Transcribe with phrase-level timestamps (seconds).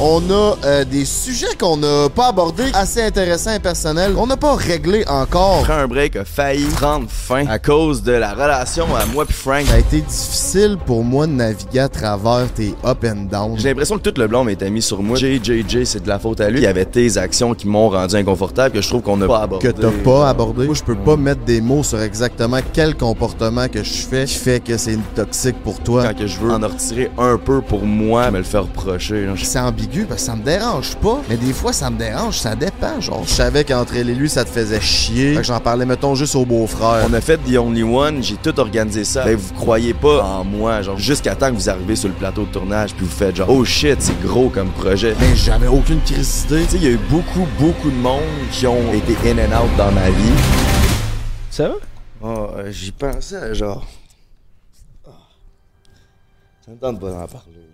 [0.00, 4.36] On a euh, des sujets qu'on n'a pas abordés, assez intéressants et personnels, qu'on n'a
[4.36, 5.62] pas réglés encore.
[5.64, 9.34] Prends un break a failli prendre fin à cause de la relation à moi puis
[9.34, 9.66] Frank.
[9.66, 13.58] Ça a été difficile pour moi de naviguer à travers tes up and down.
[13.58, 15.16] J'ai l'impression que tout le blanc m'était mis sur moi.
[15.16, 16.60] JJJ, c'est de la faute à lui.
[16.60, 19.42] Il y avait tes actions qui m'ont rendu inconfortable que je trouve qu'on n'a pas
[19.42, 19.66] abordé.
[19.66, 20.66] Que t'as pas abordé.
[20.66, 24.34] Moi, je peux pas mettre des mots sur exactement quel comportement que je fais qui
[24.34, 26.04] fait que c'est une toxique pour toi.
[26.04, 29.26] Quand que je veux en retirer un peu pour moi, me le faire reprocher.
[29.26, 29.32] là.
[29.42, 32.54] C'est ambigu parce que ça me dérange pas, mais des fois ça me dérange, ça
[32.54, 33.00] dépend.
[33.00, 35.34] Genre, je savais qu'entre elle et lui, ça te faisait chier.
[35.34, 37.06] Fait que j'en parlais, mettons, juste au beau-frère.
[37.08, 39.24] On a fait The Only One, j'ai tout organisé ça.
[39.24, 42.44] Ben, vous croyez pas en moi, genre, jusqu'à temps que vous arrivez sur le plateau
[42.44, 45.14] de tournage, puis vous faites genre, oh shit, c'est gros comme projet.
[45.20, 46.64] Mais j'avais aucune crise d'idée.
[46.64, 49.64] Tu sais, il y a eu beaucoup, beaucoup de monde qui ont été in and
[49.64, 50.32] out dans ma vie.
[51.50, 51.74] Ça va?
[52.20, 53.86] Oh, euh, j'y pensais, genre.
[55.06, 55.10] Ah.
[56.64, 57.67] Ça me tente pas d'en parler.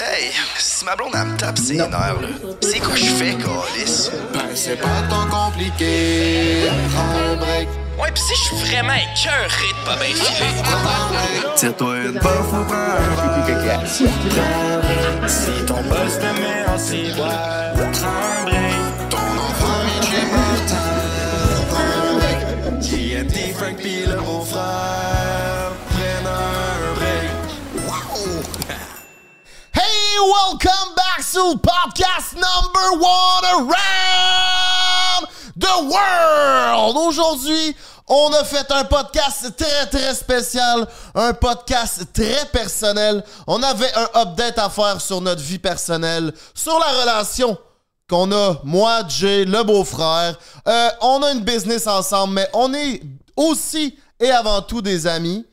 [0.00, 2.28] Hey, si ma blonde elle me tape ses nerfs, là,
[2.62, 4.10] c'est quoi je fais, Calis?
[4.32, 6.70] Ben, c'est pas tant compliqué.
[6.94, 7.68] Prends un break.
[8.00, 10.62] Ouais, pis si je suis vraiment écœuré de pas bien filer.
[11.56, 13.14] Tire-toi une bof ou prends un
[13.66, 13.86] break.
[13.86, 18.81] Si ton boss te met en ciboire, prends un break.
[30.30, 36.96] Welcome back to podcast number one around the world.
[36.96, 37.74] Aujourd'hui,
[38.06, 43.24] on a fait un podcast très très spécial, un podcast très personnel.
[43.48, 47.58] On avait un update à faire sur notre vie personnelle, sur la relation
[48.08, 50.38] qu'on a, moi, Jay, le beau-frère.
[50.68, 53.02] Euh, on a une business ensemble, mais on est
[53.34, 55.44] aussi et avant tout des amis.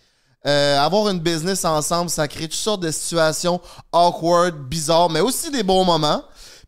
[0.50, 3.62] Euh, avoir une business ensemble, ça crée toutes sortes de situations
[3.92, 6.24] awkward, bizarres, mais aussi des bons moments.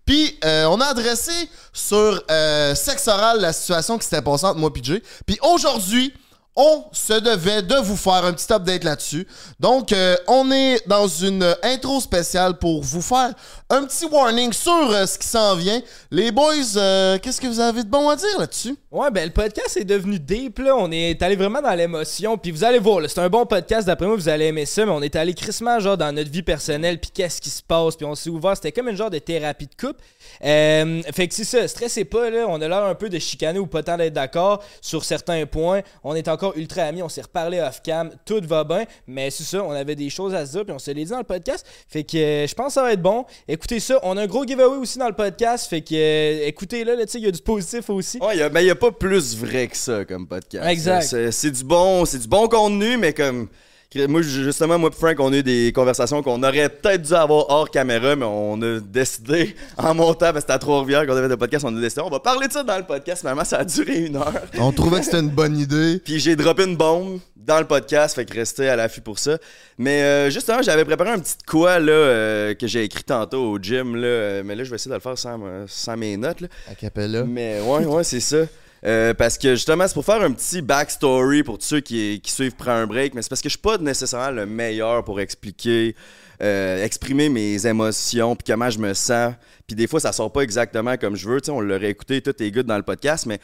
[0.05, 1.31] Puis, euh, on a adressé
[1.73, 5.01] sur euh, sexe oral la situation qui s'était passée entre moi et Jay.
[5.25, 6.13] Puis aujourd'hui,
[6.55, 9.27] on se devait de vous faire un petit update là-dessus.
[9.59, 13.31] Donc, euh, on est dans une intro spéciale pour vous faire
[13.71, 15.81] un petit warning sur euh, ce qui s'en vient.
[16.11, 18.75] Les boys, euh, qu'est-ce que vous avez de bon à dire là-dessus?
[18.91, 20.75] Ouais, ben le podcast est devenu deep, là.
[20.75, 22.37] On est allé vraiment dans l'émotion.
[22.37, 23.87] Puis vous allez voir, là, c'est un bon podcast.
[23.87, 24.85] D'après moi, vous allez aimer ça.
[24.85, 26.99] Mais on est allé crissement, genre, dans notre vie personnelle.
[26.99, 27.95] Puis qu'est-ce qui se passe?
[27.95, 28.57] Puis on s'est ouvert.
[28.57, 30.01] C'était comme une genre de thérapie de couple.
[30.43, 31.65] Euh, fait que c'est ça.
[31.65, 32.47] Stressez pas, là.
[32.49, 35.79] On a l'air un peu de chicaner ou pas tant d'être d'accord sur certains points.
[36.03, 37.01] On est encore ultra amis.
[37.01, 38.11] On s'est reparlé off-cam.
[38.25, 38.83] Tout va bien.
[39.07, 39.63] Mais c'est ça.
[39.63, 40.65] On avait des choses à se dire.
[40.65, 41.65] Puis on se les dit dans le podcast.
[41.87, 43.25] Fait que je pense que ça va être bon.
[43.61, 43.99] Écoutez ça.
[44.01, 45.69] On a un gros giveaway aussi dans le podcast.
[45.69, 47.05] Fait que euh, écoutez-le, là.
[47.05, 48.17] Tu sais, il y a du positif aussi.
[48.17, 50.67] Ouais, il n'y a pas plus vrai que ça comme podcast.
[50.67, 51.31] Exact.
[51.31, 53.49] C'est du bon, c'est du bon contenu, mais comme.
[53.93, 57.49] Moi, justement, moi et Frank, on a eu des conversations qu'on aurait peut-être dû avoir
[57.49, 61.27] hors caméra, mais on a décidé, en montant, parce que c'était à Trois-Rivières qu'on avait
[61.27, 63.19] le podcast, on a décidé, on va parler de ça dans le podcast.
[63.19, 64.33] Finalement, ça a duré une heure.
[64.59, 65.99] On trouvait que c'était une bonne idée.
[66.05, 69.37] Puis j'ai droppé une bombe dans le podcast, fait que restez à l'affût pour ça.
[69.77, 73.59] Mais euh, justement, j'avais préparé un petit quoi là, euh, que j'ai écrit tantôt au
[73.59, 75.37] gym, là, euh, mais là, je vais essayer de le faire sans,
[75.67, 76.39] sans mes notes.
[76.39, 76.47] Là.
[76.69, 77.25] À Capella.
[77.25, 78.45] Mais ouais, ouais, c'est ça.
[78.83, 82.55] Euh, parce que justement, c'est pour faire un petit backstory pour tous ceux qui, suivent
[82.55, 85.95] Prends un break, mais c'est parce que je suis pas nécessairement le meilleur pour expliquer,
[86.41, 89.33] euh, exprimer mes émotions, puis comment je me sens.
[89.67, 91.39] Puis des fois, ça sort pas exactement comme je veux.
[91.41, 93.39] Tu sais, on l'aurait écouté, tout est good dans le podcast, mais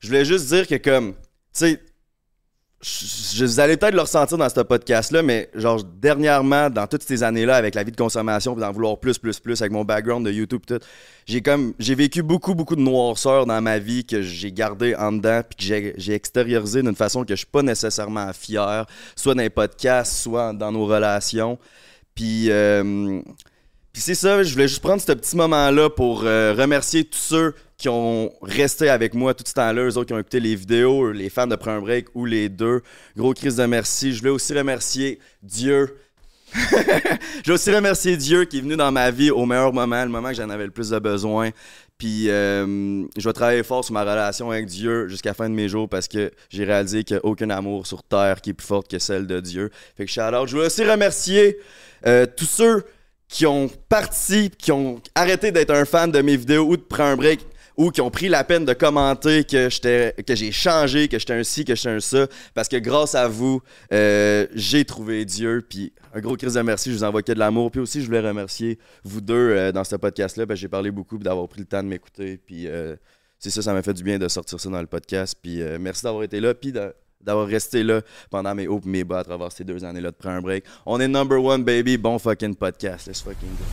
[0.00, 1.18] je voulais juste dire que comme, tu
[1.52, 1.82] sais,
[2.80, 7.22] je- vous allez peut-être le ressentir dans ce podcast-là, mais genre dernièrement, dans toutes ces
[7.22, 10.24] années-là, avec la vie de consommation, puis d'en vouloir plus, plus, plus, avec mon background
[10.24, 10.78] de YouTube, tout,
[11.26, 15.10] j'ai comme j'ai vécu beaucoup, beaucoup de noirceur dans ma vie que j'ai gardé en
[15.12, 18.86] dedans, puis que j'ai- j'ai extériorisé d'une façon que je suis pas nécessairement fier,
[19.16, 21.58] soit dans les podcasts, soit dans nos relations.
[22.14, 23.20] Puis, euh,
[23.92, 27.54] puis c'est ça, je voulais juste prendre ce petit moment-là pour euh, remercier tous ceux
[27.78, 31.12] qui ont resté avec moi tout ce temps-là, eux autres qui ont écouté les vidéos,
[31.12, 32.82] les fans de Prends break ou les deux.
[33.16, 34.12] Gros crise de merci.
[34.12, 35.96] Je voulais aussi remercier Dieu.
[36.54, 40.10] je voulais aussi remercier Dieu qui est venu dans ma vie au meilleur moment, le
[40.10, 41.50] moment que j'en avais le plus de besoin.
[41.98, 45.54] Puis euh, je vais travailler fort sur ma relation avec Dieu jusqu'à la fin de
[45.54, 48.54] mes jours parce que j'ai réalisé qu'il n'y a aucun amour sur terre qui est
[48.54, 49.70] plus fort que celle de Dieu.
[49.96, 50.46] Fait que shout out.
[50.46, 51.58] Je voulais aussi remercier
[52.06, 52.84] euh, tous ceux
[53.28, 57.10] qui ont parti, qui ont arrêté d'être un fan de mes vidéos ou de prendre
[57.12, 57.40] un break
[57.76, 61.34] ou qui ont pris la peine de commenter que j'étais que j'ai changé, que j'étais
[61.34, 63.60] un ci, que j'étais un ça, parce que grâce à vous,
[63.92, 65.64] euh, j'ai trouvé Dieu.
[65.68, 67.70] Puis un gros crise de merci, je vous envoie de l'amour.
[67.70, 71.18] Puis aussi, je voulais remercier vous deux euh, dans ce podcast-là, que j'ai parlé beaucoup,
[71.18, 72.38] d'avoir pris le temps de m'écouter.
[72.44, 72.96] Puis euh,
[73.38, 75.36] c'est ça, ça m'a fait du bien de sortir ça dans le podcast.
[75.40, 78.00] Puis merci d'avoir été là, puis de- d'avoir resté là
[78.30, 80.64] pendant mes hauts et mes bas à travers ces deux années-là de prendre un break.
[80.86, 81.96] On est number one, baby.
[81.96, 83.06] Bon fucking podcast.
[83.06, 83.64] Let's fucking go.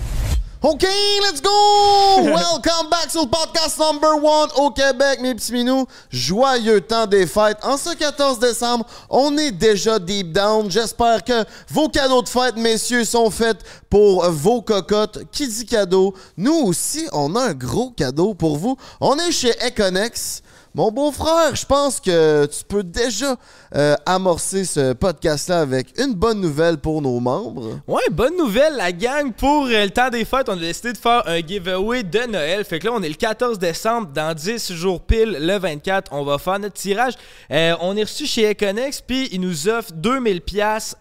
[0.68, 0.84] OK,
[1.22, 1.52] let's go!
[2.24, 5.86] Welcome back sur le podcast number one au Québec, mes petits minous.
[6.10, 7.60] Joyeux temps des fêtes.
[7.62, 10.72] En ce 14 décembre, on est déjà deep down.
[10.72, 13.60] J'espère que vos cadeaux de fête, messieurs, sont faits
[13.92, 15.30] pour vos cocottes.
[15.32, 16.16] Qui dit cadeau?
[16.36, 18.76] Nous aussi, on a un gros cadeau pour vous.
[19.00, 20.42] On est chez Econex.
[20.76, 23.38] Mon beau-frère, je pense que tu peux déjà
[23.74, 27.80] euh, amorcer ce podcast-là avec une bonne nouvelle pour nos membres.
[27.88, 29.32] Ouais, bonne nouvelle, la gang.
[29.32, 32.66] Pour euh, le temps des fêtes, on a décidé de faire un giveaway de Noël.
[32.66, 34.10] Fait que là, on est le 14 décembre.
[34.14, 37.14] Dans 10 jours pile, le 24, on va faire notre tirage.
[37.52, 40.98] Euh, on est reçu chez Econex, puis ils nous offrent 2000 pièces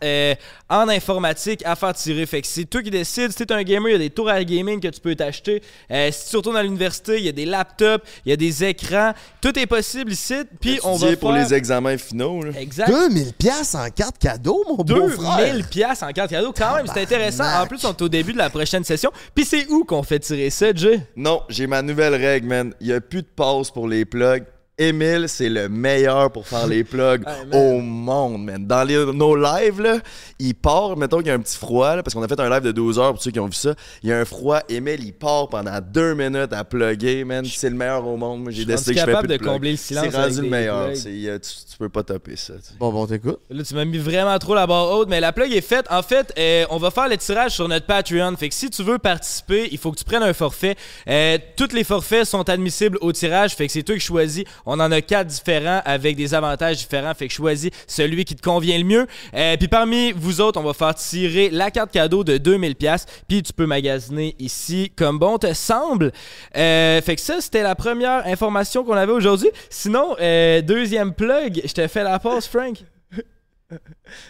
[0.70, 2.26] en informatique à faire tirer.
[2.26, 3.32] Fait que c'est toi qui décides.
[3.32, 5.62] Si t'es un gamer, il y a des tours à gaming que tu peux t'acheter.
[5.90, 9.12] si tu retournes à l'université, il y a des laptops, il y a des écrans.
[9.40, 10.34] Tout est possible ici.
[10.60, 12.42] Puis on va pour faire- les examens finaux.
[12.42, 12.50] là?
[12.58, 12.88] Exact.
[12.88, 15.38] 2000 pièces en carte cadeau, mon beau-frère.
[15.52, 16.52] 2000 pièces en carte cadeau.
[16.56, 17.44] Quand même, c'est intéressant.
[17.62, 19.10] En plus, on est au début de la prochaine session.
[19.34, 21.00] Puis c'est où qu'on fait tirer ça, Jay?
[21.16, 22.74] Non, j'ai ma nouvelle règle, man.
[22.80, 24.44] Il n'y a plus de pause pour les plugs.
[24.76, 27.60] Émile, c'est le meilleur pour faire les plugs Hey, man.
[27.60, 28.66] au monde, man.
[28.66, 29.98] Dans les- nos lives, là,
[30.40, 32.50] il part, mettons qu'il y a un petit froid, là, parce qu'on a fait un
[32.50, 33.74] live de 12 heures pour ceux qui ont vu ça.
[34.02, 37.44] Il y a un froid, Émile, il part pendant deux minutes à plugger, man.
[37.44, 38.42] C'est le meilleur au monde.
[38.42, 40.48] Moi, j'ai décidé que je fais capable plus de combler le silence C'est rendu le
[40.48, 40.88] meilleur.
[40.88, 42.54] a- tu, tu peux pas topper ça.
[42.80, 43.38] Bon, bon, t'écoutes.
[43.50, 45.86] Là, tu m'as mis vraiment trop la barre haute, mais la plug est faite.
[45.88, 48.34] En fait, euh, on va faire le tirage sur notre Patreon.
[48.36, 50.74] Fait que si tu veux participer, il faut que tu prennes un forfait.
[51.08, 53.54] Euh, tous les forfaits sont admissibles au tirage.
[53.54, 54.42] Fait que c'est toi qui choisis.
[54.66, 57.14] On en a quatre différents avec des avantages différents.
[57.14, 59.06] Fait que choisis celui qui te convient le mieux.
[59.34, 63.06] Euh, Puis parmi vous autres, on va faire tirer la carte cadeau de 2000 pièces.
[63.28, 66.12] Puis tu peux magasiner ici comme bon te semble.
[66.56, 69.50] Euh, fait que ça, c'était la première information qu'on avait aujourd'hui.
[69.70, 72.78] Sinon, euh, deuxième plug, je te fais la pause, Frank.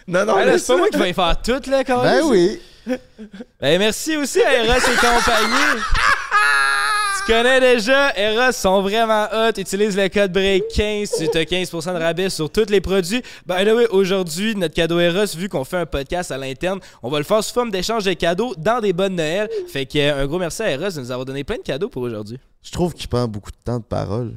[0.07, 2.59] Non, non, mais c'est pas moi qui vais faire tout, là, quand Ben oui.
[3.59, 5.81] Ben, merci aussi à Eros et compagnie.
[7.25, 9.57] tu connais déjà, Eros sont vraiment hot.
[9.57, 13.21] Utilise le code BREAK15, tu as 15% de rabais sur tous les produits.
[13.45, 17.17] Ben oui, aujourd'hui, notre cadeau Eros, vu qu'on fait un podcast à l'interne, on va
[17.17, 19.49] le faire sous forme d'échange de cadeaux dans des bonnes Noël.
[19.67, 21.89] Fait que euh, un gros merci à Eros de nous avoir donné plein de cadeaux
[21.89, 22.39] pour aujourd'hui.
[22.61, 24.33] Je trouve qu'il prend beaucoup de temps de parole.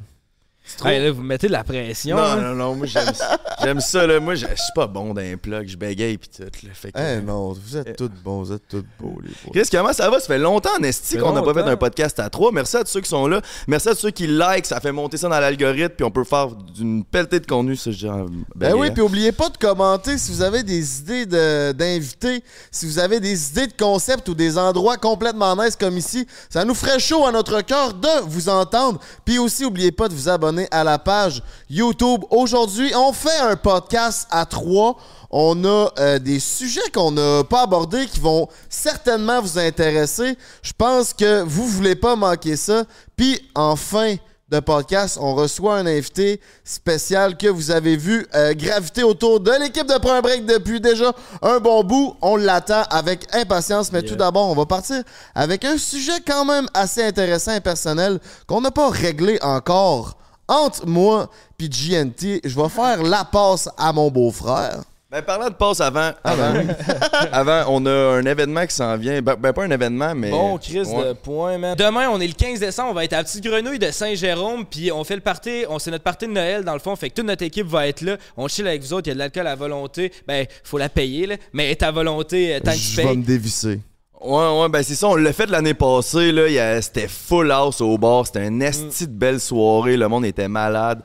[0.85, 2.15] Hey, là, vous mettez de la pression.
[2.17, 2.35] Non, hein.
[2.37, 3.37] non, non, moi j'aime ça.
[3.61, 4.19] J'aime ça, là.
[4.19, 5.67] Moi, je suis pas bon dans les plugs.
[5.67, 6.69] Je bégaye pis tout, là.
[6.73, 9.51] Fait que, Eh non, vous êtes tous bons, vous êtes tous beaux, les boys.
[9.53, 10.19] Chris, comment ça va?
[10.19, 12.51] Ça fait longtemps, Nesti, Ça fait qu'on n'a pas fait un podcast à trois.
[12.51, 13.41] Merci à tous ceux qui sont là.
[13.67, 14.65] Merci à tous ceux qui like.
[14.65, 15.95] Ça fait monter ça dans l'algorithme.
[15.95, 18.23] Puis on peut faire d'une pelletée de contenu, ça, je dirais.
[18.55, 22.85] Ben oui, puis oubliez pas de commenter si vous avez des idées de- d'invités, si
[22.85, 26.27] vous avez des idées de concepts ou des endroits complètement nice comme ici.
[26.49, 28.99] Ça nous ferait chaud à notre cœur de vous entendre.
[29.25, 32.21] Puis aussi, oubliez pas de vous abonner à la page YouTube.
[32.29, 34.97] Aujourd'hui, on fait un podcast à trois.
[35.31, 40.37] On a euh, des sujets qu'on n'a pas abordés qui vont certainement vous intéresser.
[40.61, 42.83] Je pense que vous voulez pas manquer ça.
[43.15, 44.15] Puis enfin
[44.49, 49.51] de podcast, on reçoit un invité spécial que vous avez vu euh, graviter autour de
[49.61, 51.13] l'équipe de Prends un Break depuis déjà
[51.43, 52.15] un bon bout.
[52.21, 55.03] On l'attend avec impatience, mais tout d'abord, on va partir
[55.35, 60.17] avec un sujet quand même assez intéressant et personnel qu'on n'a pas réglé encore.
[60.49, 61.29] Entre moi
[61.59, 64.81] et GNT, je vais faire la passe à mon beau-frère.
[65.11, 66.75] Ben, parlant de passe avant, Ah, avant, ben
[67.31, 69.21] avant, on a un événement qui s'en vient.
[69.23, 70.29] Ben, ben, pas un événement, mais.
[70.29, 71.07] Bon, Chris Ouais.
[71.09, 71.75] de points, man.
[71.75, 74.65] Demain, on est le 15 décembre, on va être à la Petite Grenouille de Saint-Jérôme,
[74.65, 77.09] puis on fait le party, on c'est notre party de Noël dans le fond, fait
[77.09, 78.17] que toute notre équipe va être là.
[78.37, 80.11] On chill avec vous autres, il y a de l'alcool à volonté.
[80.27, 83.03] Ben, faut la payer, là, mais est à volonté euh, tant que tu Je vais
[83.07, 83.17] payes.
[83.17, 83.79] me dévisser.
[84.21, 86.81] Ouais, ouais, ben c'est ça, on l'a fait l'année passée, là.
[86.81, 91.01] C'était full house au bar, c'était une esti de belle soirée, le monde était malade.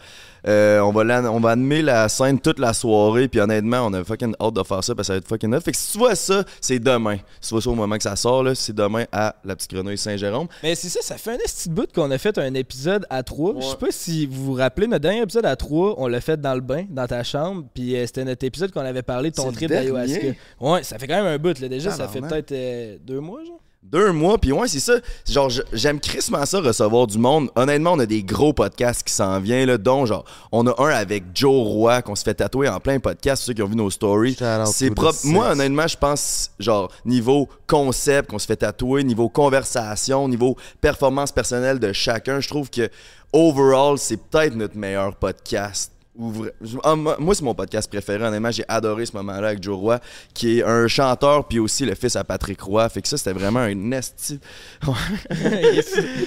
[0.47, 4.05] Euh, on, va on va animer la scène toute la soirée, puis honnêtement, on a
[4.05, 5.61] fucking hâte de faire ça parce que ça va être fucking hot.
[5.61, 7.17] Fait que si tu vois ça, c'est demain.
[7.41, 9.73] Si tu vois ça au moment que ça sort, là, c'est demain à la petite
[9.73, 10.49] grenouille Saint-Jérôme.
[10.63, 13.55] Mais c'est ça, ça fait un de bout qu'on a fait un épisode à trois.
[13.59, 16.41] Je sais pas si vous vous rappelez, notre dernier épisode à trois, on l'a fait
[16.41, 19.37] dans le bain, dans ta chambre, puis euh, c'était notre épisode qu'on avait parlé de
[19.37, 20.29] ton trip d'ayahuasca.
[20.61, 21.69] Ouais, ça fait quand même un bout, là.
[21.69, 23.61] Déjà, ça fait peut-être euh, deux mois, genre.
[23.93, 24.95] Deux mois, puis ouais, c'est ça.
[25.29, 27.51] Genre, j'aime crissement ça, recevoir du monde.
[27.55, 30.89] Honnêtement, on a des gros podcasts qui s'en viennent, là, dont, genre, on a un
[30.89, 33.91] avec Joe Roy qu'on se fait tatouer en plein podcast, ceux qui ont vu nos
[33.91, 34.39] stories.
[34.73, 35.19] C'est propre.
[35.25, 41.31] Moi, honnêtement, je pense, genre, niveau concept qu'on se fait tatouer, niveau conversation, niveau performance
[41.31, 42.89] personnelle de chacun, je trouve que,
[43.35, 46.51] overall, c'est peut-être notre meilleur podcast ouvre-
[46.83, 48.25] ah, moi, moi, c'est mon podcast préféré.
[48.25, 49.99] Honnêtement, j'ai adoré ce moment-là avec Joe Roy,
[50.33, 52.89] qui est un chanteur, puis aussi le fils à Patrick Roy.
[52.89, 54.39] Fait que ça, c'était vraiment un esti.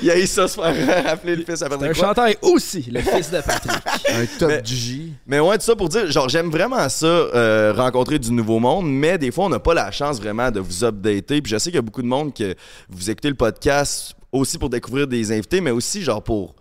[0.04, 2.06] Il a eu ça se faire rappeler le fils à un Patrick Roy.
[2.08, 3.82] chanteur et aussi le fils de Patrick.
[4.10, 5.12] Un top Mais- G.
[5.26, 8.88] Mais ouais, tout ça pour dire, genre, j'aime vraiment ça, euh, rencontrer du nouveau monde,
[8.90, 11.42] mais des fois, on n'a pas la chance vraiment de vous updater.
[11.42, 12.56] Puis je sais qu'il y a beaucoup de monde que
[12.90, 16.56] vous écoutez le podcast aussi pour découvrir des invités, mais aussi, genre, pour,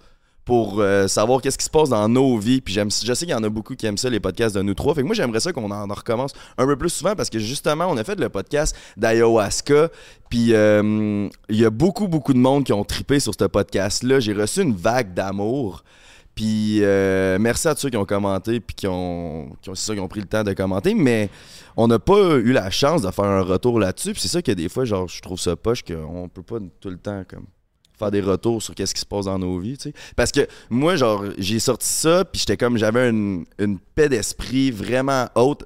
[0.46, 2.60] pour euh, savoir qu'est-ce qui se passe dans nos vies.
[2.60, 4.62] Puis j'aime, je sais qu'il y en a beaucoup qui aiment ça, les podcasts de
[4.62, 4.94] nous trois.
[4.94, 7.40] Fait que moi, j'aimerais ça qu'on en, en recommence un peu plus souvent parce que
[7.40, 9.88] justement, on a fait le podcast d'ayahuasca.
[10.30, 14.20] Puis euh, il y a beaucoup, beaucoup de monde qui ont tripé sur ce podcast-là.
[14.20, 15.82] J'ai reçu une vague d'amour.
[16.36, 20.20] Puis euh, merci à tous ceux qui ont commenté puis qui ont, qui ont pris
[20.20, 21.28] le temps de commenter, mais
[21.76, 24.12] on n'a pas eu la chance de faire un retour là-dessus.
[24.12, 26.90] Puis c'est ça que des fois, genre, je trouve ça poche qu'on peut pas tout
[26.90, 27.46] le temps comme
[27.98, 29.94] faire des retours sur qu'est-ce qui se passe dans nos vies, tu sais.
[30.16, 34.70] Parce que moi, genre, j'ai sorti ça, puis j'étais comme, j'avais une, une paix d'esprit
[34.70, 35.64] vraiment haute.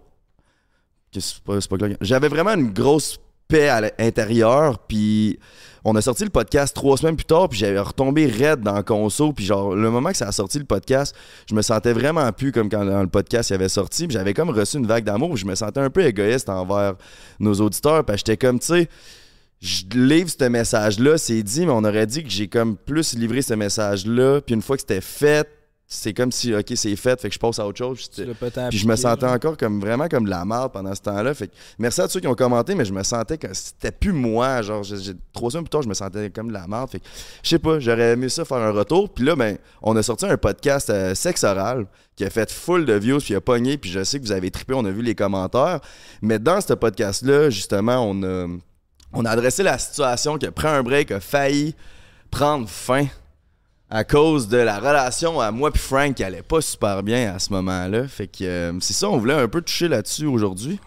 [1.44, 1.86] Pas, pas.
[2.00, 3.18] J'avais vraiment une grosse
[3.48, 5.38] paix à l'intérieur, puis
[5.84, 8.82] on a sorti le podcast trois semaines plus tard, puis j'avais retombé raide dans le
[8.82, 11.14] conso, puis genre, le moment que ça a sorti le podcast,
[11.48, 14.50] je me sentais vraiment plus comme quand le podcast il avait sorti, puis j'avais comme
[14.50, 16.94] reçu une vague d'amour, puis je me sentais un peu égoïste envers
[17.40, 18.88] nos auditeurs, que j'étais comme, tu sais,
[19.60, 23.42] je livre ce message-là, c'est dit, mais on aurait dit que j'ai comme plus livré
[23.42, 25.48] ce message-là, puis une fois que c'était fait,
[25.92, 28.08] c'est comme si, ok, c'est fait, fait que je passe à autre chose.
[28.70, 29.34] Puis je me sentais genre.
[29.34, 31.34] encore comme vraiment comme de la merde pendant ce temps-là.
[31.34, 33.90] Fait que merci à tous ceux qui ont commenté, mais je me sentais que c'était
[33.90, 34.62] plus moi.
[34.62, 36.90] Genre, j'ai- j'ai- trois semaines plus tard, je me sentais comme de la merde.
[36.90, 37.06] Fait que
[37.42, 39.12] je sais pas, j'aurais aimé ça faire un retour.
[39.12, 42.84] Puis là, ben, on a sorti un podcast euh, sexe oral qui a fait full
[42.86, 43.76] de views, puis il a pogné.
[43.76, 45.80] Puis je sais que vous avez trippé, on a vu les commentaires.
[46.22, 48.46] Mais dans ce podcast-là, justement, on a,
[49.12, 51.74] on a adressé la situation que Prends un break a failli
[52.30, 53.06] prendre fin
[53.90, 57.38] à cause de la relation à moi puis Frank qui allait pas super bien à
[57.38, 58.06] ce moment-là.
[58.06, 60.78] Fait que euh, c'est ça, on voulait un peu toucher là-dessus aujourd'hui.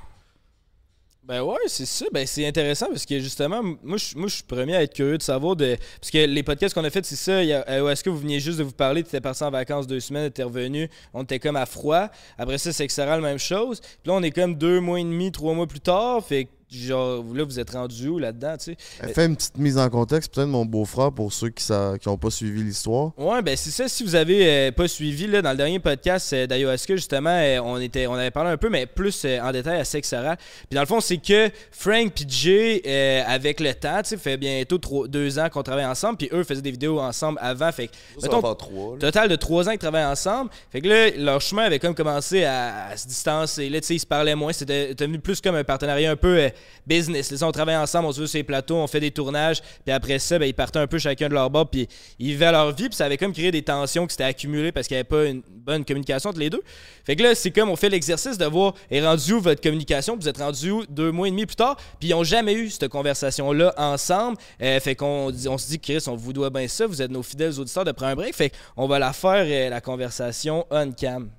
[1.26, 2.06] Ben ouais, c'est ça.
[2.12, 5.18] Ben c'est intéressant parce que justement, moi je, moi, je suis premier à être curieux
[5.18, 5.78] de savoir de.
[6.02, 7.32] Parce que les podcasts qu'on a fait, c'est ça.
[7.32, 10.02] euh, Est-ce que vous veniez juste de vous parler, tu étais parti en vacances deux
[10.02, 12.10] semaines, tu revenu, on était comme à froid.
[12.38, 13.80] Après ça, c'est la même chose.
[13.80, 16.22] Puis là, on est comme deux mois et demi, trois mois plus tard.
[16.26, 16.50] Fait que
[16.80, 19.14] genre, là, vous êtes rendu où là-dedans, tu sais?
[19.14, 21.64] Fais une petite mise en contexte, peut-être mon beau-frère, pour ceux qui
[22.06, 23.12] n'ont pas suivi l'histoire.
[23.18, 23.88] Ouais, ben c'est ça.
[23.88, 27.60] Si vous avez euh, pas suivi, là, dans le dernier podcast euh, d'Ayahuasca, justement, euh,
[27.64, 30.38] on, était, on avait parlé un peu, mais plus euh, en détail à sexe oral.
[30.70, 34.18] Puis dans le fond, c'est que Frank puis Jay, euh, avec le temps, tu sais,
[34.18, 37.72] fait bientôt trois- deux ans qu'on travaille ensemble, puis eux faisaient des vidéos ensemble avant.
[37.72, 38.98] Fait que, mettons, trois.
[39.00, 40.50] Total de trois ans qu'ils travaillent ensemble.
[40.72, 43.70] Fait que là, leur chemin avait comme commencé à, à se distancer.
[43.70, 44.54] Là, tu sais, ils se parlaient moins.
[44.54, 46.50] C'était devenu plus comme un partenariat un peu euh,
[46.86, 47.32] business.
[47.32, 49.62] Là, on travaille ensemble, on se voit sur les plateaux, on fait des tournages.
[49.84, 51.70] Puis après ça, ben, ils partaient un peu chacun de leur bord.
[51.70, 51.88] Puis
[52.20, 52.90] ils vivaient leur vie.
[52.90, 55.26] Puis ça avait comme créé des tensions qui s'étaient accumulées parce qu'il n'y avait pas
[55.26, 56.62] une bonne communication entre les deux.
[57.04, 60.16] Fait que là, c'est comme on fait l'exercice de voir est rendu où votre communication.
[60.16, 61.76] Vous êtes rendu où deux mois et demi plus tard.
[62.00, 64.38] Puis ils n'ont jamais eu cette conversation-là ensemble.
[64.62, 66.88] Euh, fait qu'on on se dit, Chris, on vous doit bien ça.
[66.88, 68.36] Vous êtes nos fidèles auditeurs de Prends un break.
[68.36, 71.30] Fait qu'on va la faire, euh, la conversation on-cam.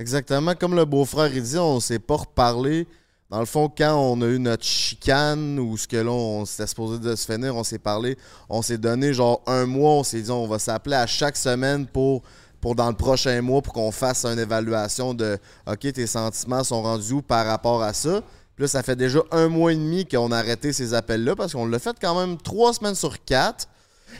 [0.00, 2.86] Exactement, comme le beau-frère il dit, on s'est pas reparlé.
[3.30, 6.66] Dans le fond, quand on a eu notre chicane, ou ce que là, on s'était
[6.66, 8.18] supposé de se finir, on s'est parlé,
[8.48, 11.86] on s'est donné genre un mois, on s'est dit on va s'appeler à chaque semaine
[11.86, 12.22] pour,
[12.74, 17.12] dans le prochain mois pour qu'on fasse une évaluation de OK, tes sentiments sont rendus
[17.12, 18.20] où par rapport à ça.
[18.56, 21.52] Puis là, ça fait déjà un mois et demi qu'on a arrêté ces appels-là parce
[21.52, 23.68] qu'on l'a fait quand même trois semaines sur quatre.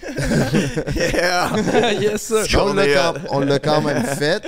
[2.00, 2.32] yes.
[3.30, 4.42] On l'a quand, même fait.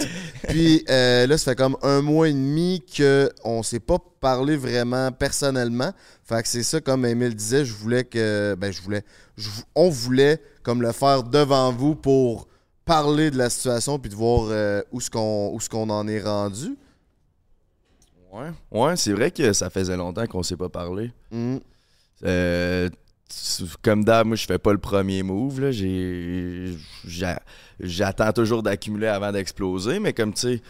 [0.49, 4.57] Puis euh, là, ça fait comme un mois et demi qu'on ne s'est pas parlé
[4.57, 5.93] vraiment personnellement.
[6.25, 8.55] Fait que c'est ça, comme Emile disait, je voulais que.
[8.59, 9.03] Ben, je voulais.
[9.37, 12.49] je- on voulait comme le faire devant vous pour
[12.85, 16.09] parler de la situation puis de voir euh, où ce qu'on où ce qu'on en
[16.09, 16.77] est rendu.
[18.33, 21.13] Ouais, ouais c'est vrai que ça faisait longtemps qu'on s'est pas parlé.
[21.31, 21.59] Mm.
[22.25, 22.89] Euh,
[23.83, 25.61] comme d'hab, moi, je fais pas le premier move.
[25.61, 25.71] là.
[25.71, 26.75] J'ai-
[27.07, 27.41] j'a-
[27.81, 30.63] J'attends toujours d'accumuler avant d'exploser, mais comme tu sais.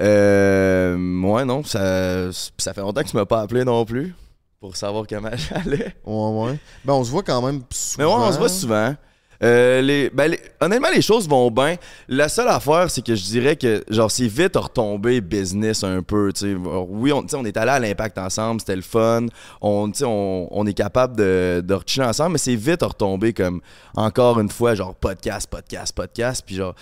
[0.00, 4.14] Euh, ouais, non, ça, ça fait longtemps que tu m'as pas appelé non plus
[4.60, 5.94] pour savoir comment j'allais.
[6.04, 6.58] Ouais, ouais.
[6.84, 7.62] Ben, on se voit quand même
[7.98, 8.94] Mais ouais, on se voit souvent.
[9.42, 11.76] Euh, les, ben, les- honnêtement, les choses vont bien.
[12.08, 16.30] La seule affaire, c'est que je dirais que genre c'est vite retombé business un peu.
[16.32, 16.54] tu sais.
[16.54, 19.26] Oui, on, on est allé à l'impact ensemble, c'était le fun.
[19.62, 23.62] On, on, on est capable de, de rechiller ensemble, mais c'est vite retombé comme
[23.96, 26.42] encore une fois, genre podcast, podcast, podcast.
[26.46, 26.74] Puis genre,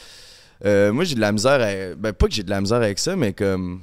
[0.65, 2.99] euh, moi j'ai de la misère, à- ben pas que j'ai de la misère avec
[2.99, 3.83] ça, mais comme.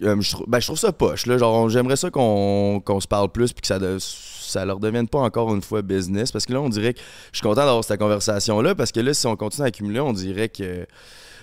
[0.00, 1.26] Comme je, ben, je trouve ça poche.
[1.26, 1.38] Là.
[1.38, 5.54] Genre, j'aimerais ça qu'on se parle plus puis que ça, ça leur devienne pas encore
[5.54, 6.32] une fois business.
[6.32, 7.00] Parce que là, on dirait que
[7.32, 10.12] je suis content d'avoir cette conversation-là parce que là, si on continue à accumuler, on
[10.12, 10.86] dirait que.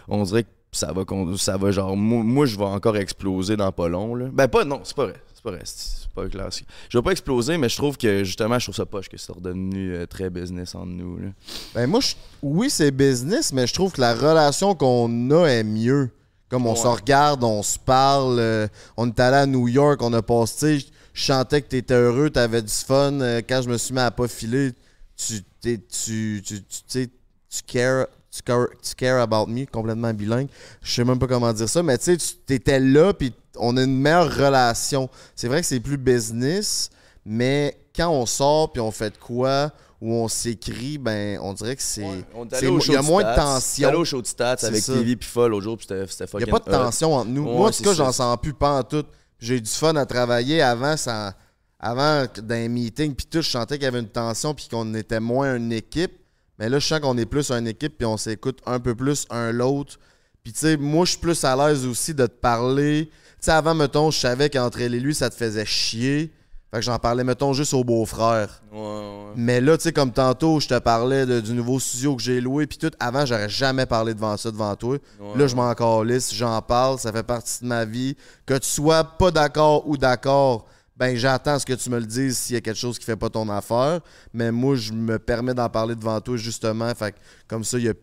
[0.10, 1.04] On dirait que ça va,
[1.38, 4.26] ça va genre, moi, je vais encore exploser dans pas long, là.
[4.34, 5.16] Ben, pas, non, c'est pas vrai.
[5.34, 5.62] C'est pas vrai.
[5.66, 6.50] C'est clair.
[6.90, 9.32] Je vais pas exploser, mais je trouve que, justement, je trouve ça poche que c'est
[9.32, 11.30] redevenu euh, très business entre nous, là.
[11.74, 12.02] Ben moi,
[12.42, 16.10] oui, c'est business, mais je trouve que la relation qu'on a est mieux.
[16.54, 16.80] Comme on Ouais.
[16.84, 18.38] se regarde, on se parle.
[18.38, 20.78] euh, on est allé à New York, on a passé.
[20.78, 20.86] Je
[21.24, 23.12] chantais que t'étais heureux, t'avais du fun.
[23.22, 24.72] euh, quand je me suis mis à pas filer,
[25.18, 27.10] tu, tu, tu, tu, tu
[27.50, 30.48] tu care, tu care, tu care about me, complètement bilingue.
[30.84, 33.76] Je sais même pas comment dire ça, mais tu sais, tu t'étais là, puis on
[33.78, 35.10] a une meilleure relation.
[35.36, 36.92] C'est vrai que c'est plus business,
[37.26, 39.72] mais quand on sort, puis on fait de quoi,
[40.04, 42.02] ou on s'écrit, ben, on dirait que c'est.
[42.02, 43.36] Il y a moins de Stats.
[43.36, 43.88] Tension.
[43.88, 44.94] allé au show de stats C'est avec ça.
[44.96, 47.46] TV puis l'autre jour, puis c'était c'était Il n'y a pas de tension entre nous.
[47.46, 49.06] Ouais, Moi, en tout cas, j'en sens plus pas en tout.
[49.40, 51.36] J'ai eu du fun à travailler avant, ça,
[51.80, 55.22] avant les meetings, puis tout, je sentais qu'il y avait une tension, puis qu'on était
[55.22, 56.12] moins une équipe.
[56.60, 59.26] Mais là, je sens qu'on est plus une équipe, puis on s'écoute un peu plus
[59.30, 59.98] un l'autre.
[60.44, 63.06] Puis, tu sais, moi, je suis plus à l'aise aussi de te parler.
[63.10, 66.34] Tu sais, avant, mettons, je savais qu'entre elle et lui, ça te faisait chier.
[66.74, 68.64] Fait que j'en parlais, mettons, juste au beau-frère.
[68.72, 69.34] Ouais, ouais.
[69.36, 72.42] Mais là, tu sais, comme tantôt, je te parlais de- du nouveau studio que j'ai
[72.42, 72.90] loué, puis tout.
[73.00, 74.98] Avant, j'aurais jamais parlé devant ça, devant toi.
[75.20, 75.38] Ouais.
[75.38, 78.18] Là, je m'en calisse, j'en parle, ça fait partie de ma vie.
[78.48, 80.66] Que tu sois pas d'accord ou d'accord,
[80.98, 83.16] ben j'attends ce que tu me le dises s'il y a quelque chose qui fait
[83.16, 84.00] pas ton affaire.
[84.34, 86.92] Mais moi, je me permets d'en parler devant toi, justement.
[86.96, 87.94] Fait que comme ça, il y a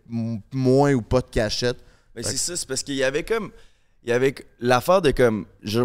[0.53, 1.79] moins ou pas de cachette.
[2.15, 3.51] Mais c'est ça, c'est parce qu'il y avait comme.
[4.05, 5.47] Il y avait l'affaire de comme.
[5.65, 5.83] je-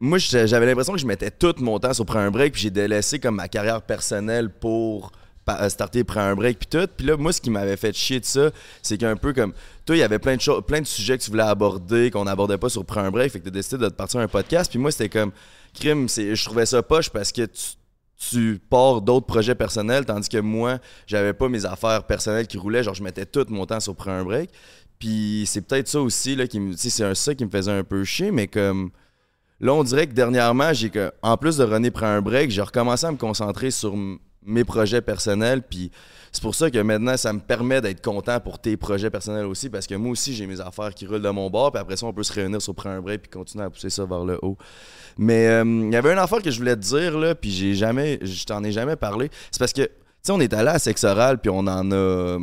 [0.00, 2.70] moi- j'avais l'impression que je mettais tout mon temps sur prendre un break, puis j'ai
[2.70, 5.12] délaissé comme ma carrière personnelle pour
[5.48, 6.88] euh, starter prendre un break, puis tout.
[6.96, 8.50] Puis là, moi, ce qui m'avait fait chier de ça,
[8.82, 9.52] c'est qu'un peu comme.
[9.84, 12.58] Toi, il y avait plein de plein de sujets que tu voulais aborder, qu'on n'abordait
[12.58, 14.70] pas sur prendre un break, fait que t'as décidé de te partir un podcast.
[14.70, 15.32] Puis moi, c'était comme.
[15.74, 17.62] Crime, je trouvais ça poche parce que tu
[18.30, 22.82] tu pars d'autres projets personnels, tandis que moi, j'avais pas mes affaires personnelles qui roulaient.
[22.82, 24.50] Genre, je mettais tout mon temps sur prendre un break.
[24.98, 26.58] Puis c'est peut-être ça aussi, là, qui.
[26.58, 28.90] Tu c'est ça qui me faisait un peu chier, mais comme.
[29.60, 31.10] Là, on dirait que dernièrement, j'ai que.
[31.22, 33.94] En plus de René prend un break, j'ai recommencé à me concentrer sur
[34.42, 35.62] mes projets personnels.
[35.62, 35.90] Puis
[36.30, 39.70] c'est pour ça que maintenant, ça me permet d'être content pour tes projets personnels aussi,
[39.70, 41.72] parce que moi aussi, j'ai mes affaires qui roulent de mon bord.
[41.72, 43.90] Puis après ça, on peut se réunir sur prendre un break puis continuer à pousser
[43.90, 44.58] ça vers le haut.
[45.16, 47.74] Mais euh, il y avait une affaire que je voulais te dire, là, puis j'ai
[47.74, 48.18] jamais.
[48.20, 49.30] Je t'en ai jamais parlé.
[49.50, 49.90] C'est parce que, tu
[50.22, 52.38] sais, on est allé à Sexe Oral, puis on en a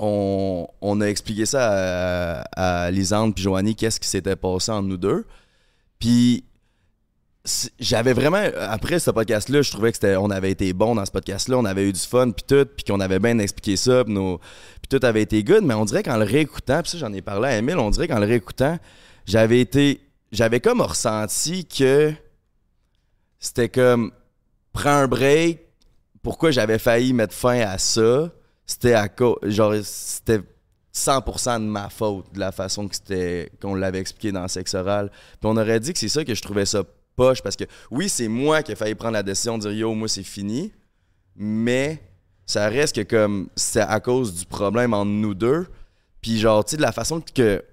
[0.00, 4.88] on, on a expliqué ça à, à Lisande puis Joanie, qu'est-ce qui s'était passé entre
[4.88, 5.26] nous deux.
[6.00, 6.44] Puis
[7.78, 11.04] j'avais vraiment après ce podcast là, je trouvais que c'était on avait été bon dans
[11.06, 13.76] ce podcast là, on avait eu du fun puis tout, puis qu'on avait bien expliqué
[13.76, 14.40] ça, puis nos-
[14.90, 17.48] tout avait été good, mais on dirait qu'en le réécoutant, puis ça j'en ai parlé
[17.48, 18.78] à Emile, on dirait qu'en le réécoutant,
[19.24, 20.00] j'avais été
[20.32, 22.12] j'avais comme ressenti que
[23.38, 24.10] c'était comme
[24.72, 25.60] prends un break,
[26.22, 28.30] pourquoi j'avais failli mettre fin à ça,
[28.66, 30.40] c'était à cause genre c'était
[30.94, 34.74] 100% de ma faute de la façon que c'était qu'on l'avait expliqué dans le sexe
[34.74, 35.10] oral.
[35.10, 36.82] Puis on aurait dit que c'est ça que je trouvais ça
[37.16, 39.94] poche parce que oui, c'est moi qui ai failli prendre la décision de dire yo,
[39.94, 40.72] moi c'est fini,
[41.36, 42.02] mais
[42.46, 45.66] ça reste que comme c'est à cause du problème entre nous deux.
[46.20, 47.64] Puis genre tu sais de la façon que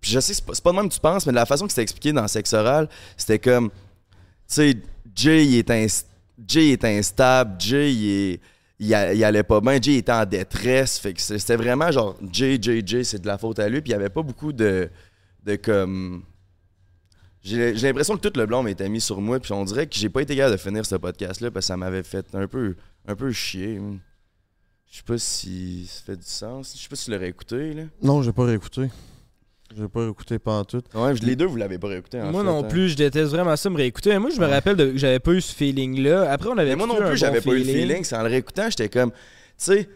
[0.00, 1.66] puis je sais c'est pas, pas de même que tu penses, mais de la façon
[1.66, 3.76] que c'était expliqué dans le sexe oral, c'était comme tu
[4.46, 4.76] sais
[5.14, 5.70] Jay est
[6.84, 8.40] instable, Jay est
[8.80, 12.82] il, allait pas bien, Jay était en détresse, fait que c'était vraiment genre Jay Jay
[12.84, 14.88] Jay, c'est de la faute à lui, puis il y avait pas beaucoup de
[15.44, 16.24] de comme
[17.42, 20.08] j'ai l'impression que tout le blanc m'était mis sur moi, puis on dirait que j'ai
[20.08, 22.74] pas été capable de finir ce podcast là parce que ça m'avait fait un peu
[23.06, 23.80] un peu chier.
[24.90, 26.74] Je sais pas si ça fait du sens.
[26.76, 27.82] Je sais pas si tu l'aurais écouté là.
[28.02, 28.88] Non, j'ai pas réécouté.
[29.76, 29.88] J'ai
[30.38, 30.82] pas en tout.
[30.94, 32.68] Ouais, les deux vous l'avez pas réécouté en Moi fait, non hein.
[32.68, 34.18] plus, je déteste vraiment ça me réécouter.
[34.18, 36.30] Moi, je me rappelle de- que j'avais pas eu ce feeling-là.
[36.30, 38.02] Après, on avait Mais moi non plus, j'avais bon pas eu le feeling.
[38.04, 39.16] C'est en le réécoutant, j'étais comme, tu
[39.58, 39.88] sais,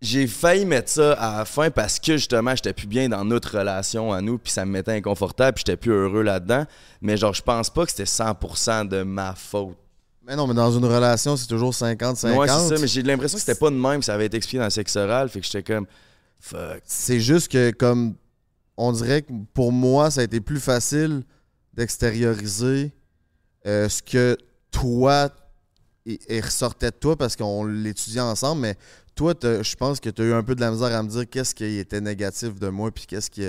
[0.00, 3.58] j'ai failli mettre ça à la fin parce que justement, j'étais plus bien dans notre
[3.58, 6.64] relation à nous, puis ça me mettait inconfortable, puis j'étais plus heureux là-dedans.
[7.00, 9.76] Mais genre, je pense pas que c'était 100% de ma faute.
[10.24, 12.36] Mais non, mais dans une relation, c'est toujours 50-50.
[12.36, 14.36] Ouais, c'est ça, mais j'ai l'impression que c'était pas de même, que ça avait été
[14.36, 15.86] expliqué dans le sexe oral, fait que j'étais comme,
[16.38, 16.80] fuck.
[16.84, 18.14] C'est juste que, comme,
[18.78, 21.22] on dirait que pour moi, ça a été plus facile
[21.74, 22.92] d'extérioriser
[23.66, 24.36] euh, ce que
[24.70, 25.30] toi,
[26.06, 28.76] et, et ressortait de toi parce qu'on l'étudiait ensemble, mais
[29.14, 31.28] toi, je pense que tu as eu un peu de la misère à me dire
[31.28, 33.42] qu'est-ce qui était négatif de moi, puis qu'est-ce qui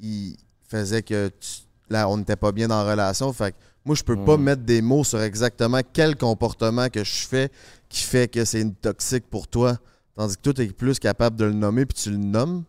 [0.00, 0.36] il
[0.68, 3.30] faisait que tu- là, on n'était pas bien dans la relation.
[3.32, 7.26] Fait que moi, je peux pas mettre des mots sur exactement quel comportement que je
[7.26, 7.50] fais
[7.88, 9.78] qui fait que c'est toxique pour toi.
[10.16, 12.64] Tandis que toi, tu es plus capable de le nommer, puis tu le nommes.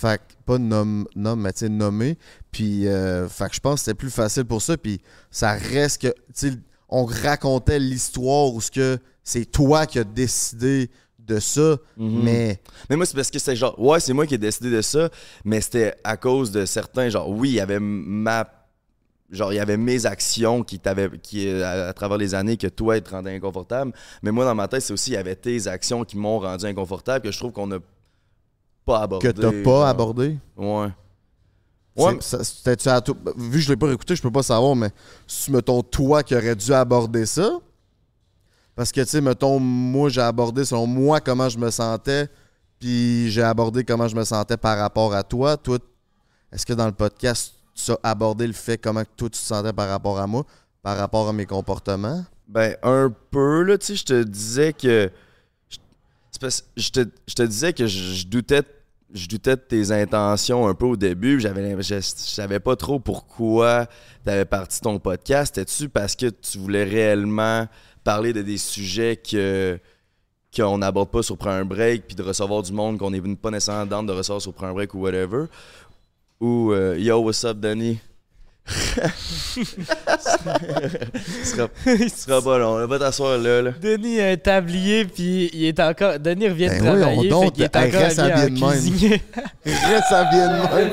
[0.00, 2.16] Fait que, pas nomme, nomme, mais tu sais, nommer.
[2.52, 4.76] Puis, euh, fait que je pense que c'était plus facile pour ça.
[4.76, 6.52] Puis, ça reste que, tu sais,
[6.88, 12.22] on racontait l'histoire où ce que c'est toi qui as décidé de ça, Mhm.
[12.22, 14.80] mais Mais moi, c'est parce que c'est genre, ouais, c'est moi qui ai décidé de
[14.82, 15.10] ça,
[15.44, 18.48] mais c'était à cause de certains, genre, oui, il y avait ma.
[19.30, 22.68] Genre, il y avait mes actions qui t'avaient, qui, à, à travers les années, que
[22.68, 23.92] toi, te rendait inconfortable.
[24.22, 26.64] Mais moi, dans ma tête, c'est aussi, il y avait tes actions qui m'ont rendu
[26.66, 27.78] inconfortable, que je trouve qu'on n'a
[28.88, 29.28] pas abordé.
[29.32, 29.84] que t'as pas genre.
[29.86, 30.38] abordé?
[30.56, 30.88] Ouais.
[31.96, 34.90] Ouais, ça- à toi- Vu que je l'ai pas écouté, je peux pas savoir, mais
[35.26, 37.58] si, mettons, toi qui aurais dû aborder ça,
[38.76, 42.28] parce que, tu sais, mettons, moi, j'ai abordé selon moi comment je me sentais,
[42.78, 45.56] puis j'ai abordé comment je me sentais par rapport à toi.
[45.56, 45.78] Toi,
[46.52, 49.72] est-ce que dans le podcast, tu as abordé le fait comment toi, tu te sentais
[49.72, 50.44] par rapport à moi,
[50.82, 52.24] par rapport à mes comportements?
[52.46, 55.10] Ben, un peu, là, tu sais, je te disais que.
[55.68, 58.62] je- te, je te disais que je, je doutais.
[59.12, 61.40] Je doutais de tes intentions un peu au début.
[61.40, 63.86] J'avais, je, savais pas trop pourquoi
[64.24, 65.54] tu avais parti ton podcast.
[65.54, 67.66] C'était-tu parce que tu voulais réellement
[68.04, 69.78] parler de des sujets que
[70.54, 73.50] qu'on n'aborde pas sur Prends un break, puis de recevoir du monde qu'on n'est pas
[73.50, 75.46] nécessairement dans de recevoir sur Prends un break ou whatever?
[76.40, 77.98] Ou euh, Yo, what's up, Danny?
[78.68, 79.64] Ce
[81.44, 82.76] sera, ce sera pas long.
[82.78, 82.86] là.
[82.86, 83.62] Va t'asseoir là.
[83.62, 83.70] là.
[83.80, 86.18] Denis a un tablier, puis il est encore.
[86.18, 88.70] Denis revient Ben de oui, travailler, fait qu'il est encore reste habillé habillé de même.
[88.72, 89.22] cuisinier.
[89.64, 90.90] Reste à bien de même.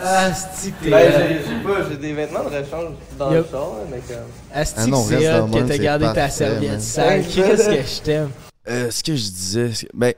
[0.00, 0.90] Ah, c'est que t'es.
[0.90, 3.46] Ben, j'ai j'ai pas, j'ai des vêtements de rechange dans Yup.
[3.46, 4.16] le char, mais comme.
[4.54, 7.22] Asti Ah non, c'est hot que t'as gardé ta serviette sale.
[7.24, 8.30] Qu'est-ce que je t'aime?
[8.68, 10.12] Euh, ce que je disais, c'est- ben,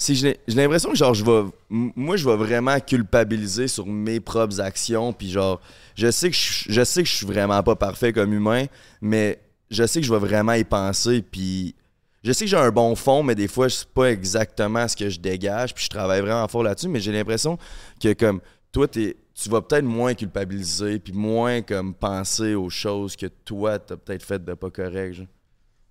[0.00, 4.60] si j'ai l'impression que genre je vais, moi je vais vraiment culpabiliser sur mes propres
[4.60, 5.60] actions, puis genre,
[5.96, 8.66] je sais que je, je sais que je suis vraiment pas parfait comme humain,
[9.00, 11.74] mais je sais que je vais vraiment y penser, puis
[12.22, 15.08] je sais que j'ai un bon fond, mais des fois c'est pas exactement ce que
[15.08, 17.58] je dégage, puis je travaille vraiment fort là-dessus, mais j'ai l'impression
[18.00, 19.14] que comme toi tu
[19.48, 24.44] vas peut-être moins culpabiliser puis moins comme penser aux choses que toi t'as peut-être fait
[24.44, 25.22] de pas correct.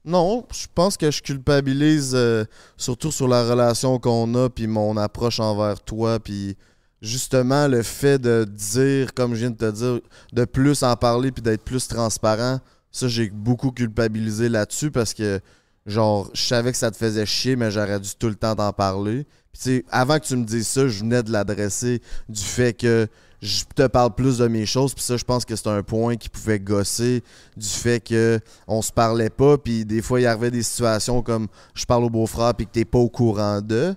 [0.08, 2.46] Non, je pense que je culpabilise euh,
[2.78, 6.56] surtout sur la relation qu'on a, puis mon approche envers toi, puis
[7.02, 10.00] justement le fait de dire, comme je viens de te dire,
[10.32, 15.42] de plus en parler, puis d'être plus transparent, ça j'ai beaucoup culpabilisé là-dessus parce que,
[15.86, 18.72] genre, je savais que ça te faisait chier, mais j'aurais dû tout le temps t'en
[18.72, 19.28] parler.
[19.52, 23.10] Puis avant que tu me dises ça, je venais de l'adresser du fait que
[23.42, 26.16] je te parle plus de mes choses, puis ça, je pense que c'est un point
[26.16, 27.24] qui pouvait gosser
[27.56, 31.48] du fait que on se parlait pas, puis des fois, il arrivait des situations comme
[31.76, 33.96] je parle au beau-frère, puis que t'es pas au courant d'eux.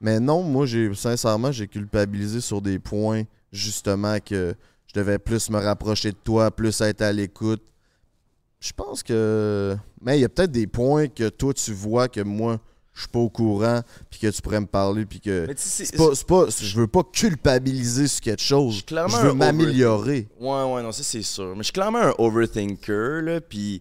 [0.00, 4.54] Mais non, moi, j'ai sincèrement, j'ai culpabilisé sur des points, justement, que
[4.86, 7.62] je devais plus me rapprocher de toi, plus être à l'écoute.
[8.58, 9.76] Je pense que.
[10.00, 12.58] Mais il y a peut-être des points que toi, tu vois que moi,
[13.00, 15.46] je suis pas au courant, puis que tu pourrais me parler, puis que.
[15.46, 18.84] Mais tu sais, C'est pas, pas, je veux pas culpabiliser sur quelque chose.
[18.84, 20.28] clairement Je veux m'améliorer.
[20.38, 21.52] Ouais, ouais, non, ça c'est sûr.
[21.52, 23.80] Mais je suis clairement un overthinker, là, puis...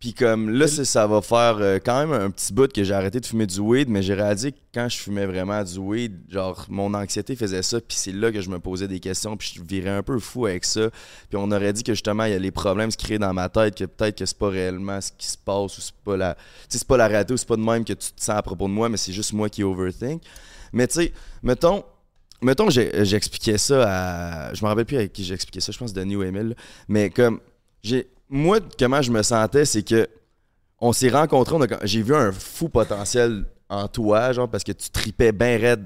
[0.00, 2.94] Puis comme là, ça, ça va faire euh, quand même un petit bout que j'ai
[2.94, 6.22] arrêté de fumer du weed, mais j'ai réalisé que quand je fumais vraiment du weed,
[6.30, 9.52] genre mon anxiété faisait ça, puis c'est là que je me posais des questions, puis
[9.54, 10.88] je virais un peu fou avec ça.
[11.28, 13.50] Puis on aurait dit que justement, il y a les problèmes se créent dans ma
[13.50, 16.36] tête, que peut-être que c'est pas réellement ce qui se passe, ou c'est pas la...
[16.70, 18.68] C'est pas la réalité, ou c'est pas de même que tu te sens à propos
[18.68, 20.22] de moi, mais c'est juste moi qui overthink.
[20.72, 21.84] Mais tu sais, mettons...
[22.42, 24.54] Mettons j'expliquais ça à.
[24.54, 26.56] Je me rappelle plus avec qui j'expliquais ça, je pense Denis ou Emile.
[26.88, 27.38] Mais comme.
[27.82, 30.08] j'ai Moi, comment je me sentais, c'est que.
[30.82, 35.30] On s'est rencontrés, j'ai vu un fou potentiel en toi, genre, parce que tu tripais
[35.30, 35.84] bien raide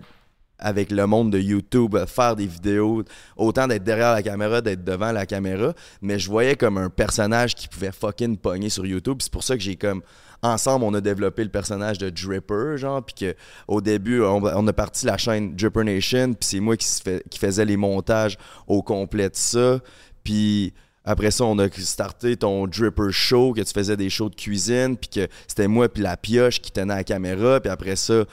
[0.59, 3.03] avec le monde de YouTube, euh, faire des vidéos,
[3.37, 7.57] autant d'être derrière la caméra, d'être devant la caméra, mais je voyais comme un personnage
[7.57, 9.19] qui pouvait fucking pogner sur YouTube.
[9.21, 10.03] C'est pour ça que j'ai comme
[10.43, 13.35] ensemble on a développé le personnage de Dripper, genre, puis que
[13.67, 17.77] au début on, a parti la chaîne Dripper Nation, puis c'est moi qui faisais les
[17.77, 19.81] montages au complet de ça,
[20.23, 20.73] puis
[21.05, 24.97] après ça, on a starté ton Dripper Show, que tu faisais des shows de cuisine,
[24.97, 28.25] puis que c'était moi puis la pioche qui tenait la caméra, puis après ça,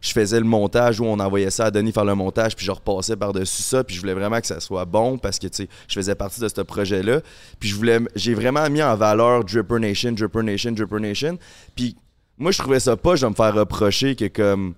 [0.00, 2.70] je faisais le montage où on envoyait ça à Denis faire le montage, puis je
[2.70, 5.68] repassais par-dessus ça, puis je voulais vraiment que ça soit bon parce que, tu sais,
[5.88, 7.20] je faisais partie de ce projet-là.
[7.58, 11.38] Puis je voulais, j'ai vraiment mis en valeur Dripper Nation, Dripper Nation, Dripper Nation.
[11.74, 11.96] Puis
[12.36, 14.74] moi, je trouvais ça pas, je vais me faire reprocher que comme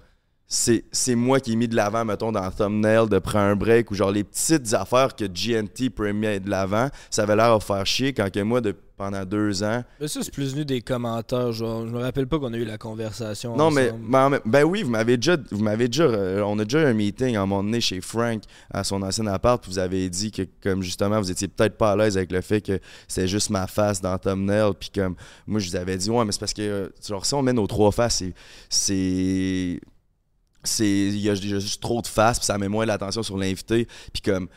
[0.52, 3.54] c'est, c'est moi qui ai mis de l'avant, mettons, dans le thumbnail de Prends un
[3.54, 7.56] break ou genre les petites affaires que GNT pourrait mettre de l'avant, ça avait l'air
[7.56, 10.64] de faire chier quand que moi, de, pendant deux ans, Mais ça, c'est plus venu
[10.64, 11.52] des commentaires.
[11.52, 13.56] Genre, je me rappelle pas qu'on a eu la conversation.
[13.56, 13.92] Non, mais,
[14.44, 17.36] ben oui, vous m'avez déjà, vous m'avez déjà, euh, on a déjà eu un meeting
[17.36, 20.42] à un moment donné chez Frank à son ancien appart, puis vous avez dit que
[20.62, 23.68] comme justement vous étiez peut-être pas à l'aise avec le fait que c'est juste ma
[23.68, 25.14] face dans thumbnail, puis comme
[25.46, 27.52] moi je vous avais dit ouais, mais c'est parce que euh, genre si on met
[27.52, 28.34] nos trois faces, c'est
[28.68, 29.80] c'est
[30.62, 33.86] c'est il y, a juste trop de faces, puis ça met moins l'attention sur l'invité,
[34.12, 34.48] puis comme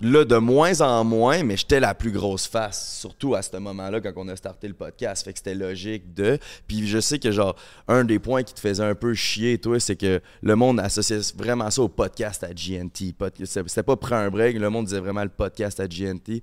[0.00, 4.00] Là, de moins en moins, mais j'étais la plus grosse face, surtout à ce moment-là,
[4.00, 5.24] quand on a starté le podcast.
[5.24, 6.38] Fait que c'était logique de.
[6.68, 7.56] Puis je sais que, genre,
[7.88, 11.18] un des points qui te faisait un peu chier, toi, c'est que le monde associait
[11.36, 13.12] vraiment ça au podcast à GNT.
[13.44, 16.42] C'était pas prendre un break, le monde disait vraiment le podcast à GNT.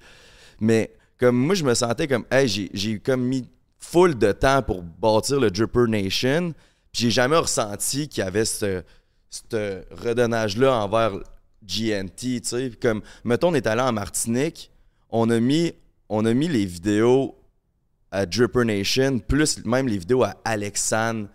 [0.60, 3.47] Mais comme moi, je me sentais comme, hey, j'ai- j'ai comme mis
[3.79, 6.53] full de temps pour bâtir le Dripper Nation.
[6.95, 8.81] J'ai jamais ressenti qu'il y avait ce,
[9.51, 11.12] redonnage-là envers
[11.62, 12.39] GNT,
[12.81, 14.71] Comme, mettons, on est allé en Martinique,
[15.10, 15.73] on a mis,
[16.10, 17.36] les vidéos
[18.12, 21.27] à Dripper Nation, plus même les vidéos à Alexandre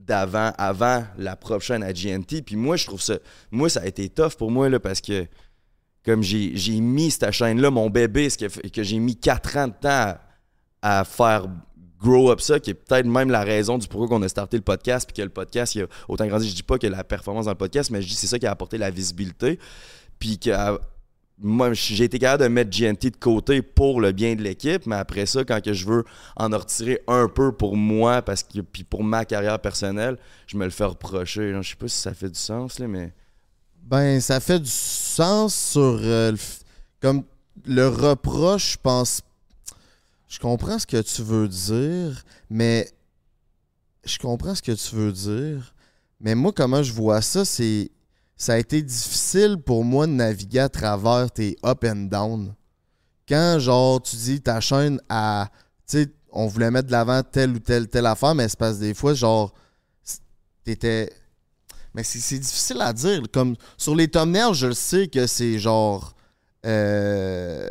[0.00, 2.42] d'avant, avant la prochaine à GNT.
[2.44, 3.18] Puis moi, je trouve ça,
[3.52, 5.24] moi, ça a été tough pour moi, là, parce que
[6.04, 10.16] comme j'ai mis cette chaîne-là, mon bébé, ce que j'ai mis 4 ans de temps
[10.82, 11.46] à faire
[12.00, 14.62] grow up ça, qui est peut-être même la raison du pourquoi qu'on a starté le
[14.62, 16.48] podcast, puis que le podcast, autant grandi.
[16.48, 18.46] Je dis pas que la performance dans le podcast, mais je dis c'est ça qui
[18.46, 19.58] a apporté la visibilité.
[20.18, 20.78] Puis que à-
[21.40, 24.96] moi, j'ai été capable de mettre GNT de côté pour le bien de l'équipe, mais
[24.96, 26.04] après ça, quand que je veux
[26.36, 30.64] en retirer un peu pour moi, parce que puis pour ma carrière personnelle, je me
[30.64, 31.52] le fais reprocher.
[31.62, 33.12] Je sais pas si ça fait du sens, là, mais.
[33.84, 36.32] Ben, ça fait du sens sur euh,
[37.00, 37.22] comme
[37.64, 39.22] le reproche, je pense.
[40.28, 42.88] Je comprends ce que tu veux dire, mais
[44.04, 45.74] je comprends ce que tu veux dire,
[46.20, 47.90] mais moi comment je vois ça, c'est
[48.36, 52.54] ça a été difficile pour moi de naviguer à travers tes up and down.
[53.28, 55.50] Quand genre tu dis ta chaîne à
[55.86, 58.80] tu sais on voulait mettre de l'avant telle ou telle telle affaire, mais parce que
[58.80, 59.54] des fois genre
[60.62, 61.10] t'étais
[61.94, 63.22] mais c'est c'est difficile à dire.
[63.32, 66.14] Comme sur les thumbnails, je le sais que c'est genre.
[66.66, 67.70] euh,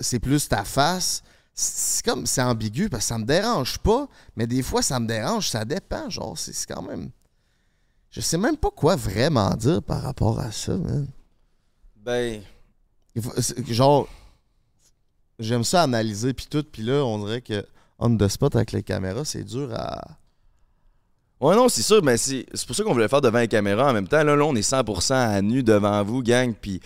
[0.00, 1.22] c'est plus ta face.
[1.54, 2.26] C'est comme.
[2.26, 4.08] C'est ambigu parce que ça me dérange pas.
[4.36, 5.48] Mais des fois, ça me dérange.
[5.48, 6.10] Ça dépend.
[6.10, 7.10] Genre, c'est quand même.
[8.10, 11.06] Je sais même pas quoi vraiment dire par rapport à ça, man.
[11.96, 12.42] Ben.
[13.68, 14.08] Genre.
[15.38, 16.64] J'aime ça analyser puis tout.
[16.70, 17.64] Puis là, on dirait que
[17.98, 20.00] on the spot avec les caméras, c'est dur à.
[21.40, 23.90] Ouais, non, c'est sûr, mais c'est pour ça qu'on voulait faire devant les caméras.
[23.90, 26.54] En même temps, là, là on est 100% à nu devant vous, gang.
[26.54, 26.80] Puis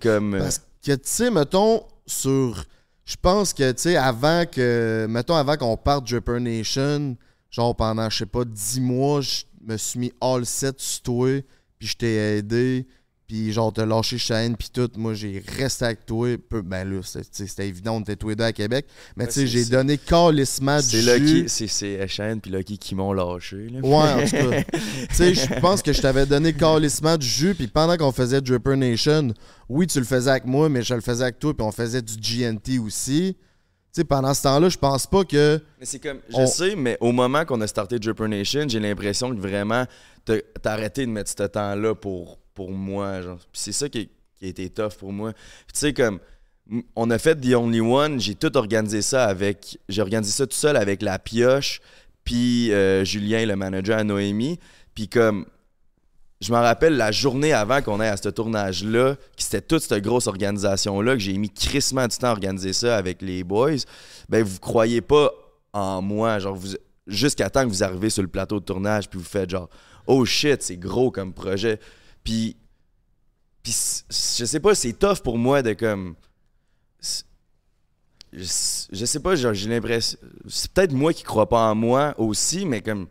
[0.00, 0.34] comme.
[0.34, 2.64] euh, Parce que, tu sais, mettons, sur.
[3.04, 5.06] Je pense que, tu sais, avant que.
[5.08, 7.16] Mettons, avant qu'on parte Dripper Nation,
[7.50, 11.42] genre pendant, je sais pas, 10 mois, je me suis mis all set sur toi,
[11.78, 12.86] puis je t'ai aidé,
[13.32, 14.90] puis genre, t'as lâché chaîne, puis tout.
[14.98, 16.36] Moi, j'ai resté avec toi.
[16.50, 18.84] Peu, ben là, c'était évident, on était tous les deux à Québec.
[19.16, 21.18] Mais Ouais, tu sais, j'ai donné calissement du c'est.
[21.18, 23.68] Lucky, c'est- Shane puis Lucky qui m'ont lâché.
[23.70, 23.80] Là.
[23.80, 24.62] Ouais, en tout cas.
[24.64, 28.42] tu sais, je pense que je t'avais donné calissement du jus, puis pendant qu'on faisait
[28.42, 29.32] Dripper Nation,
[29.70, 32.02] oui, tu le faisais avec moi, mais je le faisais avec toi, puis on faisait
[32.02, 33.34] du GNT aussi.
[33.38, 35.58] Tu sais, pendant ce temps-là, je pense pas que.
[35.80, 38.78] Mais c'est comme, je On- sais, mais au moment qu'on a starté Dripper Nation, j'ai
[38.80, 39.86] l'impression que vraiment,
[40.26, 43.20] t'as arrêté de mettre ce temps-là pour, pour moi.
[43.52, 45.32] c'est ça qui, qui a été tough pour moi.
[45.32, 45.38] Tu
[45.74, 46.20] sais, comme,
[46.96, 49.78] on a fait The Only One, j'ai tout organisé ça avec.
[49.88, 51.80] J'ai organisé ça tout seul avec la pioche,
[52.24, 54.58] puis euh, Julien, le manager à Noémie.
[54.94, 55.46] Puis comme,
[56.40, 60.02] je me rappelle la journée avant qu'on aille à ce tournage-là, qui c'était toute cette
[60.02, 63.76] grosse organisation-là, que j'ai mis crissement du temps à organiser ça avec les boys,
[64.28, 65.30] ben vous croyez pas
[65.72, 66.74] en moi, genre vous
[67.06, 69.68] jusqu'à temps que vous arrivez sur le plateau de tournage puis vous faites genre
[70.06, 71.78] oh shit, c'est gros comme projet.
[72.24, 72.56] Puis
[73.62, 73.72] puis
[74.10, 76.14] je sais pas, c'est tough pour moi de comme
[78.32, 78.44] je,
[78.92, 82.64] je sais pas, genre j'ai l'impression c'est peut-être moi qui crois pas en moi aussi,
[82.64, 83.06] mais comme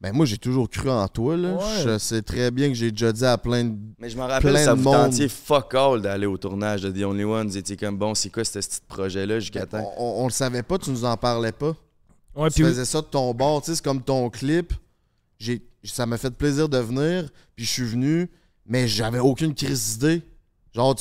[0.00, 1.54] Ben, moi, j'ai toujours cru en toi, là.
[1.56, 1.82] Ouais.
[1.84, 3.74] Je sais très bien que j'ai déjà dit à plein de.
[3.98, 7.04] Mais je m'en rappelle, ça de vous tentiez fuck all d'aller au tournage de The
[7.04, 7.48] Only One.
[7.48, 9.94] Vous étiez comme, bon, c'est quoi ce petit projet-là jusqu'à On, temps?
[9.98, 11.74] on- on le savait pas, tu nous en parlais pas.
[12.34, 14.72] Ouais, tu faisais ça de ton bord, tu sais, c'est comme ton clip.
[15.38, 18.30] J'ai, ça m'a fait plaisir de venir, puis je suis venu,
[18.66, 20.22] mais j'avais aucune crise d'idée.
[20.74, 20.96] Genre,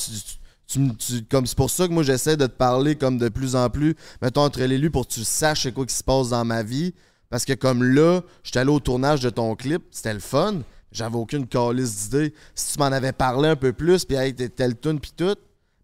[1.30, 3.96] comme c'est pour ça que moi j'essaie de te parler comme de plus en plus,
[4.22, 6.94] mettons entre l'élu pour que tu saches quoi qui se passe dans ma vie.
[7.30, 10.62] Parce que comme là, j'étais allé au tournage de ton clip, c'était le fun.
[10.92, 12.34] J'avais aucune calice d'idée.
[12.56, 15.36] Si tu m'en avais parlé un peu plus, puis hey, t'es tel tune puis tout,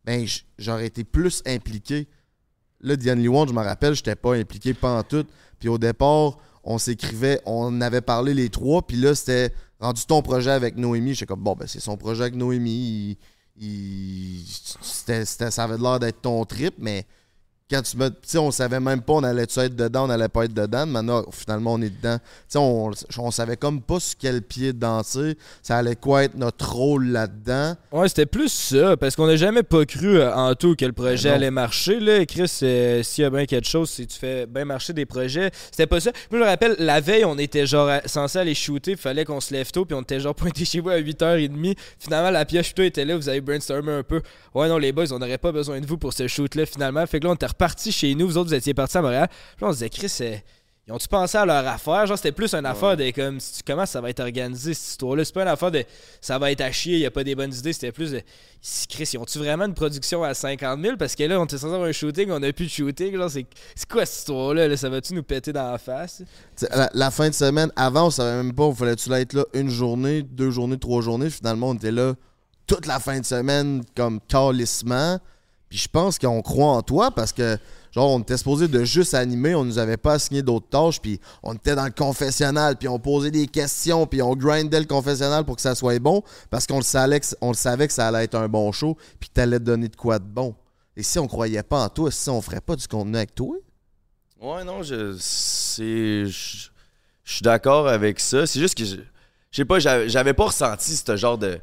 [0.04, 0.26] ben
[0.58, 2.08] j'aurais été plus impliqué.
[2.82, 5.26] Là, Only One, je me rappelle, j'étais pas impliqué pas en tout.
[5.60, 10.22] Puis au départ, on s'écrivait, on avait parlé les trois, puis là, c'était rendu ton
[10.22, 11.14] projet avec Noémie.
[11.14, 13.18] J'étais comme, bon, ben c'est son projet avec Noémie.
[13.58, 14.46] Il-
[14.82, 17.06] c'était- ça avait l'air d'être ton trip, mais
[17.70, 18.10] quand tu me.
[18.10, 20.86] Tu sais, on savait même pas on allait-tu être dedans, on allait pas être dedans.
[20.86, 22.18] Maintenant, finalement, on est dedans.
[22.20, 25.36] Tu sais, on, on savait comme pas sur quel pied danser.
[25.64, 27.76] Ça allait quoi être notre rôle là-dedans.
[27.92, 30.94] Ouais, c'était plus ça, parce qu'on n'a jamais pas cru euh, en tout que le
[30.94, 32.00] projet Ben allait marcher.
[32.00, 32.24] Là.
[32.26, 35.50] Chris, euh, s'il y a bien quelque chose, si tu fais bien marcher des projets,
[35.72, 36.12] c'était pas ça.
[36.30, 39.52] Moi, je me rappelle, la veille, on était genre censé aller shooter, fallait qu'on se
[39.52, 41.76] lève tôt, puis on était genre pointé chez vous à 8h30.
[41.98, 44.22] Finalement, la pioche, tout était là, vous avez brainstormé un peu.
[44.54, 47.06] Ouais, non, les boys, on n'aurait pas besoin de vous pour ce shoot-là, finalement.
[47.08, 49.28] Fait que là, on était reparti chez nous, vous autres, vous étiez partis à Montréal.
[49.30, 50.36] Puis là, on se disait, Chris, euh,
[50.88, 52.06] ils ont-tu pensé à leur affaire?
[52.06, 54.90] Genre, c'était plus une affaire de comme, si tu- comment ça va être organisé, cette
[54.92, 55.26] histoire-là?
[55.26, 55.84] C'est pas une affaire de
[56.22, 57.74] ça va être à chier, il y a pas des bonnes idées.
[57.74, 58.22] C'était plus de,
[58.62, 60.96] si Chris, ils ont-tu vraiment une production à 50 000?
[60.98, 63.16] Parce que là, on était censé avoir un shooting, on a plus de shooting.
[63.18, 64.68] Genre, c'est, c'est quoi cette histoire-là?
[64.68, 64.78] là?
[64.78, 66.22] Ça va-tu nous péter dans la face?
[66.70, 69.44] La, la fin de semaine, avant, on savait même pas, on fallait-tu là être là
[69.56, 71.32] une journée, deux journées, trois journées?
[71.32, 72.14] Finalement, on était là
[72.68, 75.20] toute la fin de semaine comme calissement.
[75.76, 77.58] Je pense qu'on croit en toi parce que,
[77.92, 81.20] genre, on était supposé de juste animer, on nous avait pas assigné d'autres tâches, puis
[81.44, 85.44] on était dans le confessionnal, puis on posait des questions, puis on grindait le confessionnal
[85.44, 88.36] pour que ça soit bon parce qu'on le savait le savait que ça allait être
[88.36, 90.56] un bon show, puis que t'allais te donner de quoi de bon.
[90.98, 93.56] Et si on croyait pas en toi, si on ferait pas du contenu avec toi?
[94.40, 95.16] Ouais, non, je.
[95.20, 96.26] C'est.
[96.26, 98.46] Je suis d'accord avec ça.
[98.46, 98.86] C'est juste que.
[98.86, 99.02] Je
[99.52, 101.60] sais pas, j'avais pas ressenti ce genre de.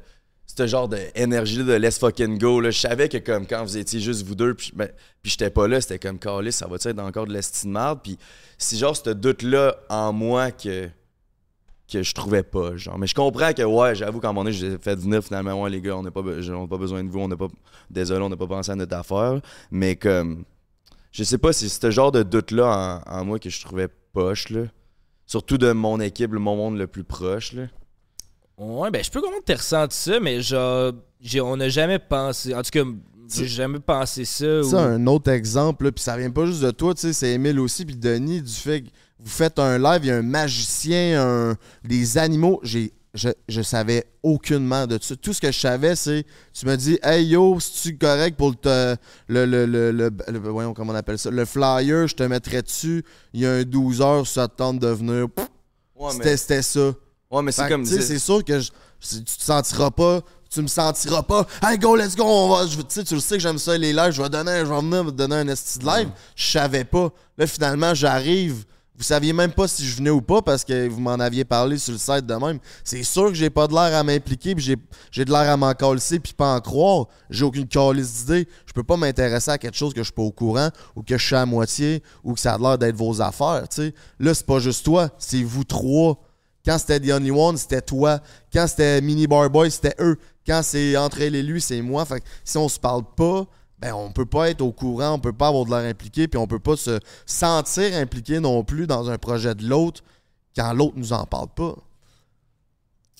[0.54, 2.60] Ce genre d'énergie de let's fucking go.
[2.60, 2.70] Là.
[2.70, 4.88] Je savais que comme quand vous étiez juste vous deux, puis ben,
[5.22, 8.00] puis j'étais pas là, c'était comme Carlis, ça va être encore de l'estime de marde?
[8.02, 8.18] Puis
[8.58, 10.90] c'est genre ce doute-là en moi que
[11.92, 12.76] que je trouvais pas.
[12.76, 12.98] Genre.
[12.98, 15.80] Mais je comprends que, ouais, j'avoue qu'à un moment donné, j'ai fait venir finalement, les
[15.80, 17.48] gars, on n'a pas, pas besoin de vous, on n'a pas.
[17.90, 19.40] Désolé, on n'a pas pensé à notre affaire.
[19.70, 20.44] Mais comme.
[21.10, 24.62] Je sais pas, c'est ce genre de doute-là en, moi que je trouvais poche, là.
[25.26, 27.54] Surtout de mon équipe, mon monde le plus proche.
[28.62, 31.98] Ouais, ben, je peux comprendre que t'aies ressenti ça, mais genre, j'ai- on n'a jamais
[31.98, 32.54] pensé.
[32.54, 32.84] En tout cas,
[33.28, 34.62] j'ai jamais pensé ça.
[34.62, 37.32] Ça, ou- un autre exemple, puis ça vient pas juste de toi, tu sais, c'est
[37.32, 40.22] Emile aussi, puis Denis, du fait que vous faites un live, il y a un
[40.22, 45.16] magicien, un, des animaux, j'ai, je, je savais aucunement de ça.
[45.16, 48.54] Tout ce que je savais, c'est, tu me dis, hey yo, c'est-tu correct pour le,
[48.56, 48.96] te-
[49.28, 52.62] le, le, le, le- le- voyons comment on appelle ça, le flyer, je te mettrais
[52.62, 55.26] dessus, il y a un 12 heures, ça te tente de venir.
[55.96, 56.94] Ouais, c'était, mais, c'était ça.
[57.32, 57.84] Ouais, mais c'est comme.
[58.18, 60.20] sûr que je- tu te sentiras pas.
[60.50, 61.46] Tu me sentiras pas.
[61.62, 62.66] Hey go, let's go, on va.
[62.66, 64.10] je- Tu sais, tu le sais que j'aime ça les lives.
[64.12, 66.10] Je vais donner, un- je vais venir me donner un esti de live.
[66.36, 67.08] Je savais pas.
[67.38, 68.64] Là, finalement, j'arrive.
[68.94, 71.78] Vous saviez même pas si je venais ou pas parce que vous m'en aviez parlé
[71.78, 72.58] sur le site de même.
[72.84, 74.62] C'est sûr que j'ai pas de l'air à m'impliquer, puis
[75.10, 77.06] j'ai, de l'air à m'en calisser, puis pas en croire.
[77.30, 78.46] J'ai aucune calice d'idée.
[78.66, 81.16] Je peux pas m'intéresser à quelque chose que je suis pas au courant, ou que
[81.16, 83.64] je suis à moitié, ou que ça a l'air d'être vos affaires.
[83.70, 83.94] tu sais.
[84.20, 86.20] Là, c'est pas juste toi, c'est vous trois.
[86.64, 88.20] Quand c'était The Only One, c'était toi.
[88.52, 90.16] Quand c'était Mini Bar Boy, c'était eux.
[90.46, 92.04] Quand c'est entre elle et lui, c'est moi.
[92.04, 93.46] Fait que si on se parle pas,
[93.78, 96.38] ben on peut pas être au courant, on peut pas avoir de l'air impliqué, puis
[96.38, 100.02] on peut pas se sentir impliqué non plus dans un projet de l'autre
[100.54, 101.74] quand l'autre nous en parle pas.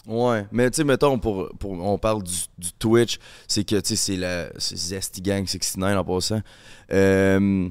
[0.06, 3.96] Ouais, mais tu sais, mettons, pour, pour, on parle du, Twitch, c'est que, tu sais,
[3.96, 6.40] c'est la Zesty Gang 69 en passant.
[6.92, 7.68] Euh,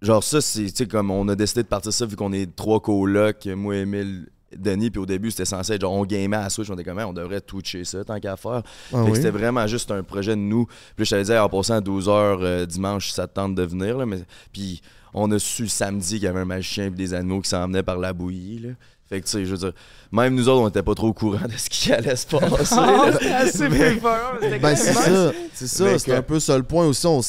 [0.00, 2.54] genre, ça, c'est, tu sais, comme on a décidé de partir ça vu qu'on est
[2.56, 6.48] trois colocs, moi, Emile, Denis, puis au début, c'était censé être genre, on gamait à
[6.48, 8.62] Switch, on était comme, on devrait twitcher ça tant qu'à faire.
[8.92, 10.64] Ah Fait que c'était vraiment juste un projet de nous.
[10.66, 13.98] Puis là, je t'avais dit, en passant à 12h dimanche, ça te tente de venir.
[13.98, 14.20] Là, mais...
[14.52, 14.80] Puis
[15.12, 17.66] on a su le samedi qu'il y avait un magicien et des animaux qui s'en
[17.66, 18.58] venaient par la bouillie.
[18.60, 18.68] Là.
[19.08, 19.72] Fait que, tu sais, je veux dire,
[20.12, 22.74] même nous autres, on était pas trop au courant de ce qui allait se passer.
[22.76, 23.12] là.
[23.12, 24.00] C'était assez Mais- mais
[24.40, 26.86] c'était Ben quand c'est même ça, c'est ça, c'est que- un peu ça le point
[26.86, 27.06] aussi.
[27.06, 27.22] On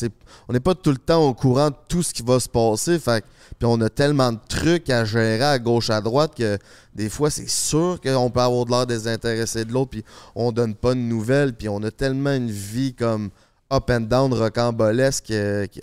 [0.54, 3.00] n'est pas tout le temps au courant de tout ce qui va se passer.
[3.00, 3.28] Fait que-
[3.60, 6.58] puis on a tellement de trucs à gérer à gauche à droite que
[6.96, 10.76] des fois c'est sûr qu'on peut avoir de l'air désintéressé de l'autre puis on donne
[10.76, 13.30] pas de nouvelles puis on a tellement une vie comme
[13.72, 15.82] up and down rocambolesque que, tu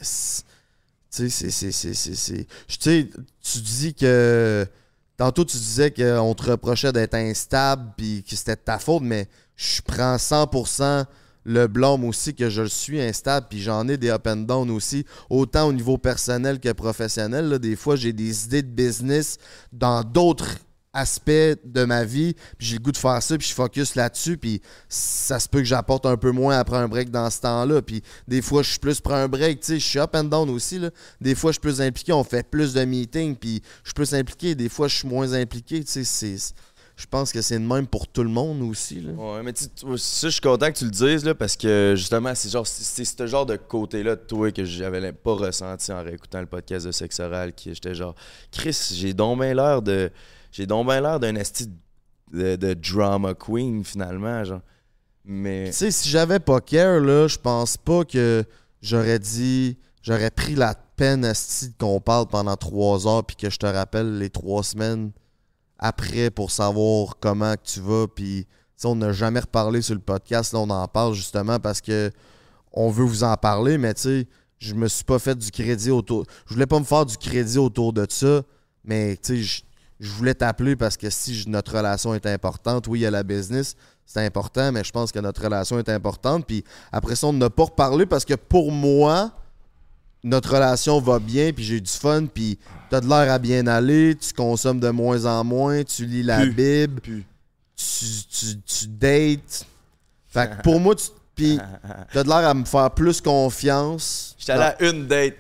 [1.31, 1.51] sais
[3.43, 4.67] tu dis que
[5.19, 9.29] tantôt tu disais qu'on te reprochait d'être instable puis que c'était de ta faute mais
[9.55, 11.05] je prends 100%
[11.47, 15.07] le blâme aussi que je suis instable, puis j'en ai des up and down aussi,
[15.31, 17.59] autant au niveau personnel que professionnel.
[17.61, 19.39] Des fois, j'ai des idées de business
[19.73, 20.57] dans d'autres
[20.93, 24.39] aspects de ma vie, puis j'ai le goût de faire ça, puis je focus là-dessus,
[24.39, 27.83] puis ça se peut que j'apporte un peu moins après un break dans ce temps-là,
[27.83, 30.25] puis des fois, je suis plus prends un break, tu sais, je suis up and
[30.25, 30.81] down aussi.
[31.21, 34.15] Des fois, je suis plus impliqué, on fait plus de meetings, puis je suis plus
[34.15, 36.37] impliqué, des fois, je suis moins impliqué, tu sais.
[36.97, 39.13] Je pense que c'est le même pour tout le monde aussi, là.
[39.13, 41.93] Ouais, mais tu tu- ça, je suis content que tu le dises, là, parce que
[41.95, 46.03] justement, c'est genre c'est ce genre de côté-là de toi que j'avais pas ressenti en
[46.03, 48.15] réécoutant le podcast de Sexe Oral, qui j'étais genre,
[48.51, 50.11] Chris, j'ai donc bien l'air de.
[50.53, 51.69] J'ai donc bien l'air d'un esti
[52.33, 54.63] de, de drama queen, finalement, genre.
[55.23, 55.67] Mais.
[55.67, 58.43] Tu sais, si j'avais pas care, là, je pense pas que
[58.81, 63.59] j'aurais dit j'aurais pris la peine esti, qu'on parle pendant trois heures puis que je
[63.59, 65.11] te rappelle les trois semaines
[65.79, 68.07] après pour savoir comment tu vas.
[68.09, 68.47] Puis,
[68.85, 70.53] on n'a jamais reparlé sur le podcast.
[70.53, 72.11] Là, on en parle justement parce que
[72.73, 74.27] on veut vous en parler, mais tu sais,
[74.59, 76.25] je me suis pas fait du crédit autour.
[76.47, 78.43] Je voulais pas me faire du crédit autour de ça,
[78.85, 79.63] mais tu sais, je-
[80.13, 83.77] voulais t'appeler parce que si notre relation est importante, oui, il y a la business,
[84.05, 86.47] c'est important, mais je pense que notre relation est importante.
[86.47, 89.33] Puis après ça, on n'a pas reparlé parce que pour moi,
[90.25, 92.59] notre relation va bien, puis j'ai du fun, puis
[92.91, 96.41] t'as de l'air à bien aller, tu consommes de moins en moins, tu lis la
[96.41, 96.53] Plus.
[96.53, 97.25] Bible, Plus.
[97.77, 99.67] tu, tu, tu dates.
[100.29, 101.07] Fait que pour moi, tu
[101.37, 101.59] puis
[102.13, 104.35] t'as de l'air à me faire plus confiance.
[104.39, 105.35] J'étais allé à une date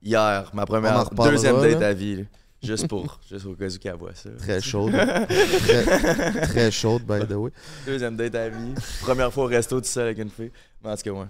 [0.00, 1.88] hier, ma On en première, reparlera, deuxième date là.
[1.88, 2.16] à vie.
[2.16, 2.22] là.
[2.62, 4.30] Juste pour, juste au cas où qu'elle voit ça.
[4.38, 4.92] Très chaude.
[4.92, 7.50] très, très chaude, by the way.
[7.84, 8.74] Deuxième date à vie.
[9.02, 10.52] Première fois au resto tout seul avec une fille.
[10.82, 11.26] Mais en tout cas, ouais.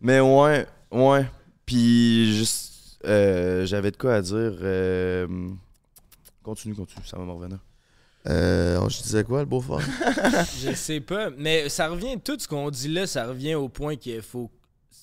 [0.00, 1.26] Mais ouais, ouais.
[1.66, 4.34] Puis juste, euh, j'avais de quoi à dire.
[4.62, 5.26] euh,
[6.42, 7.58] Continue, continue, ça va me revenir.
[8.26, 9.80] Euh, je disais quoi, le beau-frère?
[10.60, 13.96] Je sais pas, mais ça revient, tout ce qu'on dit là, ça revient au point
[13.96, 14.50] qu'il faut.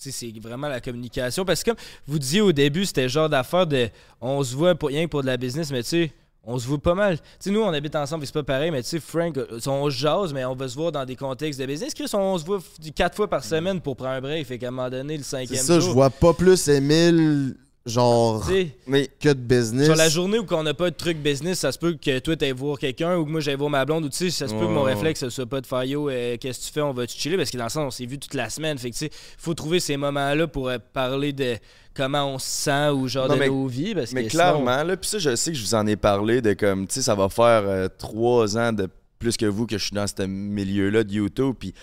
[0.02, 1.46] tu sais, C'est vraiment la communication.
[1.46, 3.90] Parce que comme vous disiez au début, c'était le genre d'affaire de.
[4.22, 6.12] On se voit pour, rien que pour de la business, mais tu sais,
[6.46, 7.18] on se voit pas mal.
[7.18, 9.90] Tu sais, nous, on habite ensemble, c'est pas pareil, mais tu sais, Frank, euh, on
[9.90, 11.94] se jase, mais on va se voir dans des contextes de business.
[11.94, 12.60] Chris, on se voit
[12.96, 14.46] quatre fois par semaine pour prendre un break.
[14.46, 15.94] Fait qu'à un moment donné, le C'est cinquième ça, je jour.
[15.94, 19.86] vois pas plus Émile, genre, tu sais, Mais que de business.
[19.86, 22.36] Sur la journée où on n'a pas de truc business, ça se peut que toi
[22.36, 24.54] t'ailles voir quelqu'un ou que moi j'aille voir ma blonde ou tu sais, ça se
[24.54, 26.82] peut que mon réflexe ce soit pas de faire yo, euh, qu'est-ce que tu fais,
[26.82, 28.78] on va te chiller parce que dans le sens on s'est vu toute la semaine.
[28.80, 31.58] Fait que tu sais, faut trouver ces moments-là pour euh, parler de
[31.96, 33.96] comment on se sent ou genre Non, de mais- nos vies.
[33.96, 36.42] Parce Mais que clairement, là, puis ça, je sais que je vous en ai parlé
[36.42, 38.88] de comme, tu sais, ça va faire euh, trois ans de
[39.18, 41.56] plus que vous que je suis dans ce milieu-là de YouTube.
[41.58, 41.74] Puis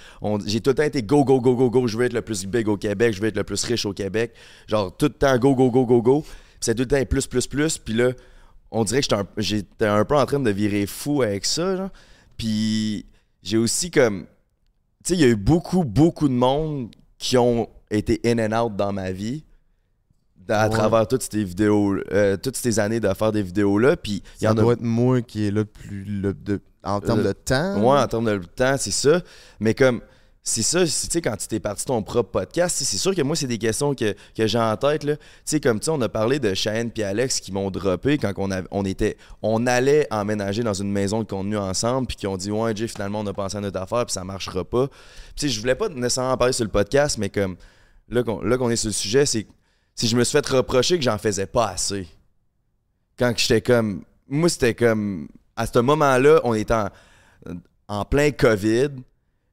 [0.47, 1.87] j'ai tout le temps été go, go, go, go, go.
[1.89, 3.93] Je veux être le plus big au Québec, je veux être le plus riche au
[3.93, 4.33] Québec.
[4.69, 6.21] Genre, tout le temps go, go, go, go, go.
[6.21, 7.79] Puis c'est tout le temps plus, plus, plus.
[7.79, 8.11] Puis là,
[8.71, 11.77] on dirait que j'étais un, un peu en train de virer fou avec ça.
[11.77, 11.91] Genre.
[12.37, 13.07] Puis
[13.43, 14.27] j'ai aussi comme.
[15.05, 18.67] Tu sais, il y a eu beaucoup, beaucoup de monde qui ont été in and
[18.67, 19.43] out dans ma vie
[20.49, 20.70] à Ouais.
[20.70, 23.97] travers toutes ces vidéos, euh, toutes ces années de faire des vidéos là.
[23.97, 24.55] Puis il y en a.
[24.62, 27.80] doit être moi qui est là plus le- de- en termes Le- de temps.
[27.80, 29.20] Ouais, en termes de temps, c'est ça.
[29.61, 30.01] Mais comme,
[30.45, 33.36] c'est ça, tu sais, quand tu t'es parti ton propre podcast, c'est sûr que moi,
[33.36, 35.14] c'est des questions que, que j'ai en tête, là.
[35.16, 38.18] Tu sais, comme, tu sais, on a parlé de Cheyenne puis Alex qui m'ont droppé
[38.18, 42.16] quand on, avait- on était, on allait emménager dans une maison de contenu ensemble puis
[42.16, 44.64] qui ont dit, ouais, Jay, finalement, on a pensé à notre affaire puis ça marchera
[44.64, 44.88] pas.
[44.88, 44.97] Puis,
[45.36, 47.55] tu sais, je voulais pas nécessairement en parler sur le podcast, mais comme,
[48.09, 49.47] là qu'on là qu'on est sur le sujet, c'est
[49.95, 52.09] si je me suis fait reprocher que j'en faisais pas assez.
[53.18, 56.88] Quand j'étais comme, moi, c'était comme, à ce moment-là, on était en,
[57.88, 58.88] en plein COVID.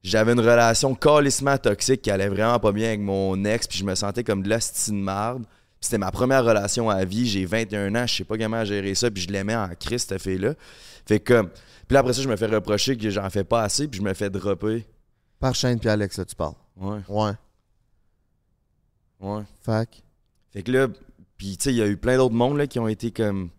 [0.01, 3.83] J'avais une relation calissement toxique qui allait vraiment pas bien avec mon ex, puis je
[3.83, 5.43] me sentais comme de la de marde.
[5.43, 8.95] Puis C'était ma première relation à vie, j'ai 21 ans, je sais pas comment gérer
[8.95, 10.53] ça, puis je l'aimais en Christ, cette fille-là.
[11.05, 11.49] Fait que,
[11.87, 14.13] puis après ça, je me fais reprocher que j'en fais pas assez, puis je me
[14.13, 14.85] fais dropper.
[15.39, 16.53] Par chaîne puis Alex, là, tu parles.
[16.77, 17.31] Ouais, Ouais.
[19.21, 19.43] ouais.
[19.61, 20.01] Fac.
[20.51, 20.87] Fait que là,
[21.37, 23.49] puis tu sais, il y a eu plein d'autres mondes là, qui ont été comme.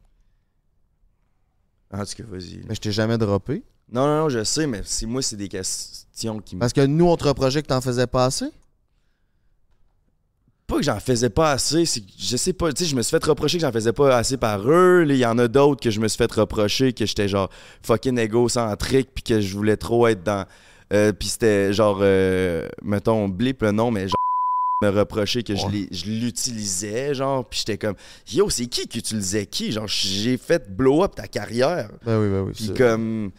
[1.93, 2.62] En tout cas, vas-y.
[2.68, 3.62] Mais je t'ai jamais droppé.
[3.91, 6.61] Non, non, non, je sais, mais c'est moi, c'est des questions qui me.
[6.61, 8.51] Parce que nous, on te reprochait que t'en faisais pas assez?
[10.70, 13.03] pas que j'en faisais pas assez, c'est que je sais pas, tu sais, je me
[13.03, 15.05] suis fait reprocher que j'en faisais pas assez par eux.
[15.09, 17.51] Il y en a d'autres que je me suis fait reprocher que j'étais genre
[17.82, 20.47] fucking égocentrique puis que je voulais trop être dans.
[20.93, 24.14] Euh, puis c'était genre, euh, mettons, blip le nom, mais genre
[24.83, 25.72] me reprocher que je Ouais.
[25.72, 27.97] l'ai- je l'utilisais, genre, puis j'étais comme,
[28.33, 29.72] yo, c'est qui qui utilisait qui?
[29.72, 31.91] Genre, j'ai fait blow up ta carrière.
[32.05, 32.53] Ben oui, ben oui.
[32.55, 33.31] Puis comme.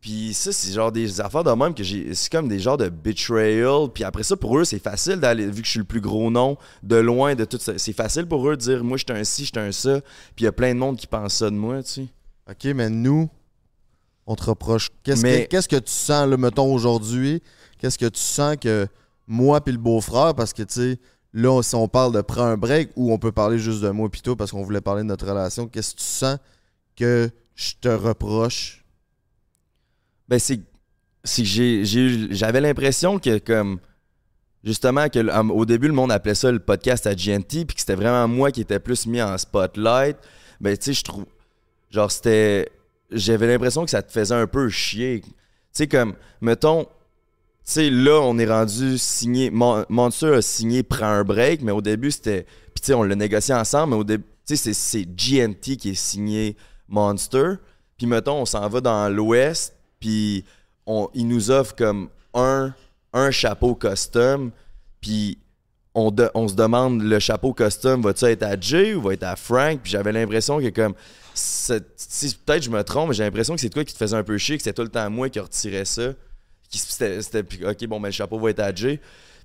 [0.00, 2.14] Puis ça, c'est genre des affaires de même que j'ai.
[2.14, 3.88] C'est comme des genres de betrayal.
[3.92, 5.46] Puis après ça, pour eux, c'est facile d'aller.
[5.46, 7.76] Vu que je suis le plus gros nom, de loin de tout ça.
[7.78, 10.00] C'est facile pour eux de dire, moi, je suis un ci, je suis un ça.
[10.36, 12.06] Puis il y a plein de monde qui pense ça de moi, tu sais.
[12.48, 13.28] OK, mais nous,
[14.28, 14.90] on te reproche.
[15.02, 17.42] Qu'est-ce Mais- que, qu'est-ce que tu sens, là, mettons, aujourd'hui?
[17.80, 18.86] Qu'est-ce que tu sens que
[19.26, 20.98] moi puis le beau-frère, parce que, tu sais,
[21.32, 24.08] là, si on parle de prendre un break ou on peut parler juste de moi
[24.10, 26.38] puis toi parce qu'on voulait parler de notre relation, qu'est-ce que tu sens
[26.96, 28.84] que je te reproche?
[30.28, 30.58] Ben, c'est.
[30.58, 30.62] Que
[31.24, 33.80] j'ai- j'avais l'impression que, comme.
[34.64, 37.80] Justement, que am- au début, le monde appelait ça le podcast à GNT, puis que
[37.80, 40.16] c'était vraiment moi qui était plus mis en spotlight.
[40.60, 41.26] Ben, tu sais, je trouve.
[41.90, 42.70] Genre, c'était.
[43.10, 45.20] J'avais l'impression que ça te faisait un peu chier.
[45.22, 45.30] Tu
[45.72, 46.86] sais, comme, mettons.
[47.66, 49.50] Tu sais, là, on est rendu signé.
[49.50, 52.44] Mon- Monster a signé Prends un break, mais au début, c'était.
[52.72, 55.90] Puis, tu sais, on l'a négocié ensemble, mais au début, tu sais, c'est- GNT qui
[55.90, 56.56] est signé
[56.88, 57.54] Monster.
[57.98, 60.44] Puis, mettons, on s'en va dans l'Ouest, puis
[60.86, 62.72] on, il nous offre comme un,
[63.12, 64.52] un chapeau custom,
[65.00, 65.38] puis
[65.94, 69.34] on, on se demande le chapeau custom, va-tu être à Jay ou va être à
[69.34, 69.80] Frank?
[69.82, 70.94] Puis j'avais l'impression que comme.
[71.68, 74.38] Peut-être je me trompe, mais j'ai l'impression que c'est toi qui te faisait un peu
[74.38, 76.12] chier, que c'était tout le temps moi qui retirais ça.
[76.70, 77.18] Qui- C'était,
[77.64, 79.00] ok, bon, mais le chapeau va être à Jay.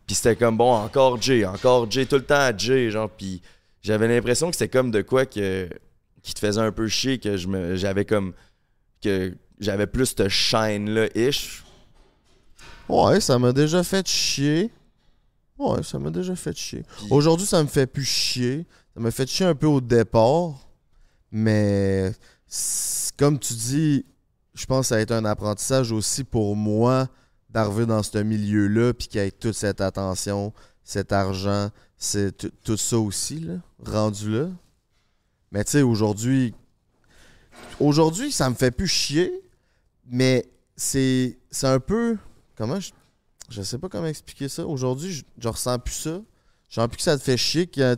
[0.08, 3.10] Puis c'était comme, bon, encore Jay, encore Jay, tout le temps à Jay, genre.
[3.10, 3.42] Puis
[3.82, 5.70] j'avais l'impression que c'était comme de quoi que,
[6.24, 8.34] qui te faisait un peu chier, que je me, j'avais comme.
[9.02, 11.64] que j'avais plus ce shine-là, ish.
[12.90, 14.72] Ouais, ça m'a déjà fait chier.
[15.58, 16.84] Ouais, ça m'a déjà fait chier.
[16.98, 18.66] Puis- Aujourd'hui, ça me fait plus chier.
[18.96, 20.68] Ça m'a fait chier un peu au départ.
[21.32, 22.12] Mais
[23.18, 24.06] comme tu dis,
[24.54, 27.08] je pense que ça a été un apprentissage aussi pour moi
[27.50, 32.78] d'arriver dans ce milieu-là puis qu'il y ait toute cette attention, cet argent, c'est tout-
[32.78, 34.48] ça aussi, là, rendu là.
[35.52, 36.54] Mais tu sais, aujourd'hui,
[37.80, 39.32] aujourd'hui, ça me fait plus chier,
[40.10, 40.46] mais
[40.76, 42.18] c'est c'est un peu.
[42.56, 42.92] Comment je.
[43.50, 44.66] Je sais pas comment expliquer ça.
[44.66, 46.22] Aujourd'hui, je, je ressens plus ça.
[46.70, 47.68] Je sens plus que ça te fait chier.
[47.68, 47.96] Que,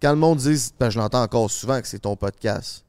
[0.00, 0.70] quand le monde dit.
[0.78, 2.84] Ben, je l'entends encore souvent que c'est ton podcast.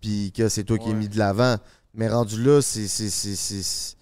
[0.00, 1.56] Puis que c'est toi qui es mis de l'avant.
[1.94, 2.88] Mais rendu là, c'est.
[2.88, 3.96] c'est- c'est- c'est- c'est-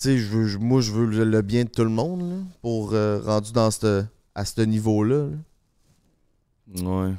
[0.00, 2.20] Tu sais, je veux- je- moi, je veux le, le bien de tout le monde.
[2.30, 5.26] là, pour euh, rendu dans cette, à ce niveau-là.
[6.74, 6.82] là.
[6.82, 7.14] Ouais.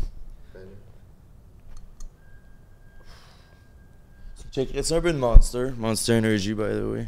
[4.37, 5.71] Tu checkerais-tu un peu de Monster?
[5.75, 7.07] Monster Energy, by the way.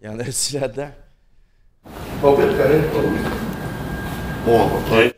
[0.00, 0.92] Il y en a-tu là-dedans?
[2.22, 3.53] On peut te connaître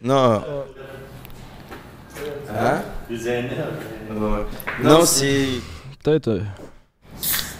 [0.03, 0.43] Non.
[2.49, 2.83] Hein?
[4.11, 4.47] Ouais.
[4.83, 5.47] Non, c'est.
[6.03, 6.41] Peut-être euh,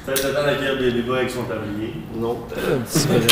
[0.07, 1.95] Peut-être le temps d'accueillir Baby Boy avec son tablier?
[2.15, 2.39] Non.
[2.57, 3.31] un petit break.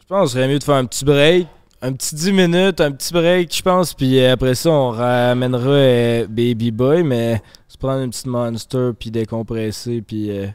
[0.00, 1.46] Je pense qu'il serait mieux de faire un petit break.
[1.84, 3.94] Un petit 10 minutes, un petit break, je pense.
[3.94, 8.90] Puis euh, après ça, on ramènera euh, Baby Boy, mais se prendre une petite monster,
[8.98, 10.46] puis décompresser, puis, euh,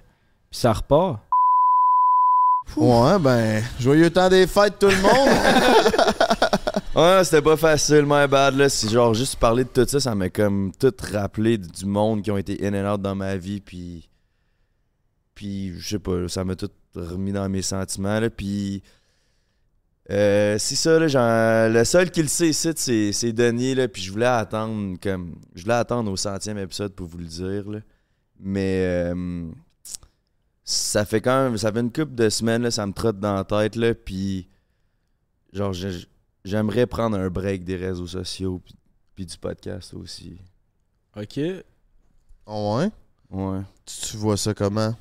[0.49, 1.19] puis ça repart.
[2.75, 5.29] Ouais, ben, joyeux temps des fêtes, tout le monde.
[6.97, 8.55] Ouais, c'était pas facile, my bad.
[8.55, 8.69] Là.
[8.69, 12.31] C'est genre, juste parler de tout ça, ça m'a comme tout rappelé du monde qui
[12.31, 13.61] ont été in and out dans ma vie.
[13.61, 14.09] Puis.
[15.35, 18.19] Puis, je sais pas, ça m'a tout remis dans mes sentiments.
[18.19, 18.31] Là.
[18.31, 18.81] Puis.
[20.09, 24.01] Euh, c'est ça, là, genre, le seul qui le sait ici, c'est Denis, là, puis
[24.01, 25.35] je voulais attendre comme.
[25.53, 27.79] Je voulais attendre au centième épisode pour vous le dire, là.
[28.39, 28.81] Mais
[29.13, 29.51] euh,
[30.69, 31.57] ça fait quand même.
[31.57, 34.49] Ça fait une couple de semaines, là, ça me trotte dans la tête, là, puis
[35.53, 35.73] genre,
[36.43, 38.75] j'aimerais prendre un break des réseaux sociaux, puis,
[39.15, 40.37] puis du podcast aussi.
[41.15, 41.37] Ok.
[41.37, 42.91] ouais?
[43.31, 43.61] Ouais.
[43.85, 44.93] Tu, tu vois ça comment?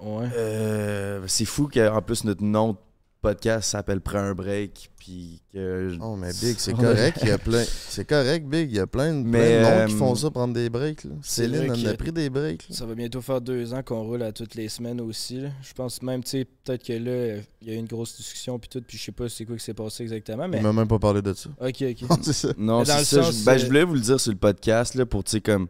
[0.00, 0.28] Ouais.
[0.34, 2.78] Euh, c'est fou qu'en plus notre nom de
[3.22, 5.96] podcast s'appelle Prends un break, puis que.
[6.00, 7.18] Oh, mais Big, c'est On correct.
[7.22, 7.62] Il y a plein.
[7.64, 8.70] C'est correct, Big.
[8.70, 10.68] Il y a plein de, plein Mais, de monde qui euh, font ça, prendre des
[10.68, 11.04] breaks.
[11.04, 11.12] là.
[11.22, 12.68] Céline en a pris des breaks.
[12.68, 12.74] là.
[12.76, 15.40] Ça va bientôt faire deux ans qu'on roule à toutes les semaines aussi.
[15.40, 15.48] là.
[15.62, 18.58] Je pense même, tu sais, peut-être que là, il y a eu une grosse discussion
[18.58, 20.58] puis tout, puis je sais pas c'est quoi qui s'est passé exactement, mais...
[20.58, 21.48] Il m'a même pas parlé de ça.
[21.60, 22.08] Ok, ok.
[22.22, 22.48] c'est ça.
[22.58, 23.22] Non, c'est le ça.
[23.22, 25.30] sens, je, ben, euh, je voulais vous le dire sur le podcast, là, pour, tu
[25.30, 25.68] sais, comme.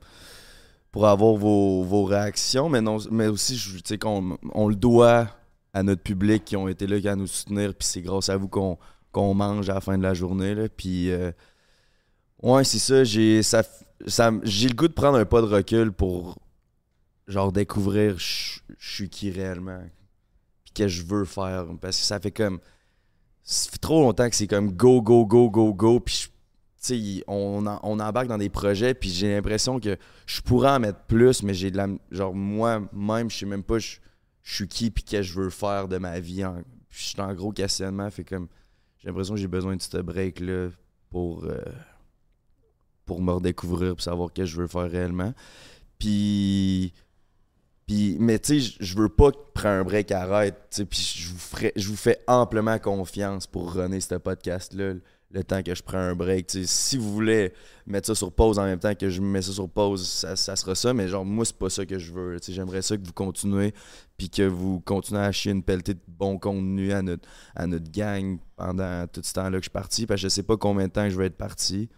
[0.90, 4.74] Pour avoir vos, vos réactions, mais, non, mais aussi, je- tu sais, qu'on on le
[4.74, 5.26] doit
[5.74, 8.36] à notre public qui ont été là, qui à nous soutenir, puis c'est grâce à
[8.36, 10.68] vous qu'on mange à la fin de la journée, là.
[10.68, 11.10] Puis.
[11.10, 11.32] euh,
[12.42, 13.04] ouais, c'est ça.
[13.04, 13.62] J'ai ça,
[14.06, 16.38] ça, j'ai le goût de prendre un pas de recul pour.
[17.28, 19.80] Genre, découvrir je suis qui réellement.
[20.64, 21.66] Puis que je veux faire.
[21.80, 22.58] Parce que ça fait comme.
[23.44, 26.00] Ça fait trop longtemps que c'est comme go, go, go, go, go.
[26.00, 29.96] Puis je- on, on embarque dans des projets, puis j'ai l'impression que
[30.26, 31.86] je pourrais en mettre plus, mais j'ai de la.
[32.10, 33.78] Genre, moi-même, je sais même pas
[34.42, 36.44] je suis qui, puis qu'est-ce que je veux faire de ma vie.
[36.44, 38.48] En, je suis en gros questionnement, fait comme.
[38.98, 40.68] J'ai l'impression que j'ai besoin de ce break-là
[41.10, 41.44] pour.
[41.44, 41.60] euh,
[43.04, 45.32] pour me redécouvrir, pour savoir qu'est-ce que je veux faire réellement.
[45.98, 46.92] Puis.
[47.86, 50.82] Puis, mais tu sais, je- veux pas que prendre un break arrête.
[50.88, 54.94] Puis je vous, je vous fais amplement confiance pour runner ce podcast-là
[55.32, 56.50] le temps que je prends un break.
[56.64, 57.52] si vous voulez
[57.86, 60.56] mettre ça sur pause en même temps que je mets ça sur pause, ça, ça
[60.56, 60.92] sera ça.
[60.92, 62.38] Mais genre, moi, c'est pas ça que je veux.
[62.46, 63.72] J'aimerais ça que vous continuez,
[64.16, 67.90] puis que vous continuez à chier une pelletée de bon contenu à notre, à notre
[67.90, 70.06] gang pendant tout ce temps-là que je suis parti.
[70.06, 71.88] Parce que je sais pas combien de temps je vais être parti.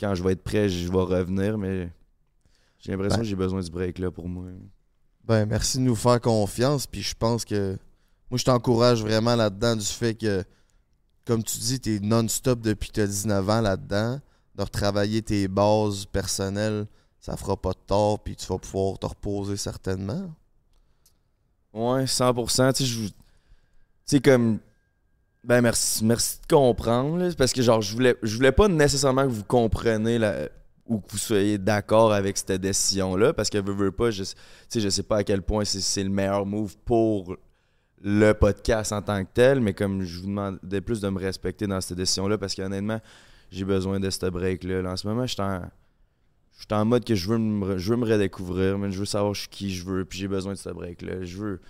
[0.00, 1.90] Quand je vais être prêt, je vais revenir, mais
[2.78, 4.46] j'ai l'impression que j'ai besoin du break là pour moi.
[5.24, 6.86] Ben, merci de nous faire confiance.
[6.86, 7.76] Puis je pense que.
[8.30, 10.44] Moi, je t'encourage vraiment là-dedans du fait que,
[11.28, 14.18] comme tu dis, t'es non-stop depuis que t'as 19 ans là-dedans.
[14.54, 16.86] De retravailler tes bases personnelles,
[17.20, 18.18] ça fera pas de tort.
[18.18, 20.32] Puis tu vas pouvoir te reposer certainement.
[21.74, 22.72] Ouais, 100%.
[22.72, 23.12] Tu sais,
[24.06, 24.58] tu comme.
[25.44, 27.30] Ben, merci, merci de comprendre.
[27.34, 30.18] parce que, genre, je voulais, je voulais pas nécessairement que vous compreniez
[30.86, 33.34] ou que vous soyez d'accord avec cette décision-là.
[33.34, 34.32] Parce que, veux, veux pas, je, tu
[34.70, 37.36] sais, je sais pas à quel point c'est le meilleur move pour
[38.02, 39.60] le podcast en tant que tel.
[39.60, 42.38] Mais comme je vous demandais plus de me respecter dans cette décision-là.
[42.38, 43.00] Parce qu'honnêtement,
[43.50, 44.82] j'ai besoin de ce break-là.
[44.82, 45.62] Là, en ce moment, je suis en.
[46.56, 49.04] Je suis en mode que je veux me, je veux me redécouvrir, mais je veux
[49.04, 51.22] savoir je suis qui je veux, puis j'ai besoin de ce break-là.
[51.22, 51.60] Je veux,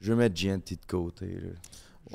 [0.00, 1.26] je veux mettre GNT de côté.
[1.26, 1.50] Là.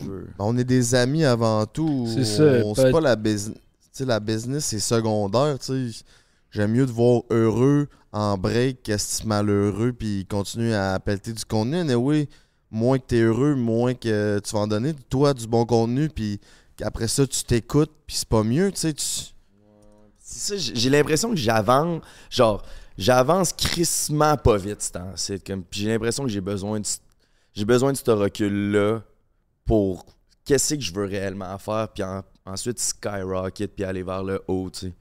[0.01, 2.05] Je veux- On est des amis avant tout.
[2.13, 3.57] C'est ça, On- pas- pas la business.
[4.01, 5.57] La business, c'est secondaire.
[5.57, 6.03] tu sais.
[6.51, 11.83] J'aime mieux te voir heureux en break qu'est-ce malheureux puis continuer à pelleter du contenu.
[11.85, 12.27] Mais oui,
[12.71, 16.39] moins que t'es heureux, moins que tu vas en donner, toi, du bon contenu, puis
[16.75, 18.93] qu'après ça, tu t'écoutes, puis c'est pas mieux, tu sais.
[18.93, 19.33] tu-
[20.19, 22.61] C'est j'ai l'impression que j'avance, genre,
[22.97, 25.39] j'avance crissement pas vite, ce temps-ci.
[25.39, 26.85] Comme, puis j'ai l'impression que j'ai besoin de,
[27.53, 29.01] j'ai besoin de ce recul-là
[29.65, 30.05] pour
[30.43, 34.69] qu'est-ce que je veux réellement faire, puis en- ensuite skyrocket, puis aller vers le haut,
[34.69, 34.93] tu sais.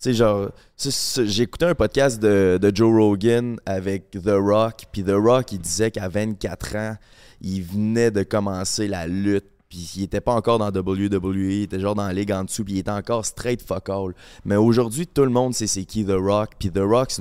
[0.00, 5.12] Sais, genre, j'ai écouté un podcast de, de Joe Rogan avec The Rock, puis The
[5.12, 6.96] Rock, il disait qu'à 24 ans,
[7.42, 11.78] il venait de commencer la lutte, puis il était pas encore dans WWE, il était
[11.80, 14.14] genre dans la ligue en dessous, puis il était encore straight fuck all.
[14.46, 17.12] Mais aujourd'hui, tout le monde sait c'est qui The Rock, puis The Rock,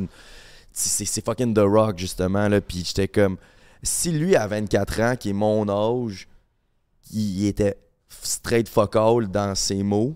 [0.72, 3.36] c'est fucking The Rock, justement, là, puis j'étais comme,
[3.84, 6.30] si lui, à 24 ans, qui est mon âge,
[7.12, 7.76] il était
[8.24, 10.16] straight fuck all dans ses mots,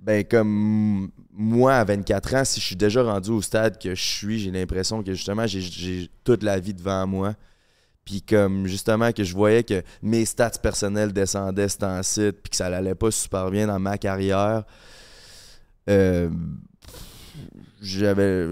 [0.00, 4.02] ben comme moi à 24 ans, si je suis déjà rendu au stade que je
[4.02, 7.34] suis, j'ai l'impression que justement j'ai- toute la vie devant moi.
[8.04, 12.56] Puis comme justement que je voyais que mes stats personnels descendaient ce temps-ci, puis que
[12.56, 14.64] ça allait pas super bien dans ma carrière.
[15.88, 16.28] euh,
[17.80, 18.46] j'avais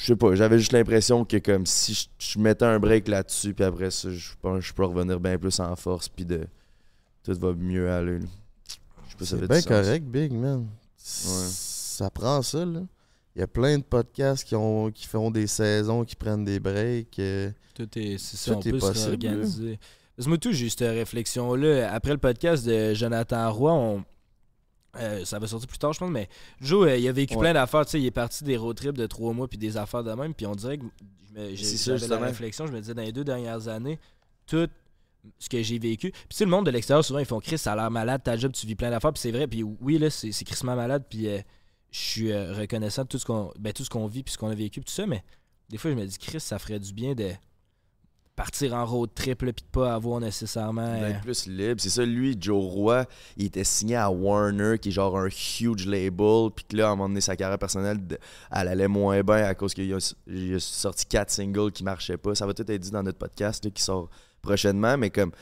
[0.00, 3.54] je sais pas, j'avais juste l'impression que comme si je, je mettais un break là-dessus,
[3.54, 6.46] puis après ça, je pense que je peux revenir bien plus en force, puis de
[7.22, 8.18] tout va mieux aller.
[8.18, 8.26] là.
[9.06, 9.68] Je sais pas si ça fait bien du sens.
[9.68, 10.66] correct, Big Man.
[11.92, 12.80] Ça prend ça, là.
[13.34, 16.60] Il y a plein de podcasts qui, ont, qui font des saisons, qui prennent des
[16.60, 17.18] breaks.
[17.18, 19.78] euh, Tout est, c'est ça, Tout on est peut possible, réorganiser.
[20.14, 21.90] Parce que moi, tout, j'ai eu cette réflexion-là.
[21.94, 24.04] Après le podcast de Jonathan Roy, on...
[24.98, 26.28] euh, ça va sortir plus tard, je pense, mais
[26.60, 27.40] Joe, euh, il a vécu Ouais.
[27.40, 27.86] plein d'affaires.
[27.86, 30.12] Tu sais, il est parti des road trips de trois mois puis des affaires de
[30.12, 30.34] même.
[30.34, 30.84] Puis on dirait que
[31.34, 32.66] je me- j'ai- C'est ça, j'avais la réflexion.
[32.66, 33.98] Je me disais, dans les deux dernières années,
[34.46, 34.68] tout
[35.38, 36.10] ce que j'ai vécu.
[36.10, 38.22] Puis tu sais, le monde de l'extérieur, souvent, ils font Chris, ça a l'air malade,
[38.22, 39.14] ta job, tu vis plein d'affaires.
[39.14, 39.46] Puis c'est vrai.
[39.46, 41.04] Puis oui, là, c'est c'est crissement malade.
[41.08, 41.38] Puis euh,
[41.92, 44.38] je suis euh, reconnaissant de tout ce qu'on ben, tout ce qu'on vit puis ce
[44.38, 45.06] qu'on a vécu, tout ça.
[45.06, 45.22] Mais
[45.68, 47.30] des fois, je me dis, Chris, ça ferait du bien de
[48.34, 50.80] partir en road trip, là, puis de pas avoir nécessairement.
[50.86, 51.80] euh, D'être plus libre.
[51.80, 53.04] C'est ça, lui, Joe Roy,
[53.36, 56.92] il était signé à Warner, qui est genre un huge label, puis que là, à
[56.92, 57.98] un moment donné, sa carrière personnelle,
[58.50, 62.16] elle allait moins bien à cause qu'il a, il a sorti quatre singles qui marchaient
[62.16, 62.34] pas.
[62.34, 64.08] Ça va tout être dit dans notre podcast là, qui sort
[64.40, 65.32] prochainement, mais comme.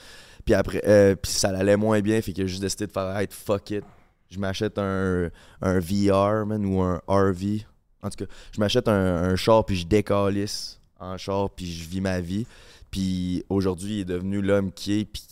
[0.44, 3.16] Puis après, euh, puis ça allait moins bien, fait qu'il a juste décidé de faire,
[3.16, 3.84] hey, fuck it.
[4.30, 5.28] Je m'achète un,
[5.60, 7.64] un VR, man, ou un RV.
[8.02, 8.92] En tout cas, je m'achète un,
[9.24, 12.46] un char, puis je décalisse en char, puis je vis ma vie.
[12.90, 15.22] Puis aujourd'hui, il est devenu l'homme qui est, puis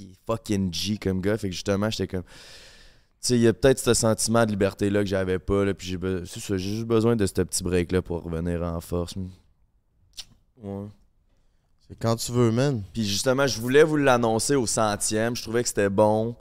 [0.00, 1.36] est fucking G comme gars.
[1.36, 2.22] Fait que justement, j'étais comme.
[2.22, 2.30] Tu
[3.20, 6.24] sais, il y a peut-être ce sentiment de liberté-là que j'avais pas, là, puis be-
[6.24, 9.14] j'ai juste besoin de ce petit break-là pour revenir en force.
[10.62, 10.86] Ouais.
[11.86, 12.82] c'est quand tu veux, man.
[12.94, 15.36] Puis justement, je voulais vous l'annoncer au centième.
[15.36, 16.34] Je trouvais que c'était bon.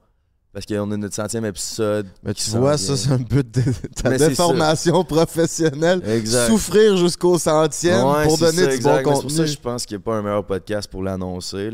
[0.52, 2.08] Parce qu'on a notre centième épisode.
[2.24, 3.62] Mais tu vois, ça, c'est un but de
[3.96, 6.02] ta déformation professionnelle.
[6.10, 6.48] Exact.
[6.48, 9.04] Souffrir jusqu'au centième Ouais, pour donner ça, du exact.
[9.04, 9.38] bon Mais C'est pour ça contenu.
[9.46, 11.70] que je pense qu'il n'y a pas un meilleur podcast pour l'annoncer.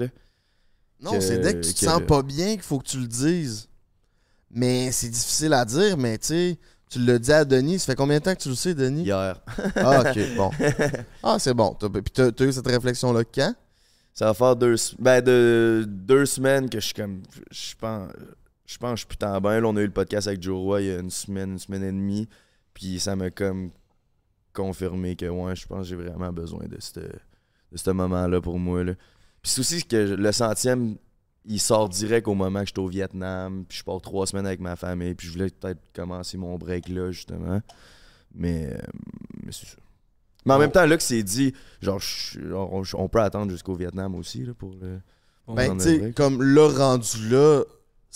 [1.02, 3.00] Non, c'est dès que tu te que sens le- pas bien qu'il faut que tu
[3.00, 3.68] le dises.
[4.52, 6.58] Mais c'est difficile à dire, mais tu sais,
[6.90, 7.80] tu l'as dit à Denis.
[7.80, 9.04] Ça fait combien de temps que tu le sais, Denis?
[9.04, 9.40] Hier.
[9.78, 10.52] Ah, ok, bon.
[11.24, 11.76] Ah, c'est bon.
[11.80, 13.54] Puis t'as t'as eu cette réflexion-là quand?
[14.14, 17.22] Ça va faire deux, ben de, deux semaines que je suis comme.
[17.52, 18.10] Je pense,
[18.66, 19.62] je pense que je suis putain bien.
[19.62, 21.60] Là, on a eu le podcast avec Joe Roy il y a une semaine, une
[21.60, 22.28] semaine et demie.
[22.74, 23.72] Puis ça m'a comme
[24.54, 28.58] confirmé que ouais, je pense que j'ai vraiment besoin de ce de ce moment-là pour
[28.60, 28.84] moi.
[28.84, 28.94] Là.
[29.42, 30.96] Puis c'est aussi que le centième,
[31.46, 33.66] il sort direct au moment que j'étais au Vietnam.
[33.68, 35.14] Puis je pars trois semaines avec ma famille.
[35.14, 37.62] Puis je voulais peut-être commencer mon break là, justement.
[38.34, 38.78] Mais, euh,
[39.44, 39.78] mais c'est ça.
[40.46, 42.00] Mais en même temps, là que c'est dit, genre,
[42.54, 45.00] on, on peut attendre jusqu'au Vietnam aussi là, pour le.
[45.48, 47.64] Ben, tu sais, comme le rendu là,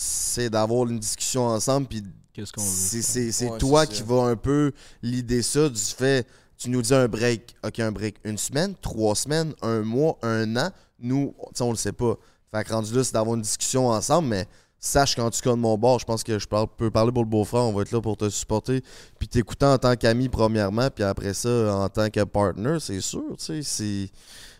[0.02, 2.68] c'est d'avoir une discussion ensemble, puis Qu'est-ce qu'on veut?
[2.68, 4.72] c'est c'est- Ouais, toi qui vas un peu
[5.02, 6.26] l'idée ça du fait
[6.56, 10.56] Tu nous dis un break, ok, un break une semaine, trois semaines, un mois, un
[10.58, 10.70] an.
[10.98, 12.16] Nous, tu sais, on le sait pas.
[12.54, 14.46] Fait que rendu là, c'est d'avoir une discussion ensemble, mais
[14.78, 17.22] sache qu'en tout cas de mon bord, je pense que je parle- peux parler pour
[17.22, 18.82] le beau-frère, on va être là pour te supporter,
[19.18, 23.22] puis t'écouter en tant qu'ami premièrement, puis après ça, en tant que partner, c'est sûr,
[23.38, 24.10] tu sais, c'est...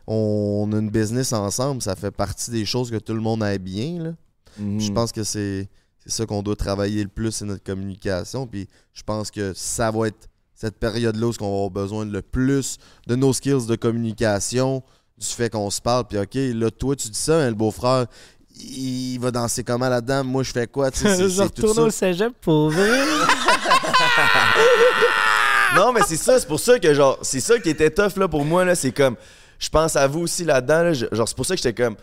[0.07, 3.59] On a une business ensemble, ça fait partie des choses que tout le monde aille
[3.59, 4.11] bien, là.
[4.61, 4.81] Mhm.
[4.81, 5.69] Je pense que c'est
[6.07, 8.47] ça qu'on doit travailler le plus, c'est notre communication.
[8.47, 12.23] Puis je pense que ça va être cette période-là où on va avoir besoin le
[12.23, 14.83] plus de nos skills de communication,
[15.19, 16.05] du fait qu'on se parle.
[16.07, 18.07] Puis OK, là, toi, tu dis ça, hein, le beau-frère,
[18.59, 20.23] il va danser comment là-dedans?
[20.25, 20.91] Moi, je fais quoi?
[20.91, 22.73] Tu sais, c'est- Je retourne au cégep pour.
[25.77, 28.27] Non, mais c'est ça, c'est pour ça que, genre, c'est ça qui était tough, là,
[28.27, 28.75] pour moi, là.
[28.75, 29.15] C'est comme,
[29.59, 30.93] je pense à vous aussi là-dedans, là.
[30.93, 31.95] Genre, c'est pour ça que j'étais comme,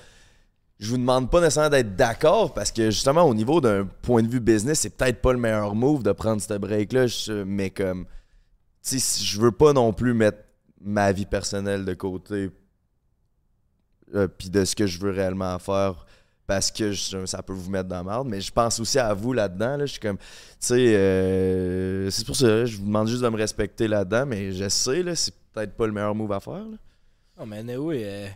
[0.79, 4.27] je vous demande pas nécessairement d'être d'accord, parce que, justement, au niveau d'un point de
[4.27, 8.05] vue business, c'est peut-être pas le meilleur move de prendre ce break-là, je- mais comme,
[8.83, 10.39] tu sais, je veux pas non plus mettre
[10.81, 12.51] ma vie personnelle de côté,
[14.15, 16.05] euh, puis de ce que je veux réellement faire.
[16.45, 19.33] Parce que ça peut vous mettre dans la merde, mais je pense aussi à vous
[19.33, 19.75] là-dedans.
[19.75, 19.85] Là.
[19.85, 20.23] Je suis comme, tu
[20.59, 24.53] sais, euh, c'est pour ça, là, je vous demande juste de me respecter là-dedans, mais
[24.53, 26.53] je sais, là, c'est peut-être pas le meilleur move à faire.
[26.53, 26.77] là.
[27.37, 28.27] non, mais anyway, euh,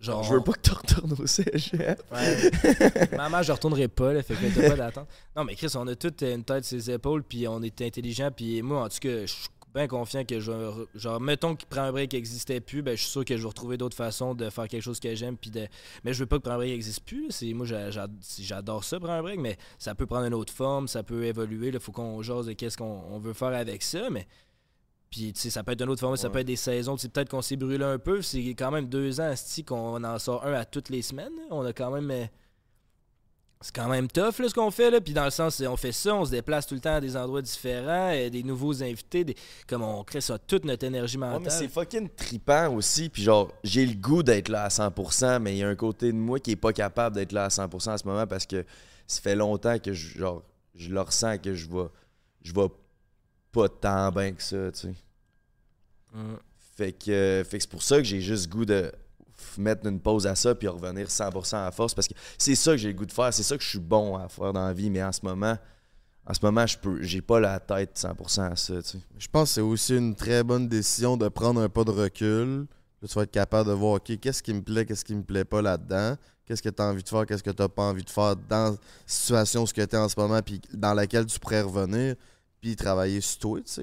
[0.00, 0.22] genre.
[0.24, 2.02] Je veux pas que tu retournes au cégep.
[2.12, 3.16] Ouais.
[3.16, 5.08] Maman, je retournerai pas, là, fait que t'as pas d'attente.
[5.36, 8.30] Non, mais Chris, on a toute une tête sur ses épaules, puis on est intelligent,
[8.34, 10.52] puis moi, en tout cas, je suis bien confiant que je
[10.94, 13.42] genre mettons qu'il prend un break qui n'existait plus ben je suis sûr que je
[13.42, 15.66] vais retrouver d'autres façons de faire quelque chose que j'aime puis de
[16.02, 18.06] mais je veux pas que prendre un break n'existe plus c'est moi j'a- j'a-
[18.40, 21.68] j'adore ça prendre un break mais ça peut prendre une autre forme ça peut évoluer
[21.74, 24.26] il faut qu'on jase de qu'est-ce qu'on on veut faire avec ça mais
[25.10, 26.96] puis, tu sais, ça peut être une autre forme, ça peut être des saisons.
[26.96, 28.22] Tu sais, Peut-être qu'on s'est brûlé un peu.
[28.22, 31.32] C'est quand même deux ans, asti, qu'on en sort un à toutes les semaines.
[31.50, 32.10] On a quand même.
[32.10, 32.26] euh,
[33.62, 34.90] C'est quand même tough, là, ce qu'on fait.
[34.90, 35.00] Là.
[35.00, 37.16] Puis, dans le sens, on fait ça, on se déplace tout le temps à des
[37.16, 39.24] endroits différents, euh, des nouveaux invités.
[39.24, 39.34] Des...
[39.66, 41.52] Comme on crée ça, toute notre énergie Ouais, mais mentale.
[41.52, 43.08] c'est fucking trippant aussi.
[43.08, 46.12] Puis genre, j'ai le goût d'être là à 100%, mais il y a un côté
[46.12, 48.64] de moi qui est pas capable d'être là à 100% en ce moment parce que
[49.06, 50.42] ça fait longtemps que je, genre,
[50.74, 51.86] je le ressens que je vais,
[52.42, 52.66] je vais
[53.56, 54.94] pas tant bien que ça, tu sais.
[56.12, 56.36] Mm.
[56.76, 58.92] Fait que, euh, fait que c'est pour ça que j'ai juste goût de
[59.56, 62.76] mettre une pause à ça puis revenir 100% à force parce que c'est ça que
[62.76, 64.74] j'ai le goût de faire, c'est ça que je suis bon à faire dans la
[64.74, 65.56] vie, mais en ce moment,
[66.26, 68.98] en ce moment, je peux, j'ai pas la tête 100% à ça, tu sais.
[69.18, 72.66] Je pense que c'est aussi une très bonne décision de prendre un pas de recul.
[73.00, 75.22] Là, tu vas être capable de voir, OK, qu'est-ce qui me plaît, qu'est-ce qui me
[75.22, 76.16] plaît pas là-dedans?
[76.44, 78.36] Qu'est-ce que tu as envie de faire, qu'est-ce que tu n'as pas envie de faire
[78.36, 78.76] dans la
[79.06, 82.16] situation où tu es en ce moment, puis dans laquelle tu pourrais revenir,
[82.74, 83.82] travailler sur toi, tu sais.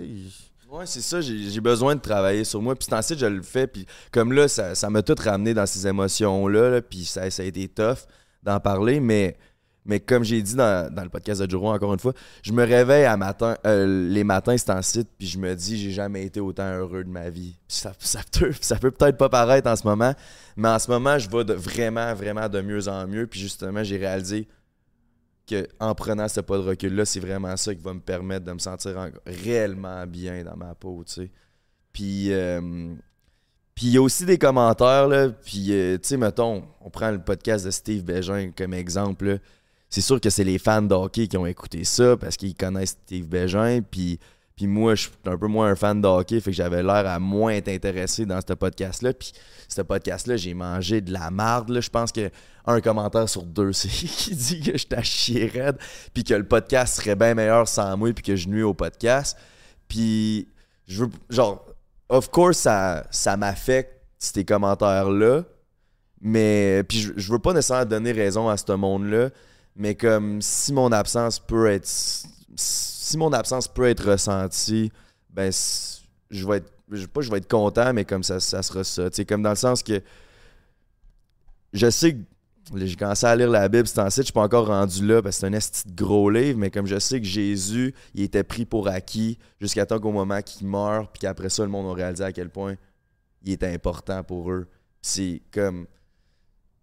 [0.74, 2.74] Ouais, c'est ça, j'ai besoin de travailler sur moi.
[2.74, 3.68] Puis c'est ensuite, je le fais.
[3.68, 6.70] Puis comme là, ça m'a tout ramené dans ces émotions-là.
[6.72, 8.08] là, puis ça, ça a été tough
[8.42, 9.00] d'en parler.
[9.00, 9.38] Mais,
[9.86, 12.64] mais comme j'ai dit dans, dans le podcast de Juro, encore une fois, je me
[12.64, 15.10] réveille à matin, euh, les matins, c'est en site.
[15.16, 17.56] Puis je me dis, j'ai jamais été autant heureux de ma vie.
[17.68, 17.92] Puis ça,
[18.62, 20.16] ça peut peut-être pas paraître en ce moment.
[20.56, 23.28] Mais en ce moment, je vais de, vraiment, vraiment de mieux en mieux.
[23.28, 24.48] Puis justement, j'ai réalisé
[25.48, 28.54] que en prenant ce pas de recul-là, c'est vraiment ça qui va me permettre de
[28.54, 31.32] me sentir en- réellement bien dans ma peau, tu sais.
[31.92, 32.94] Puis, euh,
[33.76, 37.12] puis il y a aussi des commentaires, là, puis, euh, tu sais, mettons, on prend
[37.12, 39.40] le podcast de Steve Bégin comme exemple.
[39.90, 42.98] C'est sûr que c'est les fans de hockey qui ont écouté ça parce qu'ils connaissent
[43.06, 44.20] Steve Bégin, puis...
[44.56, 47.08] Puis moi, je suis un peu moins un fan de hockey, fait que j'avais l'air
[47.08, 49.14] à moins être intéressé dans ce podcast-là.
[49.14, 49.34] Puis
[49.68, 51.80] ce podcast-là, j'ai mangé de la marde.
[51.80, 52.30] Je pense que
[52.66, 55.78] un commentaire sur deux, c'est qui dit que je t'ai chier raide,
[56.14, 59.38] puis que le podcast serait bien meilleur sans moi, puis que je nuis au podcast.
[59.88, 60.48] Puis
[60.88, 61.66] je veux, genre,
[62.10, 65.44] of course, ça, ça m'affecte ces commentaires-là,
[66.22, 69.30] mais puis je, je veux pas nécessairement donner raison à ce monde-là,
[69.76, 71.90] mais comme si mon absence peut être
[73.04, 74.92] si mon absence peut être ressentie,
[75.30, 75.52] ben
[76.32, 79.10] je vais être je pas je vais être content mais comme ça ça sera ça,
[79.10, 80.02] tu sais comme dans le sens que
[81.74, 82.20] je sais que
[82.86, 85.36] j'ai commencé à lire la Bible c'est site, je suis pas encore rendu là parce
[85.36, 88.66] que c'est un esti gros livre, mais comme je sais que Jésus, il était pris
[88.66, 92.24] pour acquis jusqu'à temps qu'au moment qu'il meurt, puis qu'après ça le monde a réalisé
[92.24, 92.76] à quel point
[93.44, 94.68] il était important pour eux.
[95.02, 95.88] C'est comme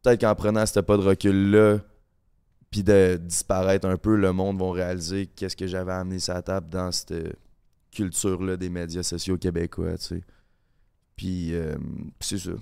[0.03, 1.79] peut-être qu'en prenant ce pas de recul là,
[2.71, 6.69] puis de disparaître un peu, le monde va réaliser qu'est-ce que j'avais amené la table
[6.71, 7.37] dans cette
[7.91, 10.23] culture-là des médias sociaux québécois, tu sais.
[11.17, 11.77] Puis, euh,
[12.19, 12.53] puis c'est ça.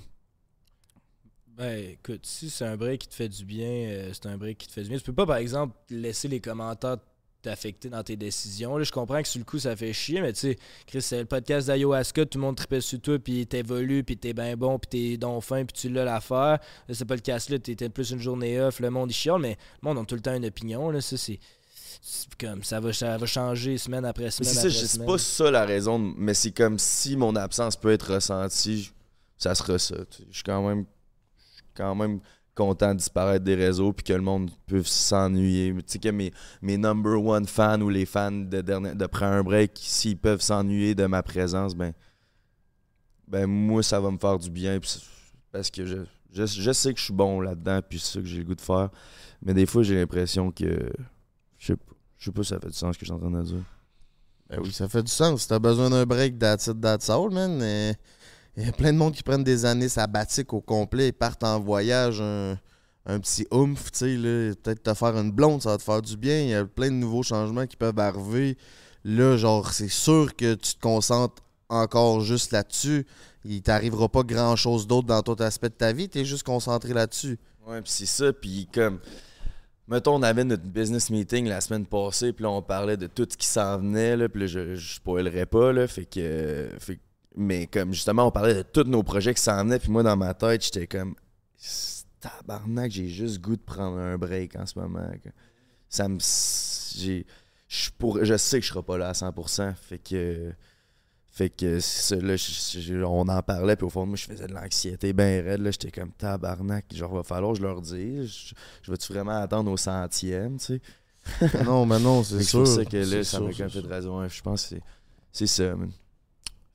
[1.58, 4.58] Ben, écoute, si c'est un break qui te fait du bien, euh, c'est un break
[4.58, 4.98] qui te fait du bien.
[4.98, 6.98] Tu peux pas, par exemple, laisser les commentaires
[7.42, 8.76] t'affecter dans tes décisions.
[8.76, 11.20] Là, je comprends que sur le coup, ça fait chier, mais tu sais, Chris, c'est
[11.20, 14.78] le podcast d'Ayoaska, tout le monde tripait sur toi, puis t'évolues, puis t'es bien bon,
[14.78, 16.58] puis t'es donc fin, puis tu l'as l'affaire.
[16.88, 19.40] Là, c'est pas le cas là, t'étais plus une journée off, le monde, il chiale,
[19.40, 21.38] mais le monde a tout le temps une opinion, là, ça, c'est...
[22.40, 25.64] comme ça va, ça va changer semaine après semaine c'est ça, c'est pas ça la
[25.64, 28.90] raison, mais c'est comme si mon absence peut être ressentie,
[29.36, 29.96] ça sera ça.
[30.30, 30.86] Je suis quand même,
[31.38, 32.20] je suis quand même
[32.58, 35.72] content de disparaître des réseaux puis que le monde peut s'ennuyer.
[35.74, 39.44] Tu sais que mes, mes number one fans ou les fans de, de Prends un
[39.44, 41.92] break, s'ils peuvent s'ennuyer de ma présence, ben,
[43.28, 44.80] ben moi ça va me faire du bien
[45.52, 45.98] parce que je,
[46.32, 48.56] je, je sais que je suis bon là-dedans puis c'est ça que j'ai le goût
[48.56, 48.90] de faire.
[49.40, 50.90] Mais des fois j'ai l'impression que
[51.58, 53.14] je sais pas, je sais pas si ça fait du sens ce que je suis
[53.14, 53.64] en train de dire.
[54.50, 55.42] Ben oui, ça fait du sens.
[55.42, 57.94] Si t'as besoin d'un break, that's it, that's all, man.
[58.58, 61.44] Il y a plein de monde qui prennent des années sabbatiques au complet et partent
[61.44, 62.58] en voyage, un,
[63.20, 64.56] petit oomph, tu sais.
[64.60, 66.40] Peut-être te faire une blonde, ça va te faire du bien.
[66.40, 68.58] Il y a plein de nouveaux changements qui peuvent arriver.
[69.04, 73.06] Là, genre, c'est sûr que tu te concentres encore juste là-dessus.
[73.44, 76.08] Il t'arrivera pas grand-chose d'autre dans tout aspect de ta vie.
[76.08, 77.38] T'es juste concentré là-dessus.
[77.64, 78.98] Ouais, puis c'est ça, puis comme
[79.86, 83.26] mettons on avait notre business meeting la semaine passée, puis là on parlait de tout
[83.30, 86.70] ce qui s'en venait là, puis là je je spoilerais pas là, fait que-
[87.36, 90.16] mais comme justement on parlait de tous nos projets qui s'en venaient, puis moi dans
[90.16, 91.14] ma tête, j'étais comme
[92.20, 95.08] tabarnak, j'ai juste goût de prendre un break en ce moment.
[95.88, 96.18] Ça me
[96.96, 97.26] j'ai
[97.68, 100.52] je pour je sais que je serai pas là à 100%, fait que
[101.30, 104.16] fait que c'est ça, là, je- je- on en parlait, puis au fond de moi,
[104.16, 105.60] je faisais de l'anxiété bien raide.
[105.60, 106.86] Là, j'étais comme tabarnak.
[106.92, 108.52] Genre, va falloir que je leur dise.
[108.82, 110.80] Je, vais-tu vraiment attendre au centième, tu
[111.22, 111.62] sais?
[111.64, 112.58] non, mais non, c'est C'est sûr.
[112.64, 114.20] pour ça que là, C'est ça m'a c'est fait de raison.
[114.20, 114.82] Ouais, Je pense que c'est-
[115.30, 115.92] c'est ça, man.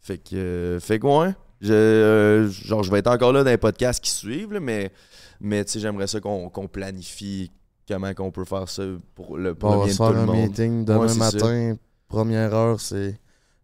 [0.03, 1.33] Fait que, euh, fait que ouais.
[1.61, 4.91] Je, euh, genre, je vais être encore là dans les podcasts qui suivent, là, mais,
[5.39, 7.51] mais tu sais, j'aimerais ça qu'on qu'on planifie
[7.87, 8.83] comment qu'on peut faire ça
[9.15, 10.35] pour le, on va bien se de tout faire le un monde.
[10.49, 11.31] meeting demain Ouais, c'est ça.
[11.31, 11.77] matin.
[12.09, 13.17] Première heure, c'est.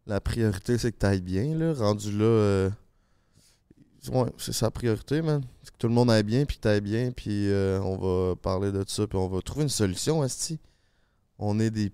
[0.07, 1.73] La priorité, c'est que t'ailles bien, là.
[1.73, 2.23] Rendu là.
[2.25, 2.69] euh,
[4.13, 5.41] Ouais, c'est sa priorité, man.
[5.61, 8.35] C'est que tout le monde aille bien, puis que t'ailles bien, puis euh, on va
[8.37, 10.57] parler de ça, puis on va trouver une solution, Asti.
[11.37, 11.91] On est des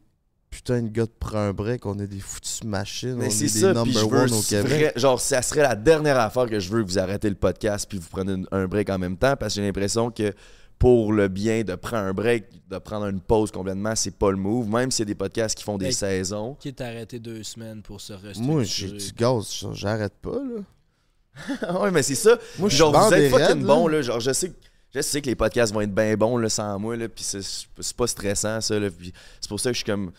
[0.56, 3.45] putains de gars de prend un break, on est des foutus machines, Mais on c'est
[3.45, 4.66] est ça, des puis je number veux one au Québec.
[4.72, 7.86] vrai- genre ça serait la dernière affaire que je veux que vous arrêtez le podcast
[7.89, 10.34] puis vous prenez une- un break en même temps parce que j'ai l'impression que
[10.80, 14.38] pour le bien de prendre un break, de prendre une pause complètement, c'est pas le
[14.38, 14.68] move.
[14.70, 16.56] Même s'il y a des podcasts qui font des saisons.
[16.60, 18.45] Qui est arrêté deux semaines pour se restructurer.
[18.45, 20.62] Moi, j'ai du gaz, j'arrête pas, là.
[21.82, 22.38] ouais, mais c'est ça.
[22.60, 23.97] Moi, je suis genre vous êtes fucking bon là.
[23.97, 24.56] là, genre je sais que
[24.93, 27.93] je sais que les podcasts vont être bien bons là, sans moi là, puis c'est
[27.97, 30.12] pas stressant ça puis c'est pour ça que je suis comme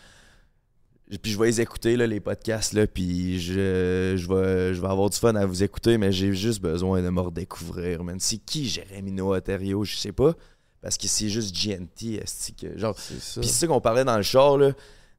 [1.21, 4.87] puis je vais les écouter là, les podcasts là, puis je, je vais je vais
[4.87, 8.17] avoir du fun à vous écouter, mais j'ai juste besoin de me redécouvrir, man.
[8.19, 10.33] C'est qui Jérémy Noaterio, je sais pas,
[10.81, 13.39] parce que c'est juste GNT, esti, que genre C'est ça.
[13.41, 14.71] puis c'est ça qu'on parlait dans le char, là.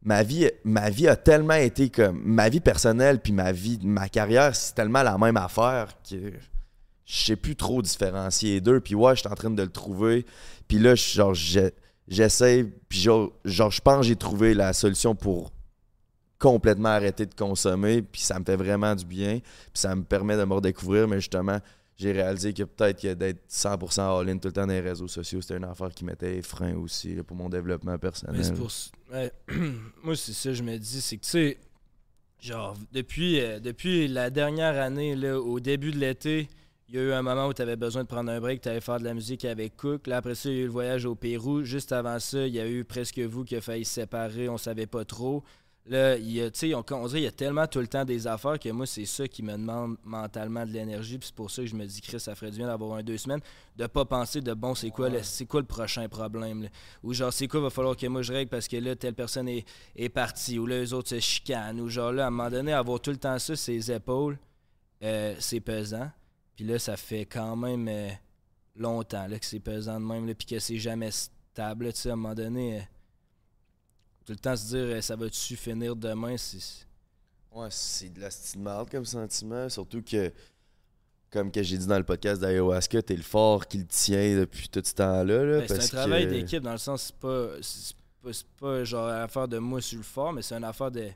[0.02, 2.20] Ma vie, ma vie a tellement été comme.
[2.24, 6.16] Ma vie personnelle, puis ma vie, ma carrière, c'est tellement la même affaire que
[7.04, 8.78] je sais plus trop différencier les deux.
[8.80, 10.24] Puis ouais, je suis en train de le trouver.
[10.68, 11.70] Puis là, genre, je-
[12.06, 12.64] j'essaie.
[12.88, 15.50] Puis genre, genre, je pense que j'ai trouvé la solution pour
[16.38, 18.02] complètement arrêter de consommer.
[18.02, 19.38] Puis ça me fait vraiment du bien.
[19.40, 21.08] Puis ça me permet de me redécouvrir.
[21.08, 21.58] Mais justement,
[21.98, 25.40] j'ai réalisé que peut-être que d'être 100% all-in tout le temps dans les réseaux sociaux,
[25.40, 28.40] c'était une affaire qui mettait les freins aussi pour mon développement personnel.
[30.04, 31.58] Moi, c'est ça, je me dis, c'est que tu sais,
[32.40, 36.48] genre, depuis, euh, depuis la dernière année, là, au début de l'été,
[36.88, 38.68] il y a eu un moment où tu avais besoin de prendre un break, tu
[38.68, 40.06] allais faire de la musique avec Cook.
[40.06, 41.62] Là, après ça, il y a eu le voyage au Pérou.
[41.62, 44.56] Juste avant ça, il y a eu presque vous qui a failli se séparer, on
[44.56, 45.42] savait pas trop.
[45.88, 47.86] Là, il y a, tu sais, on, on dirait qu'il y a tellement tout le
[47.86, 51.16] temps des affaires que moi, c'est ça qui me demande mentalement de l'énergie.
[51.16, 53.02] Puis c'est pour ça que je me dis, Chris, ça ferait du bien d'avoir un
[53.02, 53.40] deux semaines,
[53.74, 56.64] de pas penser de bon, c'est quoi, le, quoi le prochain problème.
[56.64, 56.68] là?
[57.02, 59.48] Ou genre, c'est quoi, va falloir que moi je règle parce que là, telle personne
[59.48, 59.64] est,
[59.96, 60.58] est partie.
[60.58, 61.80] Ou là, les autres se chicanent.
[61.80, 64.38] Ou genre, là, à un moment donné, avoir tout le temps ça, ses épaules,
[65.02, 66.10] euh, c'est pesant.
[66.54, 68.10] Puis là, ça fait quand même euh,
[68.76, 70.26] longtemps là, que c'est pesant de même.
[70.26, 71.86] là, Puis que c'est jamais stable.
[71.86, 72.82] là, Tu sais, à un moment donné, euh,
[74.28, 76.36] tout le temps se dire, euh, ça va-tu finir demain?
[76.36, 76.86] C'est.
[77.50, 79.70] Ouais, c'est de la style marde comme sentiment.
[79.70, 80.30] Surtout que,
[81.30, 84.68] comme que j'ai dit dans le podcast d'Ayahuasca, t'es le fort qui le tient depuis
[84.68, 85.44] tout ce temps-là.
[85.44, 88.46] là, Ben, c'est un travail que- d'équipe dans le sens c'est pas c'est pas, c'est
[88.60, 91.08] pas genre affaire de moi sur le fort mais c'est une affaire de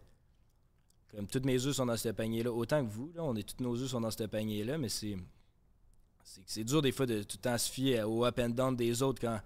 [1.11, 3.43] comme toutes mes œufs sont dans ce panier là autant que vous là on est
[3.43, 5.17] tous nos œufs sont dans ce panier là mais c'est
[6.25, 8.75] c'est c'est dur des fois de tout le temps se fier au up and down
[8.75, 9.39] des autres quand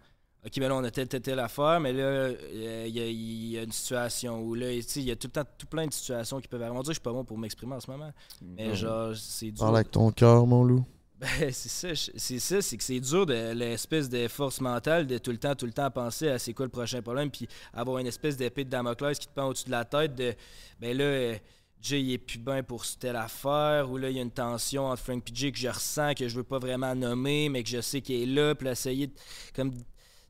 [0.47, 3.07] ok mais là on a telle telle telle affaire mais là euh, il y, a-
[3.07, 5.87] il y a une situation où là il y a tout le temps tout plein
[5.87, 7.81] de situations qui peuvent arriver on dirait que je suis pas bon pour m'exprimer en
[7.81, 9.59] ce moment mais genre c'est dur.
[9.61, 10.85] Parle avec ton cœur, mon loup.
[11.19, 15.17] ben, c'est ça, c'est ça, c'est que c'est dur de l'espèce de force mentale de
[15.17, 17.99] tout le temps, tout le temps penser à c'est quoi le prochain problème, puis avoir
[17.99, 20.35] une espèce d'épée de Damoclès qui te pend au-dessus de la tête de
[20.79, 21.35] ben là, euh,
[21.81, 24.89] Jay il est plus bien pour telle affaire, ou là il y a une tension
[24.89, 27.71] entre Frank et Jay que je ressens que je veux pas vraiment nommer, mais que
[27.71, 29.13] je sais qu'il est là, puis essayer de,
[29.55, 29.73] comme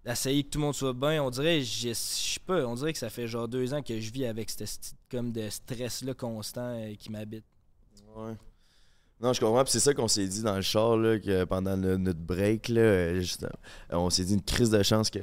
[0.07, 1.23] d'essayer que tout le monde soit bien.
[1.23, 4.01] On dirait, je je sais pas, on dirait que ça fait genre deux ans que
[4.01, 7.45] je vis avec ce sti- comme de stress-là constant euh, qui m'habite.
[8.17, 8.35] Ouais.
[9.21, 9.65] Non, je comprends.
[9.65, 12.69] Puis c'est ça qu'on s'est dit dans le char, là, que pendant le- notre break,
[12.69, 13.49] là, euh, juste, euh,
[13.97, 15.19] on s'est dit une crise de chance que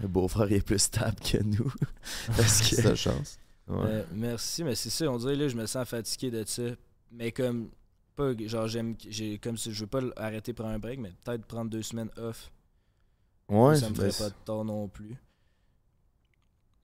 [0.00, 1.72] le beau-frère est plus stable que nous.
[2.36, 2.88] Parce que.
[2.88, 3.38] De chance.
[3.68, 3.76] Ouais.
[3.86, 6.62] Euh, merci, mais c'est ça, on dirait là, je me sens fatigué de ça.
[7.12, 7.68] Mais comme,
[8.16, 11.44] pas, genre, j'aime, j'ai, comme si je veux pas arrêter pour un break, mais peut-être
[11.46, 12.50] prendre deux semaines off.
[13.48, 15.16] Ouais, ça me ferait pas de tort non plus.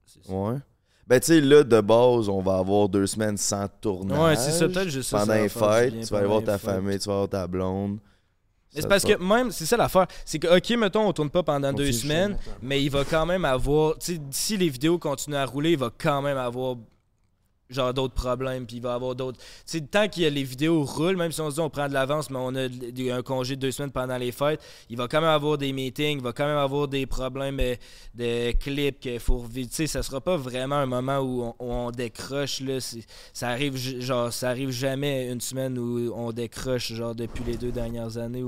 [0.07, 0.33] C'est ça.
[0.33, 0.59] Ouais.
[1.07, 4.19] Ben, tu sais, là, de base, on va avoir deux semaines sans tournage.
[4.19, 5.11] Ouais, c'est ça, peut-être juste.
[5.11, 7.99] Pendant les fêtes, tu vas aller voir ta famille, tu vas voir ta blonde.
[8.75, 10.07] Mais c'est parce que même, c'est ça l'affaire.
[10.25, 13.27] C'est que, ok, mettons, on tourne pas pendant On deux semaines, mais il va quand
[13.27, 13.99] même avoir.
[13.99, 16.77] Tu sais, si les vidéos continuent à rouler, il va quand même avoir.
[17.73, 19.39] Genre d'autres problèmes, puis il va avoir d'autres.
[19.39, 21.95] Tu sais, tant que les vidéos roulent, même si on se dit on prend de
[21.95, 22.69] l'avance, mais on a
[23.15, 24.61] un congé de deux semaines pendant les fêtes,
[24.91, 27.75] il va quand même avoir des meetings, il va quand même avoir des problèmes euh,
[28.15, 31.91] de clips qu'il faut revi- Tu sais, ça sera pas vraiment un moment où on,
[31.91, 32.79] décroche, là.
[33.33, 33.77] Ça arrive,
[34.31, 38.43] ça arrive jamais une semaine où on décroche, genre, depuis les deux dernières années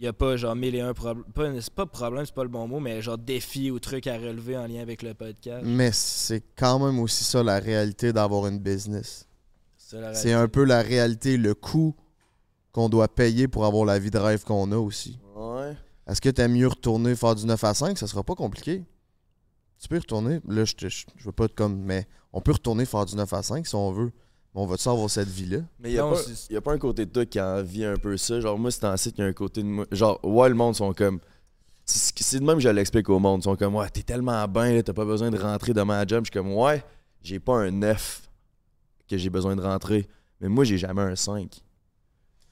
[0.00, 1.24] il n'y a pas genre mille et un problèmes.
[1.34, 4.16] Pas, c'est pas problème, c'est pas le bon mot, mais genre défis ou trucs à
[4.16, 5.62] relever en lien avec le podcast.
[5.64, 9.28] Mais c'est quand même aussi ça la réalité d'avoir une business.
[9.76, 10.42] C'est la C'est réalité.
[10.44, 11.94] un peu la réalité, le coût
[12.72, 15.18] qu'on doit payer pour avoir la vie de rêve qu'on a aussi.
[15.36, 15.76] Ouais.
[16.06, 17.98] Est-ce que t'aimes mieux retourner faire du 9 à 5?
[17.98, 18.82] Ça sera pas compliqué.
[19.80, 20.40] Tu peux y retourner.
[20.48, 21.76] Là, je, te- je, je veux pas être comme.
[21.82, 24.12] Mais on peut retourner faire du 9 à 5 si on veut.
[24.54, 25.58] On va-tu avoir cette vie-là?
[25.78, 27.40] Mais il n'y a, Non, pas- c'est- y a pas un côté de toi qui
[27.40, 28.40] envie un peu ça?
[28.40, 29.86] Genre, moi, c'est en site, il y a un côté de moi.
[29.92, 31.20] Genre, ouais, le monde sont comme.
[31.84, 33.40] C'est de même que je l'explique au monde.
[33.40, 36.04] Ils sont comme, ouais, t'es tellement bien, là, t'as pas besoin de rentrer demain à
[36.04, 36.24] la job.
[36.24, 36.84] Je suis comme, ouais,
[37.22, 38.28] j'ai pas un 9
[39.08, 40.06] que j'ai besoin de rentrer.
[40.40, 41.62] Mais moi, j'ai jamais un 5.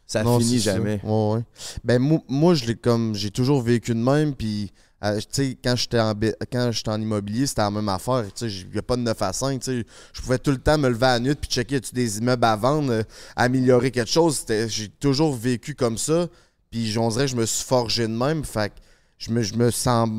[0.07, 1.01] Ça Non, finit jamais.
[1.05, 1.45] Ouais, ouais.
[1.85, 3.15] Ben, moi, moi je l'ai comme.
[3.15, 4.35] J'ai toujours vécu de même.
[4.35, 4.73] Puis,
[5.05, 5.21] euh,
[5.63, 6.13] quand j'étais en,
[6.51, 8.25] quand j'étais en immobilier, c'était la même affaire.
[8.41, 9.61] Il n'y a pas de 9 à 5.
[9.61, 11.95] Tu sais, je pouvais tout le temps me lever à la nuit puis checker tu
[11.95, 13.03] des immeubles à vendre, euh,
[13.37, 14.45] améliorer quelque chose.
[14.49, 16.27] J'ai toujours vécu comme ça.
[16.71, 18.45] Puis, dirait que je me suis forgé de même.
[18.45, 18.75] Fait que
[19.19, 20.11] je me, je me sens.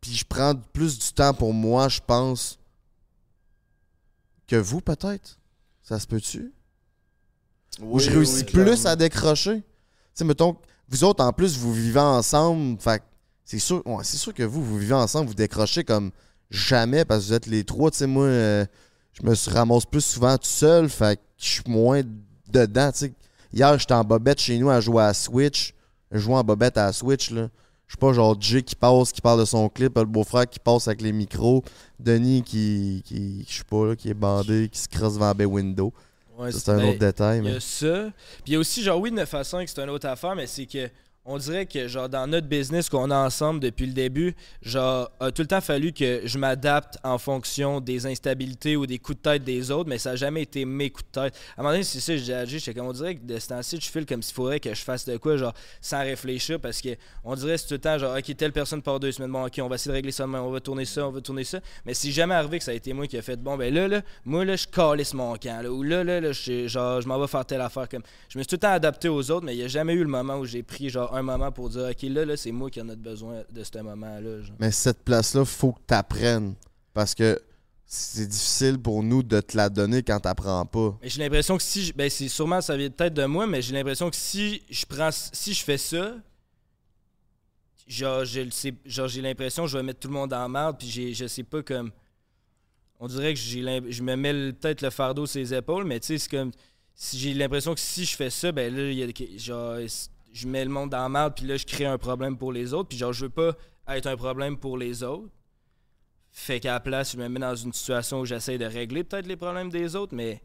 [0.00, 2.58] Puis, je prends plus du temps pour moi, je pense,
[4.48, 5.38] que vous, peut-être.
[5.82, 6.52] Ça se peut-tu?
[7.80, 9.58] Ou je réussis plus à décrocher?
[9.58, 9.64] Tu
[10.14, 10.56] sais, mettons,
[10.88, 12.80] vous autres, en plus, vous vivez ensemble.
[12.80, 13.04] Fait que
[13.44, 16.10] c'est sûr, ouais, c'est sûr que vous, vous vivez ensemble, vous décrochez comme
[16.50, 17.90] jamais parce que vous êtes les trois.
[17.90, 18.64] Tu sais, moi, euh,
[19.12, 20.88] je me suis ramasse plus souvent tout seul.
[20.88, 22.02] Fait que je suis moins
[22.48, 22.90] dedans.
[22.92, 23.12] Tu sais,
[23.52, 25.74] hier, j'étais en bobette chez nous à jouer à Switch.
[26.10, 27.48] Je en bobette à Switch, là.
[27.86, 30.58] Je suis pas genre Jay qui passe, qui parle de son clip, le beau-frère qui
[30.58, 31.62] passe avec les micros,
[32.00, 35.46] Denis qui, qui je sais pas, là, qui est bandé, qui se crosse devant la
[35.46, 35.92] window.
[36.38, 37.38] Ouais, c'est un ben, autre détail.
[37.38, 37.56] Il y Mais...
[37.56, 38.10] a ça.
[38.42, 40.46] Puis il y a aussi, genre, oui, 9 à 5, c'est une autre affaire, mais
[40.46, 40.88] c'est que
[41.26, 45.30] on dirait que, genre, dans notre business qu'on a ensemble depuis le début, genre, a
[45.30, 49.22] tout le temps fallu que je m'adapte en fonction des instabilités ou des coups de
[49.22, 51.34] tête des autres, mais ça n'a jamais été mes coups de tête.
[51.56, 53.24] À un moment donné, c'est ça, je dis à Jay, j'étais comme, on dirait que
[53.24, 56.00] de ce temps-ci, je file comme s'il faudrait que je fasse de quoi, genre, sans
[56.00, 56.90] réfléchir, parce que
[57.24, 59.58] on dirait c'est tout le temps, genre, ok, telle personne part deux semaines, bon, ok,
[59.62, 61.60] on va essayer de régler ça demain, on va tourner ça, on va tourner ça.
[61.86, 63.88] Mais c'est jamais arrivé que ça a été moi qui a fait, bon, ben là,
[63.88, 67.08] là, moi, là, je calisse mon camp, là, ou là, là, là, je, genre, je
[67.08, 67.88] m'en vais faire telle affaire.
[67.88, 69.94] Comme, je me suis tout le temps adapté aux autres, mais il n'y a jamais
[69.94, 72.52] eu le moment où j'ai pris, genre, un moment pour dire, ok, là, là, c'est
[72.52, 74.38] moi qui en ai besoin de ce moment-là.
[74.58, 76.54] Mais cette place-là, faut que tu apprennes.
[76.92, 77.40] Parce que
[77.86, 80.96] c'est difficile pour nous de te la donner quand t'apprends pas.
[81.02, 83.62] Mais j'ai l'impression que si, je- ben, c'est sûrement, ça vient peut-être de moi, mais
[83.62, 86.14] j'ai l'impression que si je prends, si je fais ça,
[87.86, 90.88] genre, sais, genre, j'ai l'impression que je vais mettre tout le monde en merde, puis
[90.88, 91.90] j'ai, je sais pas comme,
[93.00, 93.60] on dirait que j'ai,
[93.90, 96.52] je me mets peut-être le fardeau sur les épaules, mais tu sais, c'est comme,
[96.94, 99.78] si j'ai l'impression que si je fais ça, ben là, il y a, genre,
[100.34, 102.74] je mets le monde dans la merde, puis là, je crée un problème pour les
[102.74, 103.56] autres, puis genre, je veux pas
[103.88, 105.30] être un problème pour les autres.
[106.32, 109.28] Fait qu'à la place, je me mets dans une situation où j'essaie de régler peut-être
[109.28, 110.42] les problèmes des autres, mais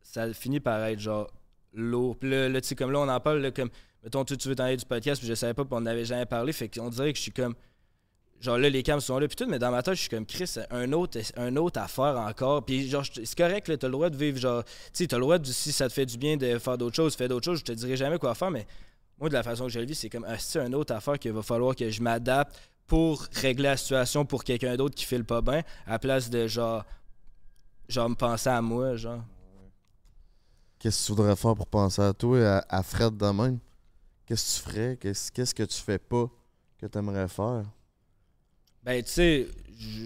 [0.00, 1.30] ça finit par être genre
[1.74, 2.16] lourd.
[2.16, 3.68] Puis là, là, tu sais, comme là, on en parle, là, comme,
[4.02, 6.06] mettons, toi, tu veux t'en aller du podcast, puis je savais pas, puis on n'avait
[6.06, 6.54] jamais parlé.
[6.54, 7.54] Fait qu'on dirait que je suis comme,
[8.40, 10.24] genre là, les cams sont là, puis tout, mais dans ma tête, je suis comme,
[10.24, 12.64] Chris, un autre, un autre affaire encore.
[12.64, 15.22] Puis genre, c'est correct, là, t'as le droit de vivre, genre, tu sais, t'as le
[15.24, 17.58] droit, de, si ça te fait du bien de faire d'autres choses, fais d'autres choses,
[17.58, 18.66] je te dirai jamais quoi faire, mais
[19.20, 21.18] moi, de la façon que je le vis, c'est comme, ah, c'est une autre affaire
[21.18, 25.24] qu'il va falloir que je m'adapte pour régler la situation pour quelqu'un d'autre qui file
[25.24, 26.84] pas bien, à la place de genre,
[27.88, 29.22] genre me penser à moi, genre.
[30.78, 33.58] Qu'est-ce que tu voudrais faire pour penser à toi, à, à Fred de même?
[34.24, 34.96] Qu'est-ce que tu ferais?
[34.96, 36.30] Qu'est-ce qu'est-ce que tu fais pas
[36.78, 37.64] que tu aimerais faire?
[38.82, 39.48] Ben, tu sais,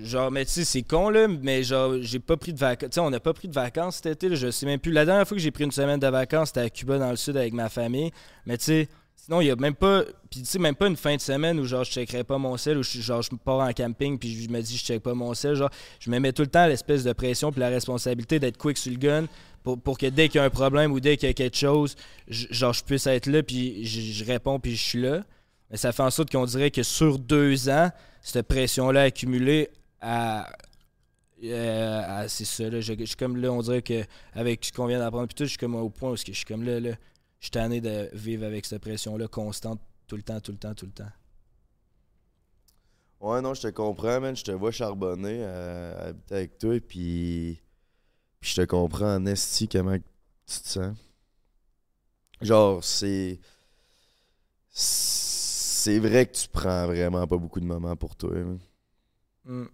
[0.03, 2.91] genre, mais tu sais, c'est con, là, mais genre, j'ai pas pris de vacances.
[2.91, 4.93] Tu sais, on n'a pas pris de vacances cet été, là, je sais même plus.
[4.93, 7.17] La dernière fois que j'ai pris une semaine de vacances, c'était à Cuba, dans le
[7.17, 8.11] sud, avec ma famille.
[8.47, 8.89] Mais tu sais,
[9.25, 10.05] Sinon, il y a même pas.
[10.31, 12.59] Puis, tu sais, même pas une fin de semaine où, genre, je checkerais pas mon
[12.59, 15.15] sel, ou je, genre, je pars en camping, puis je me dis, je check pas
[15.15, 15.55] mon sel.
[15.55, 18.77] Genre, je me mets tout le temps l'espèce de pression, puis la responsabilité d'être quick
[18.77, 19.25] sur le gun
[19.63, 21.57] pour, pour que dès qu'il y a un problème ou dès qu'il y a quelque
[21.57, 21.97] chose,
[22.29, 25.23] je- genre, je puisse être là, puis je, réponds, puis je suis là.
[25.71, 29.71] Mais ça fait en sorte qu'on dirait que sur deux ans, cette pression-là accumulée
[30.03, 30.51] à.
[31.45, 32.81] euh, c'est ça, là.
[32.81, 34.05] Je, je suis comme là, on dirait que
[34.35, 36.45] avec ce qu'on vient d'apprendre, puis tout, je suis comme au point où je suis
[36.45, 36.91] comme là, là.
[37.45, 40.75] Je suis tanné de vivre avec cette pression-là constante, tout le temps, tout le temps,
[40.75, 41.11] tout le temps.
[43.21, 44.35] Ouais, non, je te comprends, man.
[44.35, 47.61] Je te vois charbonner, euh, habiter avec toi, puis.
[48.41, 50.03] Puis je te comprends en esti comment tu
[50.63, 50.97] te sens?
[52.41, 53.39] Genre, c'est.
[54.71, 58.33] C'est vrai que tu prends vraiment pas beaucoup de moments pour toi.
[59.45, 59.69] Mm.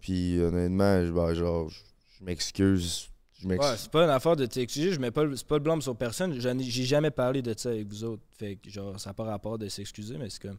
[0.00, 1.80] Puis honnêtement, je- ben, genre, je
[2.18, 3.08] je m'excuse.
[3.44, 5.82] Ouais, c'est pas une affaire de t'excuser, je mets pas, le- c'est pas le blâme
[5.82, 6.34] sur personne.
[6.38, 8.22] J'ai jamais parlé de ça avec vous autres.
[8.38, 10.58] Fait que, genre, ça n'a pas rapport de s'excuser, mais c'est comme.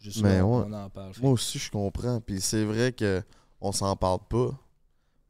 [0.00, 0.64] Juste Mais on, ouais.
[0.68, 1.12] on en parle.
[1.14, 2.20] Fait Moi aussi, je comprends.
[2.20, 3.22] Puis c'est vrai que
[3.60, 4.50] on s'en parle pas.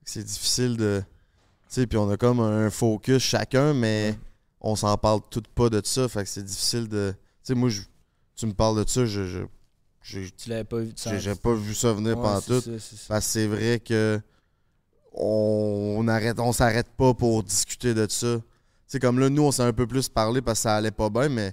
[0.05, 1.03] C'est difficile de.
[1.68, 4.18] Tu sais, puis on a comme un focus chacun, mais
[4.61, 6.09] on s'en parle tout pas de ça.
[6.09, 7.12] Fait que c'est difficile de.
[7.12, 7.82] Tu sais, moi, je-
[8.36, 9.24] tu me parles de ça, je.
[10.03, 10.93] je Tu l'avais pas vu.
[10.97, 12.61] j'ai- j'ai pas vu ça venir Ouais, pendant tout.
[12.61, 13.05] ça, c'est ça.
[13.09, 14.20] Parce que c'est vrai que
[15.13, 18.37] on on arrête, on s'arrête pas pour discuter de ça.
[18.37, 18.43] Tu
[18.87, 21.11] sais, comme là, nous, on s'est un peu plus parlé parce que ça allait pas
[21.11, 21.53] bien, mais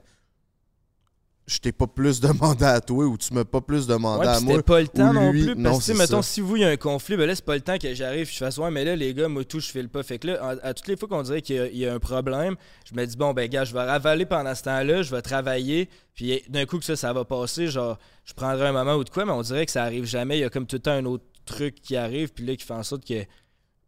[1.47, 4.39] je t'ai pas plus demandé à toi ou tu m'as pas plus demandé Ouais, à
[4.39, 4.53] moi.
[4.53, 5.43] c'était pas le temps non lui.
[5.53, 5.63] plus.
[5.63, 6.29] Parce que, c'est mettons, ça.
[6.29, 8.27] si vous, il y a un conflit, ben là, c'est pas le temps que j'arrive,
[8.31, 10.01] je fasse, ouais, mais là, les gars, moi, tout, je file pas.
[10.01, 11.85] Fait que là, à, à toutes les fois qu'on dirait qu'il y a- il y,
[11.85, 12.55] a un problème,
[12.89, 15.87] je me dis, bon, ben, gars, je vais ravaler pendant ce temps-là, je vais travailler,
[16.15, 19.09] puis d'un coup que ça, ça va passer, genre, je prendrai un moment ou de
[19.11, 20.37] quoi, mais on dirait que ça arrive jamais.
[20.37, 22.65] Il y a comme tout le temps un autre truc qui arrive, puis là, qui
[22.65, 23.23] fait en sorte que,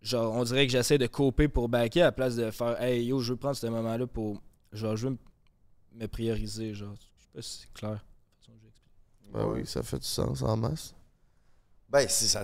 [0.08, 3.06] genre, on dirait que j'essaie de coper pour backer à la place de faire, hey,
[3.06, 4.42] yo, je veux prendre ce moment-là pour,
[4.72, 5.18] genre, je veux
[5.96, 6.94] me- prioriser, genre.
[6.96, 8.04] Je sais pas si c'est clair.
[9.34, 10.94] Ben oui, ça fait du sens en masse.
[11.90, 12.44] Ben, si ça.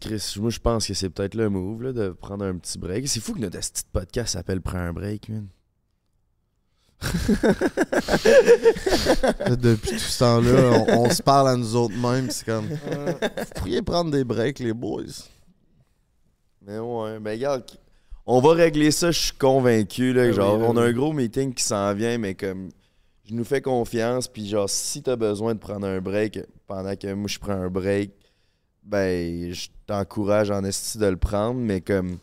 [0.00, 3.08] Chris, moi, je pense que c'est peut-être le move, là, de prendre un petit break.
[3.08, 5.48] C'est fou que notre petit podcast s'appelle Prends un break, man.
[9.56, 12.30] Depuis tout ce temps-là, on, on se parle à nous autres mêmes.
[12.30, 12.66] C'est comme.
[12.66, 15.04] Vous pourriez prendre des breaks, les boys.
[16.68, 17.64] Mais ouais, ben regarde,
[18.26, 20.12] on va régler ça, je suis convaincu.
[20.12, 22.68] Là, oui, genre, ah on a un gros meeting qui s'en vient, mais comme
[23.24, 27.10] je nous fais confiance, puis genre, si t'as besoin de prendre un break pendant que
[27.14, 28.10] moi je prends un break,
[28.82, 32.18] ben je t'encourage en esti de le prendre, mais comme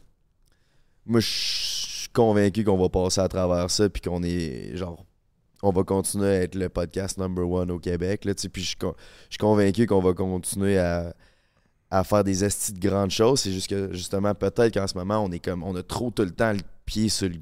[1.07, 5.03] moi je suis convaincu qu'on va passer à travers ça, puis qu'on est genre
[5.63, 9.39] on va continuer à être le podcast number one au Québec, là, puis je suis
[9.39, 11.15] convaincu qu'on va continuer à
[11.91, 13.41] à faire des estis de grandes choses.
[13.41, 16.23] C'est juste que, justement, peut-être qu'en ce moment, on est comme, on a trop tout
[16.23, 17.35] le temps le pied sur le,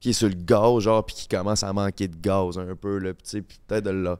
[0.00, 3.14] pied sur le gaz, genre, puis qu'il commence à manquer de gaz un peu, là,
[3.14, 4.16] puis peut-être de le-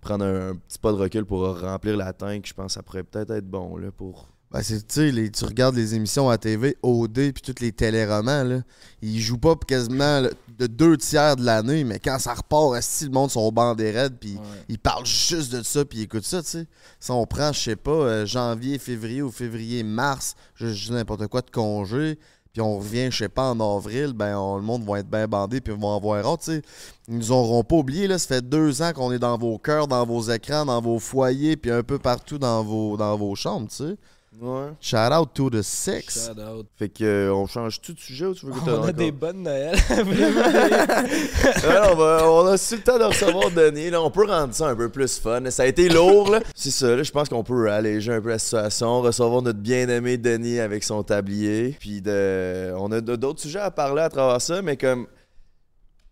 [0.00, 2.82] prendre un, un petit pas de recul pour remplir la tank, je pense que ça
[2.82, 4.28] pourrait peut-être être bon, là, pour...
[4.52, 7.70] Ben, c'est, tu sais, les- tu regardes les émissions à TV, OD, puis tous les
[7.70, 8.62] téléromans, là,
[9.00, 10.22] ils jouent pas quasiment
[10.58, 13.76] de deux tiers de l'année, mais quand ça repart, si le monde sont au banc
[13.76, 14.40] des raids, puis Ouais.
[14.68, 16.66] ils parlent juste de ça, puis ils écoutent ça, tu sais.
[16.98, 21.28] Si on prend, je sais pas, euh, janvier, février ou février, mars, je dis n'importe
[21.28, 22.18] quoi de congé,
[22.52, 25.28] puis on revient, je sais pas, en avril, ben on- le monde va être bien
[25.28, 26.62] bandé, puis ils vont en voir hâte, tu sais.
[27.06, 29.86] Ils nous auront pas oublié, là, ça fait deux ans qu'on est dans vos cœurs,
[29.86, 33.68] dans vos écrans, dans vos foyers, puis un peu partout dans vos, dans vos chambres,
[33.68, 33.96] tu sais.
[34.38, 34.68] Ouais.
[34.80, 36.26] Shout out to the six.
[36.28, 36.66] Shout out.
[36.76, 38.92] Fait que, euh, on change tout de sujet ou tu veux que On a encore-
[38.94, 39.76] des bonnes Noël.
[39.90, 43.90] Ouais, on, va- on a su le temps de recevoir Denis.
[43.90, 45.50] Là, on peut rendre ça un peu plus fun.
[45.50, 46.30] Ça a été lourd.
[46.30, 46.40] là.
[46.54, 46.94] C'est ça.
[46.96, 49.02] là, je pense qu'on peut alléger un peu la situation.
[49.02, 51.76] Recevoir notre bien-aimé Denis avec son tablier.
[51.80, 54.62] Puis de, on a d'autres sujets à parler à travers ça.
[54.62, 55.06] Mais comme,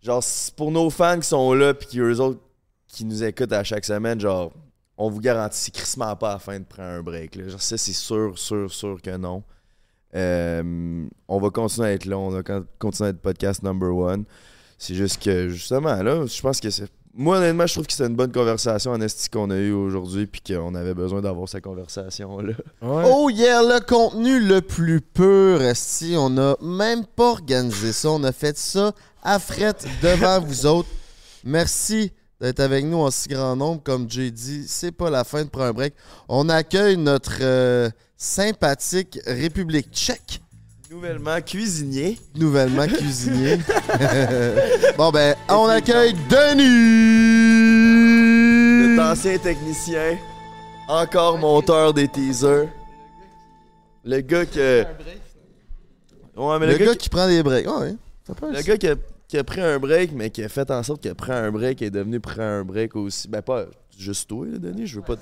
[0.02, 2.40] genre, c'est pour nos fans qui sont là, puis qui eux autres
[2.88, 4.52] qui nous écoutent à chaque semaine, genre,
[4.98, 7.36] on vous garantit crissement pas à la fin de prendre un break.
[7.36, 7.48] Là.
[7.48, 9.42] Genre, ça, c'est sûr, sûr, sûr que non.
[10.14, 12.18] Euh, on va continuer à être là.
[12.18, 14.24] On va con- continuer à être podcast number one.
[14.76, 16.90] C'est juste que, justement, là, je pense que c'est.
[17.14, 20.26] Moi, honnêtement, je trouve que c'est une bonne conversation en esti qu'on a eue aujourd'hui,
[20.26, 22.52] puis qu'on avait besoin d'avoir cette conversation-là.
[22.82, 26.14] Oh yeah, le contenu le plus pur, esti.
[26.16, 28.10] On a même pas organisé ça.
[28.10, 28.92] On a fait ça
[29.22, 30.88] à fret devant vous autres.
[31.44, 33.82] Merci d'être avec nous en si grand nombre.
[33.82, 35.94] Comme Jay dit, c'est pas la fin de prendre un break.
[36.28, 40.40] On accueille notre euh, sympathique République tchèque,
[40.90, 42.18] Nouvellement cuisinier.
[42.34, 43.58] nouvellement cuisinier.
[44.96, 46.64] bon ben, on accueille Denis!
[48.96, 50.16] Notre ancien technicien.
[50.88, 52.68] Encore monteur des teasers.
[54.04, 54.84] Le gars que.
[56.36, 57.66] Ouais, mais Le, le, gars, gars, qui prend des breaks.
[57.68, 57.94] Ouais,
[58.26, 58.94] ça peut qui, le gars qui a
[59.28, 61.82] qui a pris un break, mais qui a fait en sorte a pris un break
[61.82, 63.28] est devenu pris un break aussi.
[63.28, 64.86] Ben, pas juste toi, Denis.
[64.86, 65.16] Je veux pas,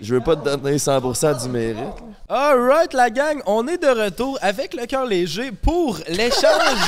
[0.00, 1.78] je veux pas te donner 100% du mérite.
[2.28, 6.78] Alright, la gang, on est de retour avec le cœur léger pour l'échange.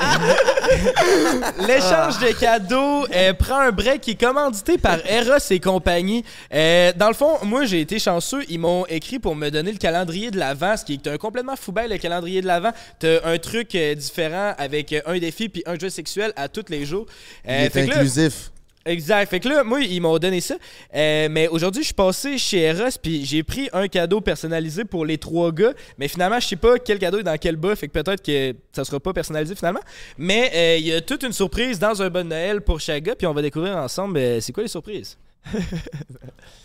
[1.66, 6.24] l'échange de cadeaux euh, prend un break qui est commandité par Eros et compagnie.
[6.52, 8.42] Euh, dans le fond, moi j'ai été chanceux.
[8.48, 11.56] Ils m'ont écrit pour me donner le calendrier de l'avant, ce qui est un complètement
[11.56, 12.72] fou belle, le calendrier de l'avant.
[12.98, 16.64] T'as un truc euh, différent avec euh, un défi puis un jeu sexuel à tous
[16.68, 17.06] les jours.
[17.48, 18.50] Euh, Il est là- inclusif.
[18.86, 19.30] Exact.
[19.30, 20.56] Fait que là, moi, ils m'ont donné ça.
[20.94, 25.06] Euh, mais aujourd'hui, je suis passé chez Eros, puis j'ai pris un cadeau personnalisé pour
[25.06, 25.72] les trois gars.
[25.98, 27.74] Mais finalement, je sais pas quel cadeau est dans quel bas.
[27.76, 29.80] Fait que peut-être que ça sera pas personnalisé finalement.
[30.18, 33.14] Mais euh, il y a toute une surprise dans un bon Noël pour chaque gars.
[33.14, 35.16] Puis on va découvrir ensemble euh, c'est quoi les surprises?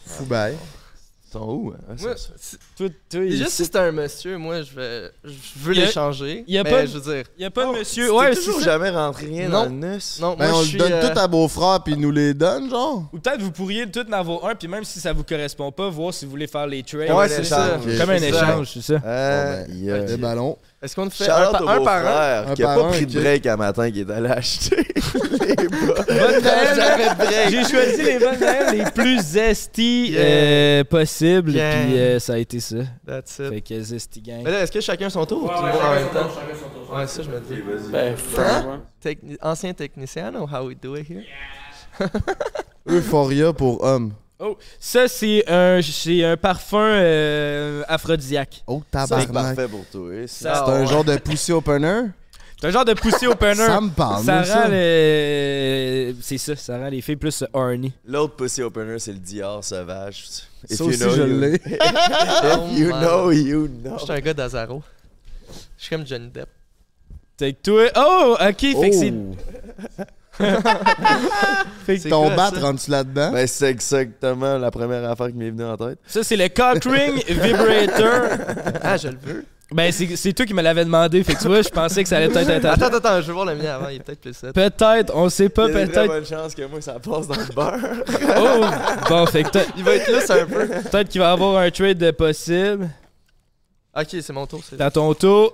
[0.06, 0.56] Fou bail.
[0.56, 0.78] Ils
[1.31, 1.73] sont où?
[1.73, 1.80] hein?
[1.88, 5.11] Moi, Ça, ça- si- Toi, toi, il juste si c'est un monsieur, moi, je vais,
[5.23, 6.43] je veux a- l'échanger.
[6.47, 8.14] y a mais pas- je veux dire, y a pas de monsieur.
[8.14, 9.64] Ouais, toujours jamais rentré rien Non.
[9.64, 9.69] dans le
[10.19, 12.34] non, Ben, moi, on je le donne euh, tout à beau-frère puis il nous les
[12.34, 13.10] donne, genre.
[13.14, 15.89] Ou peut-être vous pourriez tout en avoir un, puis même si ça vous correspond pas,
[15.89, 17.11] voir si vous voulez faire les trades.
[17.11, 17.80] Ouais, c'est ça.
[17.99, 19.01] Comme un échange, c'est ça.
[19.06, 20.57] Euh, il y a- Des ballons.
[20.81, 22.53] Est-ce qu'on fait Shout un, au un par un?
[22.56, 25.68] qui a par pas un, pris de break un matin qui est allé acheter les
[25.68, 26.03] bas.
[26.07, 26.73] Bonne Noël.
[26.76, 27.49] J'avais break.
[27.49, 30.22] J'ai choisi les bonnes Noël les plus zesty Yeah.
[30.23, 31.72] euh, possibles, Yeah.
[31.85, 32.77] puis euh, ça a été ça.
[33.06, 33.49] That's it.
[33.49, 34.41] Fait que zesty gang.
[34.45, 35.43] Mais là, est-ce que chacun son tour?
[35.43, 36.95] Ou tout le monde en même temps?
[36.95, 37.61] Ouais, ça, je me dis.
[37.91, 38.81] Ben, Hein?
[39.03, 41.23] Techni- ancien technicien, I know how we do it here.
[42.88, 44.14] Euphoria pour hommes.
[44.41, 48.64] Oh, ça c'est un, c'est un parfum euh, aphrodisiaque.
[48.68, 49.32] Oh, C'est tabarnak.
[49.34, 50.10] parfait pour toi.
[50.14, 50.24] hein.
[50.28, 52.03] Ça- C'est un genre de pussy opener.
[52.61, 53.56] C'est un genre de pussy opener.
[53.56, 54.68] Ça me parle, ça moi, rend ça.
[54.70, 56.16] le...
[56.22, 57.91] C'est ça, ça rend les filles plus horny.
[58.06, 60.26] L'autre pussy opener, c'est le Dior sauvage.
[60.70, 61.61] If Ça you aussi, know, je you- l'ai.
[62.44, 63.02] Oh, If you man.
[63.02, 63.98] know, you know.
[63.98, 64.82] Je suis un gars d'Azaro.
[65.78, 66.49] Je suis comme Johnny Depp.
[67.38, 67.90] Fait que toi...
[67.95, 69.14] Oh, ok, fait que c'est...
[71.91, 71.95] Oh.
[71.98, 72.60] C'est Ton quoi, bat ça?
[72.61, 73.32] rentre-tu là-dedans?
[73.32, 75.98] Ben, c'est exactement la première affaire qui m'est venue en tête.
[76.06, 78.38] Ça, c'est le cock ring vibrator.
[78.84, 79.45] Ah, je le veux.
[79.72, 81.24] Ben, c'est toi qui me l'avais demandé.
[81.24, 82.66] Fait que tu vois, je pensais que ça allait peut-être être...
[82.66, 84.53] Attends, attends, attends, je veux voir le mien avant, il est peut-être plus set.
[84.53, 86.07] Peut-être, on sait pas, Il y a peut-être.
[86.07, 87.78] bonnes chances que moi, ça passe dans le beurre.
[88.38, 88.66] Oh!
[89.10, 90.68] Bon, fait que Il va être lousse un peu.
[90.68, 92.90] peut-être qu'il va y avoir un trade de possible.
[93.95, 94.61] Ok, c'est mon tour.
[94.78, 95.53] Dans ton tour.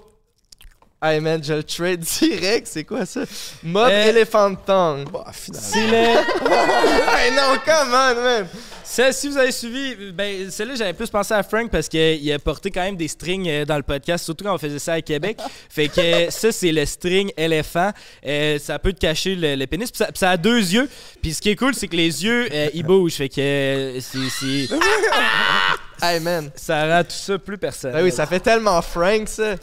[1.08, 3.22] Hey man, je le trade direct, c'est quoi ça?
[3.62, 5.08] Mob Euh, Elephant Tongue.
[5.12, 5.68] Bah, finalement.
[5.72, 5.98] C'est le...
[7.20, 8.48] hey non, come on, man!
[8.84, 12.40] Ça, si vous avez suivi, ben, celle-là, j'avais plus pensé à Frank parce qu'il a
[12.40, 15.02] porté quand même des strings euh, dans le podcast, surtout quand on faisait ça à
[15.02, 15.38] Québec.
[15.70, 17.92] fait que euh, ça, c'est le string éléphant.
[18.26, 19.92] Euh, ça peut te cacher le, le pénis.
[19.92, 20.90] Puis ça, a deux yeux.
[21.22, 23.14] Puis ce qui est cool, c'est que les yeux, euh, ils bougent.
[23.16, 24.70] Fait que c'est, c'est-
[26.02, 26.50] Hey man.
[26.56, 27.96] ça rend tout ça plus personnel.
[27.98, 29.56] Ben oui, ça fait tellement Frank ça.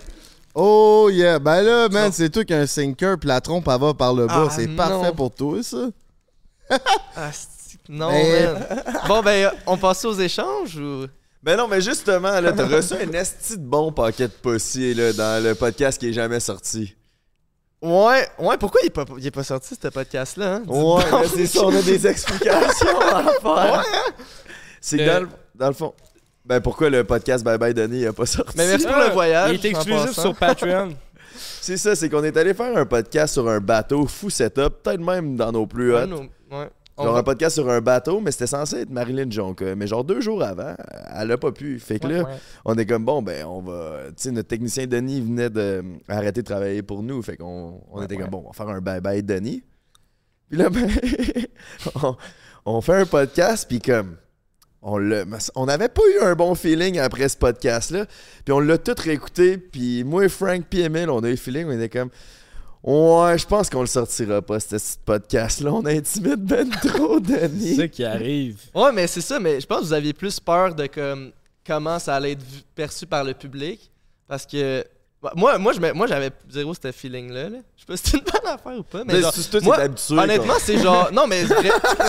[0.54, 3.80] Oh yeah, ben là, man, c'est toi qui as un sinker, puis la trompe, elle
[3.80, 4.48] va par le bas.
[4.48, 5.88] Ah, c'est parfait pour toi, ça.
[7.16, 8.82] Ah, c'est- non, Mais- man.
[9.08, 11.06] Bon, ben, on passe aux échanges ou?
[11.42, 15.12] Ben non, mais justement, là, t'as reçu un esti de bon paquet de pussy, là,
[15.12, 16.94] dans le podcast qui est jamais sorti.
[17.82, 20.56] Ouais, ouais, pourquoi il est pas, il est pas sorti ce podcast-là?
[20.56, 20.62] Hein?
[20.68, 21.02] Ouais,
[21.34, 23.84] c'est ça, on a des explications à faire.
[24.80, 25.92] C'est que dans, le, dans le fond.
[26.44, 28.56] Ben pourquoi le podcast Bye Bye Denis il a pas sorti?
[28.56, 29.50] Mais merci pour Ah, le voyage.
[29.60, 30.90] Il est exclusif sur Patreon.
[31.34, 35.00] C'est ça, c'est qu'on est allé faire un podcast sur un bateau, fou setup, peut-être
[35.00, 36.68] même dans nos plus Ouais, nous- ouais.
[36.98, 39.74] On Genre un podcast sur un bateau, mais c'était censé être Marilyn Jonka.
[39.74, 40.74] Mais genre deux jours avant,
[41.16, 41.78] elle a pas pu.
[41.80, 42.30] Fait que Ouais, là, ouais.
[42.66, 44.00] on est comme bon, ben on va.
[44.08, 47.22] Tu sais, notre technicien Denis venait de arrêter de travailler pour nous.
[47.22, 49.62] Fait qu'on on était comme bon, on va faire un bye bye Denis.
[50.50, 50.86] Puis là, ben,
[52.02, 52.14] on,
[52.66, 54.16] on fait un podcast, puis comme.
[54.84, 58.06] On l'a- on n'avait pas eu un bon feeling après ce podcast-là.
[58.44, 59.56] Puis on l'a tout réécouté.
[59.56, 61.66] Puis moi, Frank, puis Emile, on a eu le feeling.
[61.68, 62.10] On était comme.
[62.82, 65.72] Ouais, je pense qu'on le sortira pas, ce podcast-là.
[65.72, 67.68] On intimide ben trop, Denis.
[67.70, 68.58] c'est ça qui arrive.
[68.74, 71.30] Ouais, mais c'est ça, mais je pense que vous aviez plus peur de comme,
[71.64, 73.88] comment ça allait être vu- perçu par le public.
[74.26, 74.84] Parce que.
[75.22, 77.48] Bah, Moi, moi, je moi j'avais zéro ce feeling-là.
[77.48, 77.58] là.
[77.76, 79.04] Je sais pas si c'est une bonne affaire ou pas.
[79.04, 79.32] Mais genre,
[79.62, 80.18] moi, habitué.
[80.18, 81.12] honnêtement, c'est genre.
[81.12, 81.44] Non, mais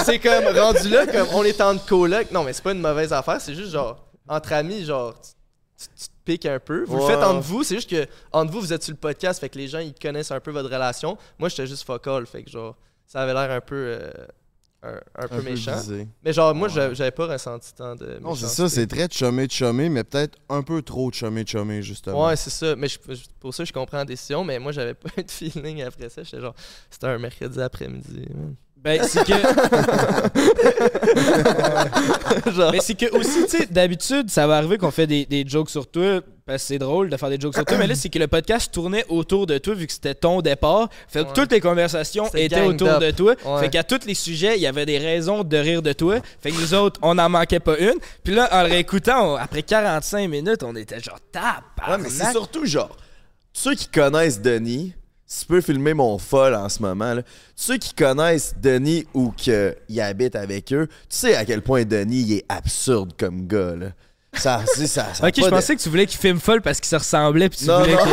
[0.06, 2.32] c'est comme rendu là, comme on est en coloc.
[2.32, 3.40] Non, mais c'est pas une mauvaise affaire.
[3.40, 5.30] C'est juste genre, entre amis, genre, tu,
[5.78, 6.84] tu- tu te piques un peu.
[6.86, 7.64] Vous le faites entre vous.
[7.64, 9.40] C'est juste que, entre vous, vous êtes sur le podcast.
[9.40, 11.18] Fait que les gens, ils connaissent un peu votre relation.
[11.38, 12.26] Moi, j'étais juste focal.
[12.26, 12.76] Fait que, genre,
[13.06, 13.76] ça avait l'air un peu.
[13.76, 14.12] euh,
[14.84, 15.76] un, un peu méchant.
[15.78, 16.08] visé.
[16.24, 18.20] Mais genre, moi, j'a- j'avais pas ressenti tant de.
[18.20, 21.46] Non, c'est ça, c'est très chumé de chumé, mais peut-être un peu trop de chumé,
[21.82, 22.26] justement.
[22.28, 22.76] Ouais, c'est ça.
[22.76, 23.00] Mais je-
[23.40, 24.44] pour ça, je comprends la décision.
[24.44, 26.24] Mais moi, j'avais pas eu de feeling après ça.
[26.24, 26.56] J'étais genre,
[26.90, 28.28] c'était un mercredi après-midi.
[28.84, 29.34] Ben, c'est que.
[32.52, 35.46] genre, Mais c'est que aussi, tu sais, d'habitude, ça va arriver qu'on fait des, des
[35.48, 37.96] jokes sur toi, parce que c'est drôle de faire des jokes sur toi, mais là,
[37.96, 40.90] c'est que le podcast tournait autour de toi, vu que c'était ton départ.
[41.08, 41.34] Fait que Ouais.
[41.34, 43.02] toutes les conversations C'était étaient ganged autour up.
[43.02, 43.36] de toi.
[43.46, 43.60] Ouais.
[43.62, 46.18] Fait qu'à tous les sujets, il y avait des raisons de rire de toi.
[46.42, 47.96] Fait que nous autres, on n'en manquait pas une.
[48.24, 51.64] Puis là, en le réécoutant, on- après 45 minutes, on était genre Ouais, tap.
[52.02, 52.98] mais c'est surtout genre,
[53.54, 54.94] ceux qui connaissent Denis,
[55.28, 57.22] tu peux filmer mon folle en ce moment, là,
[57.56, 62.22] ceux qui connaissent Denis ou qu'il habite avec eux, tu sais à quel point Denis
[62.22, 63.76] il est absurde comme gars.
[63.76, 63.88] Là.
[64.34, 66.80] Ça, c'est- ça, ça Ok, je de- pensais que tu voulais qu'il filme folle parce
[66.80, 67.50] qu'il se ressemblait.
[67.50, 68.04] Puis tu Non, voulais non.
[68.04, 68.10] que.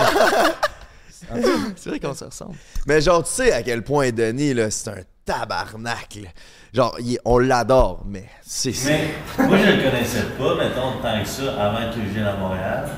[1.76, 2.56] C'est vrai qu'on se ressemble.
[2.86, 6.16] Mais genre, tu sais à quel point Denis, là, c'est un tabarnak.
[6.22, 6.28] là.
[6.72, 8.72] Genre, il- on l'adore, mais c'est...
[8.86, 9.10] Mais
[9.46, 12.88] moi, je le connaissais pas, mettons, tant que ça, avant que je vienne à Montréal.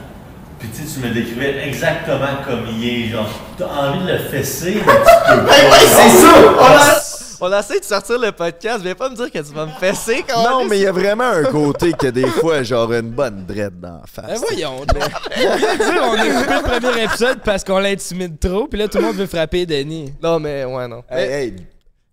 [0.63, 3.09] Puis tu sais, tu me décrivais exactement comme il est.
[3.09, 3.29] Genre,
[3.59, 5.55] t'as envie de le fesser, mais tu peux pas.
[5.81, 6.35] C'est ça!
[6.57, 8.81] On a, on a essayé de sortir le podcast.
[8.81, 10.93] Viens pas me dire que tu vas me fesser quand Non, mais il y a
[10.93, 14.41] vraiment un côté que des fois, genre, une bonne drette dans la face.
[14.41, 15.09] Ben voyons, là.
[15.37, 19.05] Dire, on a coupé le premier épisode parce qu'on l'intimide trop, puis là, tout le
[19.05, 20.15] monde veut frapper Denis.
[20.23, 21.03] Non, mais ouais, non.
[21.11, 21.57] Hey, hey,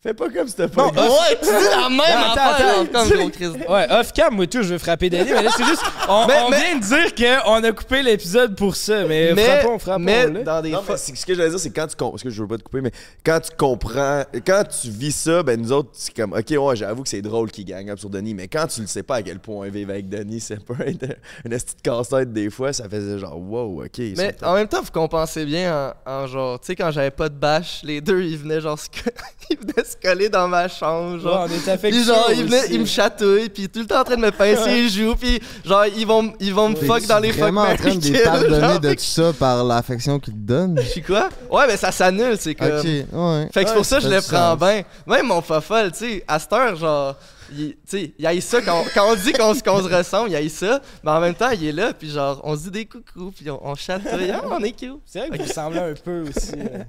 [0.02, 0.84] fais pas comme si t'as pas...
[0.84, 2.76] Non, Ouais, tu dis la même affaire, attends.
[2.76, 3.48] genre, comme gros Chris.
[3.70, 5.84] Ouais, off-cam, moi tout, je veux frapper Denis, mais là, c'est juste.
[6.08, 9.46] On, Mais- on mais- vient de dire qu'on a coupé l'épisode pour ça, mais, Mais,
[9.60, 10.00] frappons, frappons.
[10.04, 10.44] mais là.
[10.44, 12.12] dans des Non, mais ce que je veux dire, c'est quand tu comprends.
[12.12, 12.92] Parce que je veux pas te couper, mais
[13.26, 14.24] quand tu comprends.
[14.46, 16.34] Quand tu vis ça, ben nous autres, c'est comme.
[16.34, 18.88] Ok, ouais, j'avoue que c'est drôle qu'il gagne up sur Denis, mais quand tu le
[18.88, 22.32] sais pas à quel point vivre avec Denis, c'est pas un, un esti de casse-tête
[22.34, 23.98] des fois, ça faisait genre, wow, ok.
[24.18, 27.30] Mais en même temps, vous compensez bien en, en genre, tu sais, quand j'avais pas
[27.30, 28.80] de bâche, les deux, ils venaient genre,
[29.50, 31.48] ils venaient se coller dans ma chambre, Ouais, genre.
[31.50, 31.90] on est affectueux.
[32.00, 32.74] Puis genre, ils, venaient, aussi.
[32.74, 35.40] ils me chatouillent, puis tout le temps en train de me pincer les joues, puis
[35.66, 38.20] genre, ils vont, ils vont me fuck dans les fuck vraiment en train de les
[38.24, 40.76] pardonner de fait tout ça par l'affection qu'ils te donnent.
[40.76, 41.30] que- Je suis quoi?
[41.52, 42.68] Ouais, mais ça s'annule, c'est comme.
[42.80, 43.50] Ok, ouais.
[43.54, 44.60] Fait que c'est pour ça que je ça le fait du prends sens.
[44.60, 44.84] bien.
[45.08, 47.16] Même mon fofolle, tu sais, à cette heure, genre,
[47.52, 49.64] il, tu sais, il haït ça quand, quand on dit qu'on se-
[49.96, 52.64] ressemble, il haït ça, mais en même temps, il est là, puis genre, on se
[52.66, 55.00] dit des coucous, puis on, on chatouille, Ah, on est cute.
[55.06, 56.52] C'est vrai que vous ressemblez un peu aussi.
[56.56, 56.84] euh.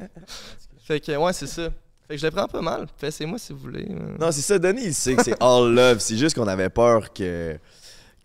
[0.87, 1.69] Fait que, ouais, c'est ça.
[2.11, 2.89] Fait que je le prends pas mal.
[2.97, 3.87] Fessez-moi si vous voulez.
[4.19, 6.01] Non, c'est ça, Denis, il sait que c'est all love.
[6.01, 7.57] C'est juste qu'on avait peur que.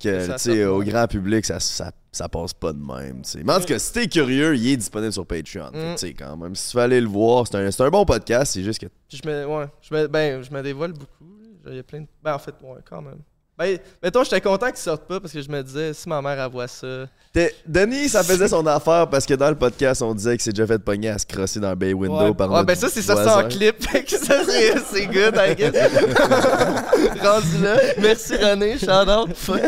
[0.02, 3.22] Que tu sais, au grand public, ça, ça, ça passe pas de même.
[3.44, 5.68] Mais en tout cas, si t'es curieux, il est disponible sur Patreon.
[5.68, 5.94] Mm.
[5.94, 8.06] tu sais, quand même, si tu veux aller le voir, c'est un, c'est un bon
[8.06, 11.26] podcast, c'est juste que je me, ouais, je me, ben, je me dévoile beaucoup.
[11.68, 12.07] Il y a plein de.
[12.24, 13.20] Ben, en fait, ouais, quand même.
[13.57, 16.38] Ben, mettons, j'étais content qu'ils sortent pas parce que je me disais, si ma mère,
[16.38, 17.06] elle voit ça.
[17.32, 20.52] T'es- Denis, ça faisait son affaire parce que dans le podcast, on disait que c'est
[20.52, 22.34] déjà fait pogner à se crosser dans le bay window Ouais.
[22.34, 23.45] par Ouais, notre ben ça, c'est ça, c'est voisin.
[23.45, 23.82] en clip.
[23.90, 25.73] Fait que ça, c'est c'est good, I guess.
[27.22, 27.77] Rendu là.
[27.99, 28.77] Merci, René.
[28.77, 29.34] Shout out.
[29.36, 29.61] Fuck.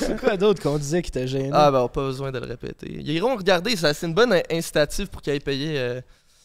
[0.00, 1.50] C'est quoi d'autre qu'on disait qui t'a gêné?
[1.52, 2.86] Ah, ben, on a pas besoin de le répéter.
[3.00, 6.00] Ils iront regarder, ça, c'est une bonne incitative pour qu'ils aillent payer euh,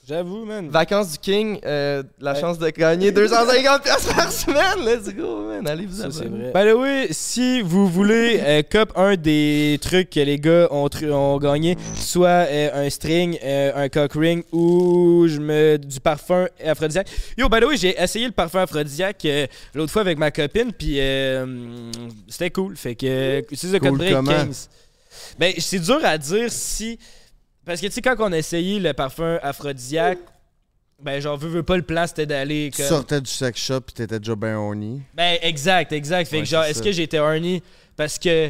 [0.10, 0.70] J'avoue, man.
[0.70, 2.40] Vacances du King, euh, la Ouais.
[2.42, 4.84] chance de gagner 250$ piastres par semaine.
[4.84, 5.68] Let's go, man.
[5.68, 6.50] Allez vous abonner.
[6.50, 6.66] vrai.
[6.66, 11.38] By the way, si vous voulez euh, cop un des trucs que les gars ont,
[11.38, 17.08] gagné, soit euh, un string, euh, un cock ring ou je me, du parfum aphrodisiaque.
[17.38, 19.46] Yo, by the way, j'ai essayé le parfum aphrodisiaque euh,
[19.76, 21.46] l'autre fois avec ma copine, puis euh,
[22.28, 22.76] c'était cool.
[22.78, 24.32] Fait que c'est le code Cool break comment?
[24.32, 24.70] 15.
[25.38, 26.98] Ben, c'est dur à dire si.
[27.70, 30.18] Parce que tu sais, quand on a essayé le parfum aphrodisiaque,
[31.00, 32.72] ben, genre, veux, veux pas, le plan c'était d'aller.
[32.74, 35.04] Tu comme- sortais du sex shop pis t'étais déjà bien horny.
[35.14, 36.28] ben, exact, exact.
[36.28, 37.62] Fait Ouais, que genre, est-ce que j'étais horny
[37.96, 38.50] parce que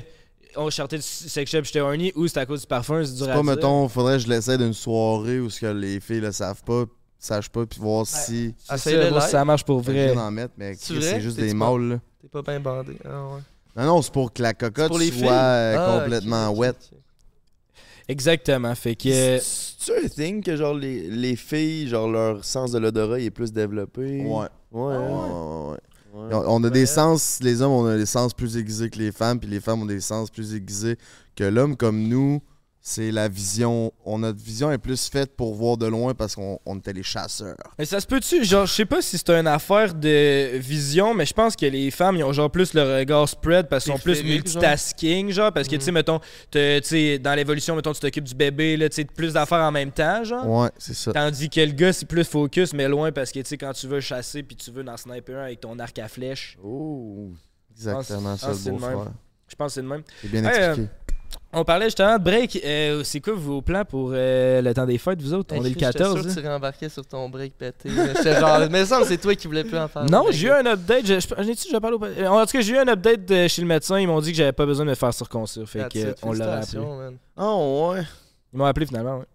[0.56, 3.26] on sortait du sex shop, j'étais horny ou c'est à cause du parfum, c'est dur
[3.26, 3.52] C'est à pas, dire.
[3.56, 6.86] mettons, faudrait que je l'essaie d'une soirée où ce que les filles le savent pas,
[7.20, 8.56] sachent pas, puis voir si.
[8.74, 10.16] Essaye ça, le voir si ça marche pour Je vrai.
[10.16, 12.00] d'en mettre, mais C'est juste des pas- mâles, là.
[12.22, 12.94] T'es pas bien bandé.
[13.04, 13.42] Ah, ouais.
[13.76, 16.74] Non, non, c'est pour que la cocotte soit Ah, complètement ok, wet.
[18.10, 18.74] Exactement.
[18.76, 19.08] Fait que.
[19.10, 23.30] euh, C'est un thing que genre les, les filles, genre leur sens de l'odorat est
[23.30, 24.22] plus développé?
[24.26, 24.26] Ouais.
[24.28, 24.48] Ouais.
[24.72, 25.78] Ouais, ouais, ouais.
[26.12, 26.34] Ouais.
[26.34, 29.12] On on a des sens, les hommes, on a des sens plus aiguisés que les
[29.12, 30.98] femmes, puis les femmes ont des sens plus aiguisés
[31.36, 31.78] que l'homme.
[31.78, 32.42] Comme nous,
[32.92, 33.94] c'est la vision.
[34.04, 37.04] On, notre vision est plus faite pour voir de loin parce qu'on on était les
[37.04, 37.56] chasseurs.
[37.78, 41.26] Mais ça se peut-tu, genre, je sais pas si c'est une affaire de vision, mais
[41.26, 44.02] je pense que les femmes, ils ont genre plus le regard spread parce qu'elles sont
[44.02, 45.96] plus multitasking, genre, parce que, tu sais, Mhm.
[45.96, 46.20] mettons,
[46.52, 49.60] te- tu sais, dans l'évolution, mettons, tu t'occupes du bébé, là, tu sais, plus d'affaires
[49.62, 50.48] en même temps, genre.
[50.48, 51.14] Ouais, c'est ça.
[51.14, 53.88] Tandis que le gars, c'est plus focus, mais loin, parce que, tu sais, quand tu
[53.88, 57.30] veux chasser, puis tu veux dans sniper un avec ton arc à flèche, Oh,
[57.72, 59.00] exactement pense- ça, pense le c'est beau le même.
[59.00, 59.12] frère.
[59.48, 60.04] je pense que c'est le même.
[60.22, 60.90] C'est bien Hey, expliqué.
[61.52, 62.62] On parlait justement de break.
[62.64, 65.56] Euh, c'est quoi vos plans pour euh, le temps des fêtes, vous autres?
[65.58, 66.22] On Hey, est le Chris, j'étais 14.
[66.22, 67.90] sûr que tu rembarquais sur ton break pété.
[67.90, 70.06] genre, mais ça, c'est toi qui voulais plus en faire.
[70.06, 71.08] Non, j'ai eu un update.
[71.08, 72.04] Je, je, ai-tu déjà parlé au...
[72.06, 74.00] euh, En tout cas, j'ai eu un update de chez le médecin.
[74.00, 75.68] Ils m'ont dit que j'avais pas besoin de me faire circoncire.
[75.68, 76.82] Fait que, euh, on l'a appelé.
[77.38, 78.04] Oh ouais.
[78.54, 79.26] Ils m'ont appelé finalement, ouais.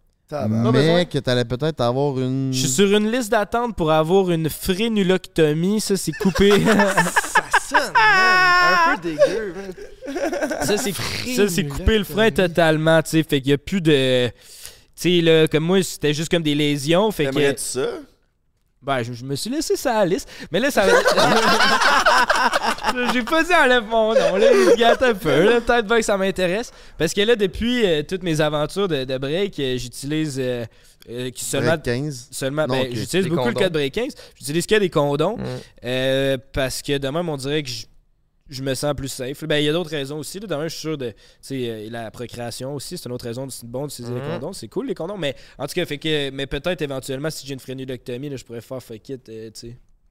[0.73, 2.53] Mais que t'allais peut-être avoir une.
[2.53, 5.81] Je suis sur une liste d'attente pour avoir une frénuloctomie.
[5.81, 6.51] Ça, c'est coupé.
[6.65, 8.75] Ça sonne, man.
[8.93, 9.73] Un peu dégueu, man.
[10.63, 10.93] Ça, c'est
[11.35, 13.23] ça, c'est couper le frein totalement, tu sais.
[13.23, 14.29] Fait qu'il y a plus de.
[14.29, 14.33] Tu
[14.95, 17.11] sais, là, comme moi, c'était juste comme des lésions.
[17.11, 17.31] Fait que.
[17.31, 17.87] T'aimerais-tu ça?
[18.83, 20.29] Ben, je, je me suis laissé ça à la liste.
[20.53, 20.93] Mais là, ça va.
[23.13, 24.47] J'ai pas dit enlève mon nom, là.
[24.53, 25.61] Il gâte un peu, là.
[25.61, 26.71] Peut-être bien que ça m'intéresse.
[26.99, 30.37] Parce que là, depuis euh, toutes mes aventures de, de break, euh, j'utilise.
[30.39, 30.65] euh,
[31.11, 31.71] euh, qui seulement.
[31.73, 32.29] Break 15.
[32.31, 33.61] Seulement, ben, j'utilise beaucoup le condoms.
[33.65, 34.15] code break 15.
[34.39, 35.37] J'utilise que des condoms.
[35.37, 35.43] Mm.
[35.85, 37.85] euh, parce que de même, on dirait que je,
[38.49, 39.45] je me sens plus safe.
[39.45, 40.39] Ben, il y a d'autres raisons aussi.
[40.41, 40.47] Là.
[40.47, 41.11] De je suis sûr de.
[41.11, 43.49] Tu sais, euh, la procréation aussi, c'est une autre raison.
[43.49, 44.29] C'est bon d'utiliser les Mhm.
[44.41, 44.53] condoms.
[44.53, 45.19] C'est cool, les condoms.
[45.19, 46.31] Mais en tout cas, fait que.
[46.31, 49.29] Mais peut-être éventuellement, si j'ai une frénuloctomie, là, je pourrais faire fuck it.
[49.29, 49.51] euh.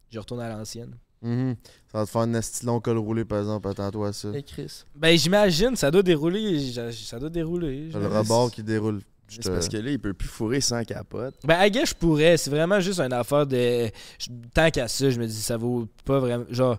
[0.10, 0.96] Je retourne à l'ancienne.
[1.22, 1.56] Mhm.
[1.92, 3.68] Ça va te faire un long col roulé, par exemple.
[3.70, 4.30] Attends-toi à ça.
[4.36, 4.84] Et Chris.
[4.96, 6.72] Ben, j'imagine, ça doit dérouler.
[6.92, 7.90] Ça doit dérouler.
[7.94, 9.02] Le rebord qui déroule.
[9.30, 11.34] C'est parce que là, il peut plus fourrer sans capote.
[11.44, 12.38] Ben, à je pourrais.
[12.38, 13.90] C'est vraiment juste une affaire de.
[14.54, 16.46] Tant qu'à ça, je me dis, ça vaut pas vraiment.
[16.50, 16.78] Genre,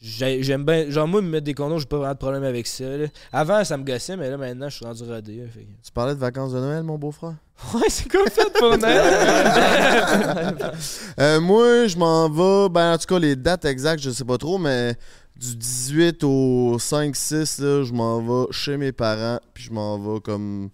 [0.00, 0.88] j'aime bien.
[0.90, 2.84] Genre, moi, me mettre des condoms, j'ai pas vraiment de problème avec ça.
[2.84, 3.06] là.
[3.32, 5.36] Avant, ça me gossait, mais là, maintenant, je suis rendu rodé.
[5.36, 7.34] là, fait que- Tu parlais de vacances de Noël, mon beau-frère?
[7.74, 10.56] Ouais, c'est comme ça pour Noël.
[11.18, 12.68] Euh, moi, je m'en vais.
[12.70, 14.94] Ben, en tout cas, les dates exactes, je sais pas trop, mais
[15.36, 20.20] du 18 au 5-6, là, je m'en vais chez mes parents, puis je m'en vais
[20.20, 20.70] comme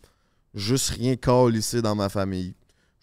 [0.55, 1.17] juste rien
[1.55, 2.55] ici dans ma famille.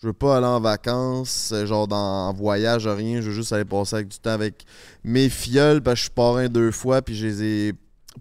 [0.03, 3.21] Je veux pas aller en vacances, euh, genre dans, en voyage, rien.
[3.21, 4.65] Je veux juste aller passer avec du temps avec
[5.05, 7.73] mes filleuls, parce que je suis parrain deux fois, puis je les ai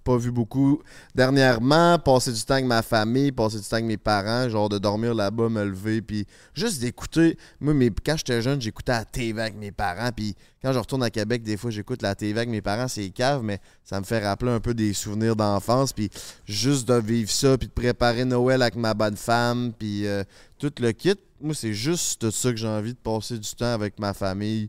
[0.05, 0.81] pas vus beaucoup
[1.15, 1.99] dernièrement.
[1.99, 5.15] Passer du temps avec ma famille, passer du temps avec mes parents, genre de dormir
[5.15, 7.37] là-bas, me lever, puis juste d'écouter.
[7.61, 11.03] Moi, mes- quand j'étais jeune, j'écoutais la TV avec mes parents, puis quand je retourne
[11.03, 14.05] à Québec, des fois, j'écoute la TV avec mes parents, c'est cave, mais ça me
[14.05, 16.11] fait rappeler un peu des souvenirs d'enfance, puis
[16.47, 20.25] juste de vivre ça, puis de préparer Noël avec ma bonne femme, puis euh,
[20.59, 21.15] tout le kit.
[21.41, 24.69] Moi, c'est juste de ça que j'ai envie de passer du temps avec ma famille,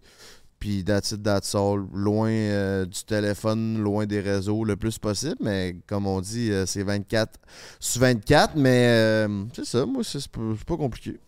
[0.63, 5.35] puis that's it, that's all, loin euh, du téléphone, loin des réseaux le plus possible,
[5.41, 7.37] mais comme on dit, euh, c'est 24
[7.81, 11.19] sur 24, mais euh, c'est ça, moi, c'est pas, compliqué.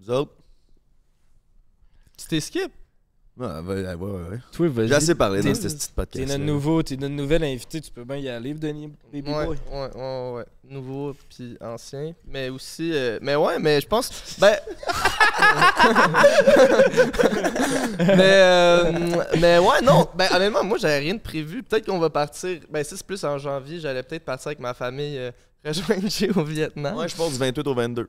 [0.00, 0.34] Vous autres?
[2.18, 2.70] Tu t'es skip?
[3.36, 4.38] Ouais, ouais, ouais, ouais.
[4.52, 4.86] Toi, vas-y.
[4.88, 6.28] J'ai assez parlé T'es- dans ce petit T'es podcast.
[6.28, 9.56] notre nouveau, t'es notre nouvel invité, tu peux bien y aller, Denis Baby Ouais, Boy.
[9.72, 10.44] ouais, ouais, ouais.
[10.70, 12.12] Nouveau puis ancien.
[12.28, 12.92] Mais aussi.
[12.94, 14.36] euh, mais ouais, mais je pense.
[14.38, 14.54] Ben.
[17.98, 18.92] mais, euh,
[19.40, 20.08] mais ouais, non.
[20.14, 21.62] Ben, honnêtement, moi, j'avais rien de prévu.
[21.62, 22.58] Peut-être qu'on va partir.
[22.70, 23.80] Ben, ça, c'est plus en janvier.
[23.80, 25.30] J'allais peut-être partir avec ma famille euh,
[25.64, 26.96] rejoindre Jay au Vietnam.
[26.96, 28.08] Ouais, je pense du 28 au 22.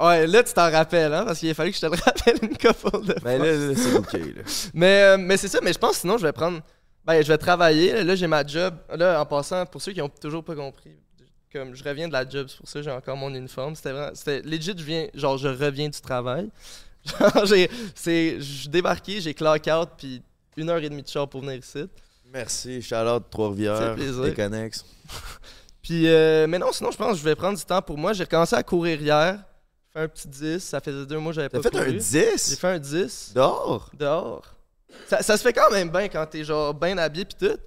[0.00, 2.38] Ouais, là, tu t'en rappelles, hein, parce qu'il a fallu que je te le rappelle
[2.42, 3.46] une couple de Ben fois.
[3.46, 4.42] là, c'est ok, là.
[4.74, 6.60] Mais, euh, mais c'est ça, mais je pense sinon je vais prendre.
[7.04, 8.04] Ben, je vais travailler.
[8.04, 8.74] Là, j'ai ma job.
[8.94, 10.94] Là, en passant, pour ceux qui ont toujours pas compris,
[11.52, 13.74] comme je reviens de la job, c'est pour ça que j'ai encore mon uniforme.
[13.74, 14.10] C'était vraiment.
[14.14, 15.06] C'était legit, je viens.
[15.14, 16.50] Genre, je reviens du travail.
[17.04, 17.70] Genre, j'ai.
[17.94, 18.40] C'est.
[18.40, 20.22] Je débarqué, j'ai clock out, puis
[20.56, 21.88] une heure et demie de char pour venir ici.
[22.32, 23.96] Merci, Charlotte, Trois-Rivières,
[24.36, 24.84] connexes.
[25.82, 28.12] Puis, euh, mais non, sinon, je pense que je vais prendre du temps pour moi.
[28.12, 29.38] J'ai recommencé à courir hier.
[29.98, 30.58] Un petit 10.
[30.60, 31.96] Ça faisait deux mois que j'avais pas fait un couru.
[31.96, 32.50] 10?
[32.50, 33.32] J'ai fait un 10.
[33.34, 33.90] Dehors?
[33.94, 34.54] dehors.
[35.06, 37.58] Ça, ça se fait quand même bien quand t'es genre bien habillé pis tout.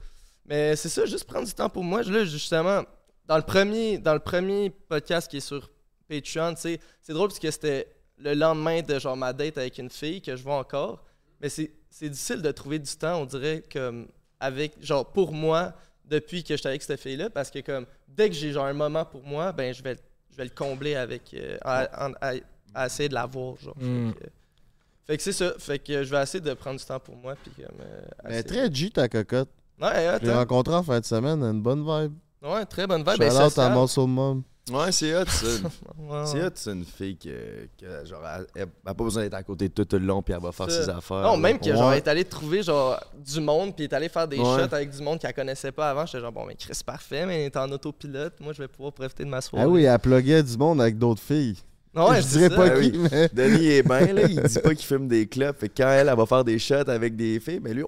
[0.45, 2.03] Mais c'est ça, juste prendre du temps pour moi.
[2.03, 2.83] Là, justement,
[3.25, 5.69] dans le premier, dans le premier podcast qui est sur
[6.09, 6.79] Patreon, c'est
[7.09, 7.87] drôle parce que c'était
[8.17, 11.03] le lendemain de genre ma date avec une fille que je vois encore.
[11.39, 14.07] Mais c'est c'est difficile de trouver du temps, on dirait, comme
[14.39, 15.73] avec, genre pour moi,
[16.05, 19.05] depuis que j'étais avec cette fille-là, parce que comme dès que j'ai genre un moment
[19.05, 19.97] pour moi, ben je vais,
[20.31, 22.33] je vais le combler avec, euh, à, en- à-
[22.73, 23.75] à essayer de la voir, genre.
[23.77, 24.11] Mm.
[24.11, 24.29] Fait que-
[25.07, 25.53] fait que c'est ça.
[25.59, 27.35] Fait que je vais essayer de prendre du temps pour moi.
[27.41, 27.75] Puis comme.
[27.81, 29.49] euh, Mais très G ta cocotte.
[29.81, 30.39] Ouais, ouais, Je l'ai attends.
[30.39, 32.13] rencontré en fin de semaine, une bonne vibe.
[32.43, 33.19] Ouais, très bonne vibe.
[33.19, 33.69] Ben, out à.
[33.69, 34.43] Muscle Mom.
[34.71, 35.45] Ouais, c'est hot, ça.
[35.97, 39.33] Ouais, C'est hot, c'est une fille que, que, genre, elle, elle a pas besoin d'être
[39.33, 40.83] à côté de tout le long, puis elle va faire Ça.
[40.83, 41.21] ses affaires.
[41.23, 41.37] Non, là.
[41.37, 41.97] même qu'elle genre, Ouais.
[41.97, 44.43] elle est allée trouver genre du monde, puis elle est allée faire des Ouais.
[44.45, 46.05] shots avec du monde qu'elle connaissait pas avant.
[46.05, 48.33] J'étais genre, bon, mais Chris, parfait, mais elle est en autopilote.
[48.39, 49.65] Moi, je vais pouvoir profiter de ma soirée.
[49.65, 51.57] Ah oui, elle pluguait du monde avec d'autres filles.
[51.95, 52.55] Ouais, je dirais ça.
[52.55, 53.07] pas Ah qui, oui.
[53.11, 53.29] mais.
[53.33, 54.21] Denis est bien, là.
[54.29, 55.55] Il dit pas qu'il fume des clubs.
[55.57, 57.83] Fait que quand elle, elle va faire des shots avec des filles, mais lui,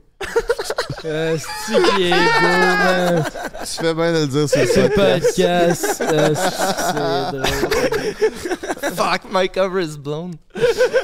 [1.05, 3.23] Euh, c'est qui est beau, man.
[3.59, 4.89] Tu fais bien de le dire, c'est Ce ça.
[4.89, 8.95] podcast, euh, c'est drôle.
[8.95, 10.33] Fuck, my cover is blown.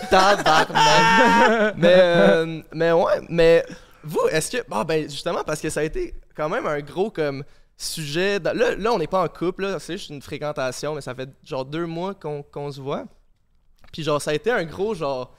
[0.10, 1.76] Tabarnak.
[1.78, 3.66] mais, euh, mais ouais, mais
[4.04, 4.64] vous, est-ce que.
[4.70, 7.44] Bon, ben, justement, parce que ça a été quand même un gros comme
[7.78, 8.40] sujet.
[8.40, 11.14] dans- Là, là on n'est pas en couple, là, c'est juste une fréquentation, mais ça
[11.16, 13.04] fait genre deux mois qu'on qu'on se voit.
[13.92, 15.34] Puis, genre, ça a été un gros, genre.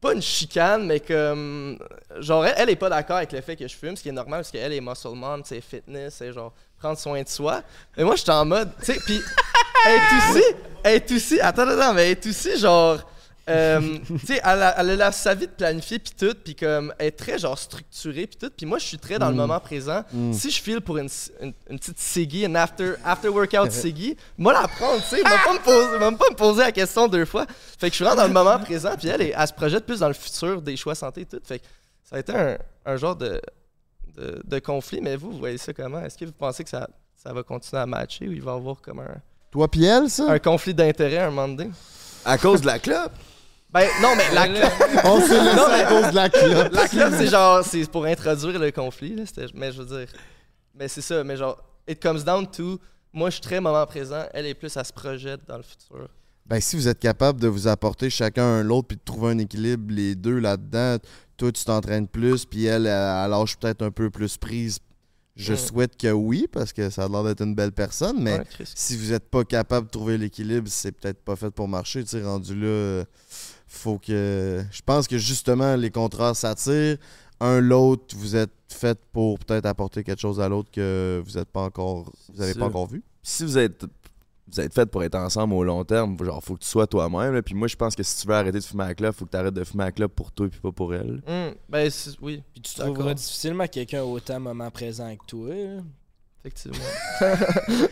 [0.00, 1.78] Pas une chicane, mais comme.
[2.18, 4.40] Genre, elle, est pas d'accord avec le fait que je fume, ce qui est normal,
[4.40, 7.62] parce qu'elle est muscle mom, c'est fitness, c'est genre prendre soin de soi.
[7.96, 8.70] Mais moi, j'étais en mode.
[8.78, 9.20] Tu sais, puis.
[9.86, 10.44] Elle est aussi.
[10.82, 11.40] Elle est aussi.
[11.40, 12.98] Attends, attends, mais elle est aussi genre.
[13.48, 16.54] Euh, tu sais, elle, a- elle a la- sa vie de planifier puis tout, puis
[16.54, 18.50] comme elle est très genre structurée puis tout.
[18.56, 19.38] Puis moi, je suis très dans le Mm.
[19.38, 20.02] moment présent.
[20.12, 20.32] Mm.
[20.32, 21.08] Si je file pour une,
[21.40, 25.30] une, une petite Siggy, une after, after workout Siggy, moi la prendre, tu sais, va
[25.44, 27.46] pas me poser, va pas me poser la question deux fois.
[27.78, 29.86] Fait que je suis vraiment dans le moment présent, puis elle, elle, elle se projette
[29.86, 31.40] plus dans le futur des choix santé et tout.
[31.44, 31.64] Fait que
[32.08, 33.40] ça a été un, un genre de,
[34.16, 35.00] de, de conflit.
[35.00, 36.00] Mais vous, vous voyez ça comment?
[36.00, 36.88] Est-ce que vous pensez que ça,
[37.22, 39.16] ça va continuer à matcher ou il va y avoir comme un,
[39.50, 40.30] Toi pis elle, ça?
[40.30, 41.70] un conflit d'intérêt un moment donné?
[42.24, 43.12] À cause de la clope.
[43.70, 45.04] Ben non, mais la clope.
[45.04, 46.72] On s'est laissé Non, à mais- cause de la clope.
[46.72, 50.08] La clope, c'est genre, c'est pour introduire le conflit, là, c'était- mais je veux dire,
[50.74, 52.78] mais c'est ça, mais genre, it comes down to,
[53.12, 56.08] moi je suis très moment présent, elle est plus, elle se projette dans le futur.
[56.46, 59.38] Ben, si vous êtes capable de vous apporter chacun un l'autre puis de trouver un
[59.38, 60.96] équilibre, les deux là-dedans,
[61.36, 64.78] toi, tu t'entraînes plus, puis elle, elle, lâche peut-être un peu plus prise.
[65.36, 65.56] Je Mm.
[65.56, 68.96] souhaite que oui, parce que ça a l'air d'être une belle personne, mais Ouais, si
[68.96, 72.02] vous n'êtes pas capable de trouver l'équilibre, c'est peut-être pas fait pour marcher.
[72.02, 73.04] Tu sais, rendu là, euh,
[73.68, 74.64] faut que.
[74.70, 76.96] Je pense que justement, les contrats s'attirent.
[77.40, 81.48] Un, l'autre, vous êtes fait pour peut-être apporter quelque chose à l'autre que vous n'êtes
[81.48, 82.10] pas encore.
[82.34, 83.02] Vous avez pas encore vu.
[83.22, 83.84] si vous êtes
[84.50, 87.40] vous êtes fait pour être ensemble au long terme, genre faut que tu sois toi-même.
[87.42, 89.30] Puis moi je pense que si tu veux arrêter de fumer à la faut que
[89.30, 91.22] tu arrêtes de fumer à la pour toi et pas pour elle.
[91.28, 91.90] Hum, ben
[92.22, 95.48] oui, Puis tu trouveras difficilement quelqu'un autant moment présent que toi.
[95.54, 95.82] là.
[96.40, 96.78] effectivement.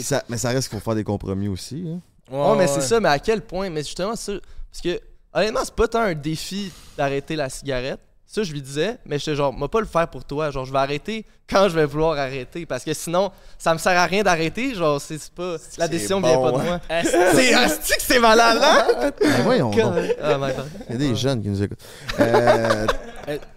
[0.00, 1.86] Ça- mais ça reste qu'il faut faire des compromis aussi.
[1.88, 2.00] hein.
[2.34, 4.32] Ouais, mais c'est ça, mais à quel point Mais justement, ça.
[4.74, 5.00] Parce que,
[5.32, 8.00] honnêtement, c'est pas tant un défi d'arrêter la cigarette.
[8.26, 10.50] Ça, je lui disais, mais j'étais genre, moi, pas le faire pour toi.
[10.50, 12.66] Genre, je vais arrêter quand je vais vouloir arrêter.
[12.66, 14.74] Parce que sinon, ça me sert à rien d'arrêter.
[14.74, 15.54] Genre, c'est c'est pas.
[15.78, 16.80] La décision vient bon, pas de hein.
[16.88, 17.02] moi.
[17.34, 19.12] C'est asti que c'est malade, hein?
[19.20, 19.94] Ben voyons donc.
[20.20, 20.36] Ah.
[20.88, 21.78] Il y a des jeunes qui nous écoutent.
[22.18, 22.86] Euh,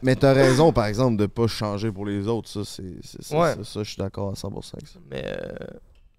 [0.03, 2.47] mais t'as raison, par exemple, de pas changer pour les autres.
[2.49, 3.55] Ça, c'est, Ouais.
[3.55, 4.99] ça, ça, je suis d'accord à 100% avec ça.
[5.09, 5.23] Mais.
[5.25, 5.65] euh,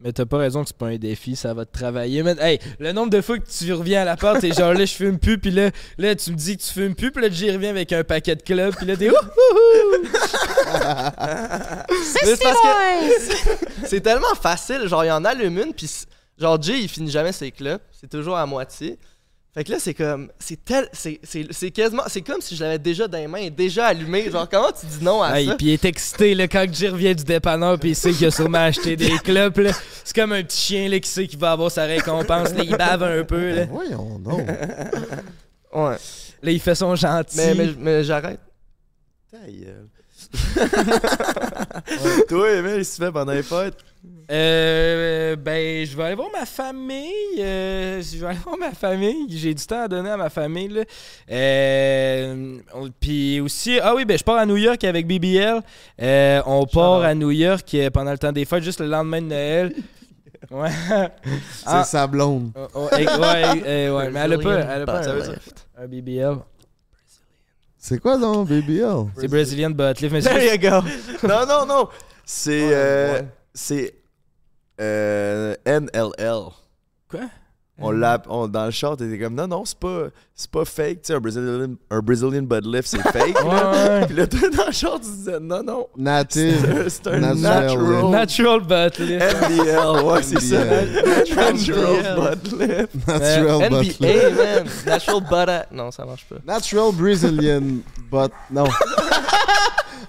[0.00, 2.22] Mais t'as pas raison que c'est pas un défi, ça va te travailler.
[2.22, 4.84] Mais, hey, le nombre de fois que tu reviens à la porte, t'es genre là,
[4.84, 7.28] je fume plus, puis là, là, tu me dis que tu fumes plus, puis là,
[7.28, 9.14] j'y reviens avec un paquet de clubs, puis là, t'es ouh,
[12.04, 14.86] c'est parce que c'est tellement facile.
[14.86, 15.90] Genre, il en allume une, puis
[16.38, 17.82] genre, Jay, il finit jamais ses clopes.
[17.90, 19.00] C'est toujours à moitié.
[19.54, 20.30] Fait que là, c'est comme.
[20.38, 20.88] C'est tel.
[20.92, 22.02] C'est c'est- c'est quasiment.
[22.06, 24.30] C'est comme si je l'avais déjà dans les mains, déjà allumé.
[24.30, 25.54] Genre, comment tu dis non à Hey, ça?
[25.56, 28.30] puis il est excité là, quand Jay revient du dépanneur, puis il sait qu'il a
[28.30, 29.58] sûrement acheté des clubs.
[29.58, 29.72] là.
[30.04, 32.52] C'est comme un petit chien là, qui sait qu'il va avoir sa récompense.
[32.54, 33.48] Là, il bave un peu.
[33.50, 34.46] Là, Ben voyons donc.
[35.74, 35.96] Ouais.
[36.42, 37.36] Là, il fait son gentil.
[37.36, 38.40] Mais, mais, mais j'arrête.
[39.30, 39.88] Ta gueule.
[42.28, 43.76] Toi, Emile, qu'est-ce que tu fais pendant les fêtes?
[44.30, 47.12] Euh, ben, je vais aller voir ma famille.
[47.40, 49.26] euh, je vais aller voir ma famille.
[49.30, 50.68] J'ai du temps à donner à ma famille.
[50.68, 50.82] là.
[51.30, 52.58] Euh,
[53.00, 55.60] Puis aussi, ah oui, ben, je pars à New York avec BBL.
[56.02, 59.26] Euh, on part à New York pendant le temps des fêtes, juste le lendemain de
[59.26, 59.72] Noël.
[60.52, 60.70] Ouais.
[60.70, 61.82] C'est Ah.
[61.84, 62.52] sa blonde.
[62.54, 65.02] Oh, oh, ouais, ouais, mais elle a pas, elle a pas
[65.76, 66.36] un BBL.
[67.78, 69.06] C'est quoi donc, BBL?
[69.16, 70.88] C'est Brazilian Butt Lift, mais c'est There you go.
[71.28, 71.88] Non, non, non.
[72.24, 72.70] C'est.
[72.72, 73.28] Euh, ouais.
[73.54, 73.94] C'est.
[74.80, 76.50] euh, NLL.
[77.08, 77.20] Quoi?
[77.80, 81.02] On l'a, on- dans le short, t'étais comme non, non, c'est pas, c'est pas fake.
[81.02, 83.34] Tu sais, un Brazilian, un Brazilian Bud Lift, c'est fake.
[83.44, 84.04] là.
[84.06, 85.86] Puis là, toi, dans le short, tu disais non, non.
[85.96, 86.86] Native.
[86.88, 87.40] c'est un Natural.
[87.40, 88.10] natural.
[88.10, 89.36] Natural Butt Lift.
[89.42, 90.64] NBL, ouais, c'est ça.
[90.64, 93.06] Natural Bud Lift.
[93.06, 94.00] Natural butt lift.
[94.00, 94.66] NBA, man.
[94.86, 95.60] Natural butter.
[95.72, 96.36] Non, ça marche pas.
[96.44, 97.62] Natural Brazilian
[98.10, 98.32] butt.
[98.50, 98.64] Non.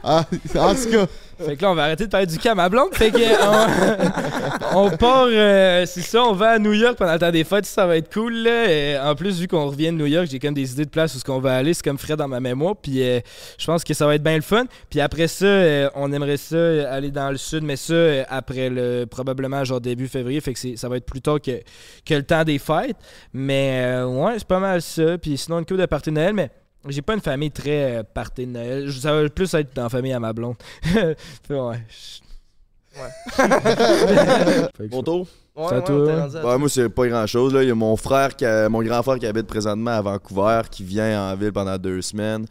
[0.02, 0.24] Ah,
[0.56, 1.06] en tout cas,
[1.46, 2.94] Fait que là, on va arrêter de parler du cas à ma blonde.
[2.94, 7.20] Fait que on, on part, euh, c'est ça, on va à New York pendant le
[7.20, 8.34] temps des fêtes, ça va être cool.
[8.34, 8.70] Là.
[8.70, 11.16] Et en plus, vu qu'on revient de New York, j'ai comme des idées de place
[11.16, 12.76] où ce qu'on va aller, c'est comme frais dans ma mémoire.
[12.76, 13.20] Puis euh,
[13.58, 14.66] je pense que ça va être bien le fun.
[14.90, 18.24] Puis après ça, euh, on aimerait ça euh, aller dans le sud, mais ça euh,
[18.28, 20.42] après le probablement genre début février.
[20.42, 21.62] Fait que ça va être plus tard que,
[22.06, 22.98] que le temps des fêtes.
[23.34, 25.18] Mais euh, ouais, c'est pas mal ça.
[25.18, 26.52] Puis sinon, une coupe de Noël, mais.
[26.88, 28.92] J'ai pas une famille très euh, party de Noël.
[28.94, 30.56] Ça va plus être dans la famille à ma blonde.
[30.82, 31.16] Fait,
[31.60, 31.84] ouais.
[33.36, 35.28] Fait que Mon tour.
[35.56, 36.42] Ouais, ouais, toi, ouais.
[36.44, 37.54] Ouais, moi, c'est pas grand chose.
[37.54, 37.64] Là.
[37.64, 40.62] Il y a mon frère, qui a- mon grand frère qui habite présentement à Vancouver,
[40.72, 42.46] qui vient en ville pendant deux semaines.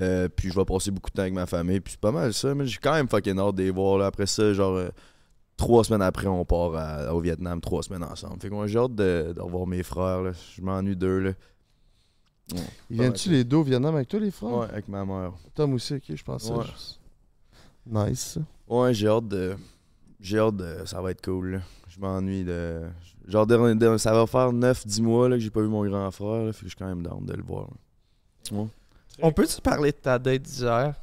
[0.00, 1.80] Euh, puis je vais passer beaucoup de temps avec ma famille.
[1.80, 2.54] Puis c'est pas mal ça.
[2.54, 3.98] Mais j'ai quand même fucking hâte de les voir.
[3.98, 4.06] Là.
[4.06, 4.88] Après ça, genre, euh,
[5.56, 8.40] trois semaines après, on part à- au Vietnam, trois semaines ensemble.
[8.40, 10.22] Fait que moi, j'ai hâte de, de revoir mes frères.
[10.22, 10.32] Là.
[10.56, 11.18] Je m'ennuie d'eux.
[11.18, 11.30] Là.
[12.52, 12.60] Ouais.
[12.90, 14.52] viennent-tu les deux au Vietnam avec toi, les frères?
[14.52, 15.32] Ouais, avec ma mère.
[15.54, 16.48] Tom aussi, ok, je pense.
[16.50, 16.64] Ouais.
[17.86, 18.38] Nice.
[18.38, 18.40] ça.
[18.68, 19.56] Ouais, j'ai hâte de.
[20.20, 20.84] J'ai hâte de.
[20.84, 21.52] Ça va être cool.
[21.52, 21.58] là.
[21.88, 22.82] Je m'ennuie de.
[23.26, 23.46] Genre,
[23.98, 26.44] ça va faire 9-10 mois là, que j'ai pas vu mon grand frère.
[26.44, 27.68] Là, fait que je suis quand même down de le voir.
[28.52, 28.66] Ouais.
[29.20, 30.94] On peut-tu parler de ta date d'hier?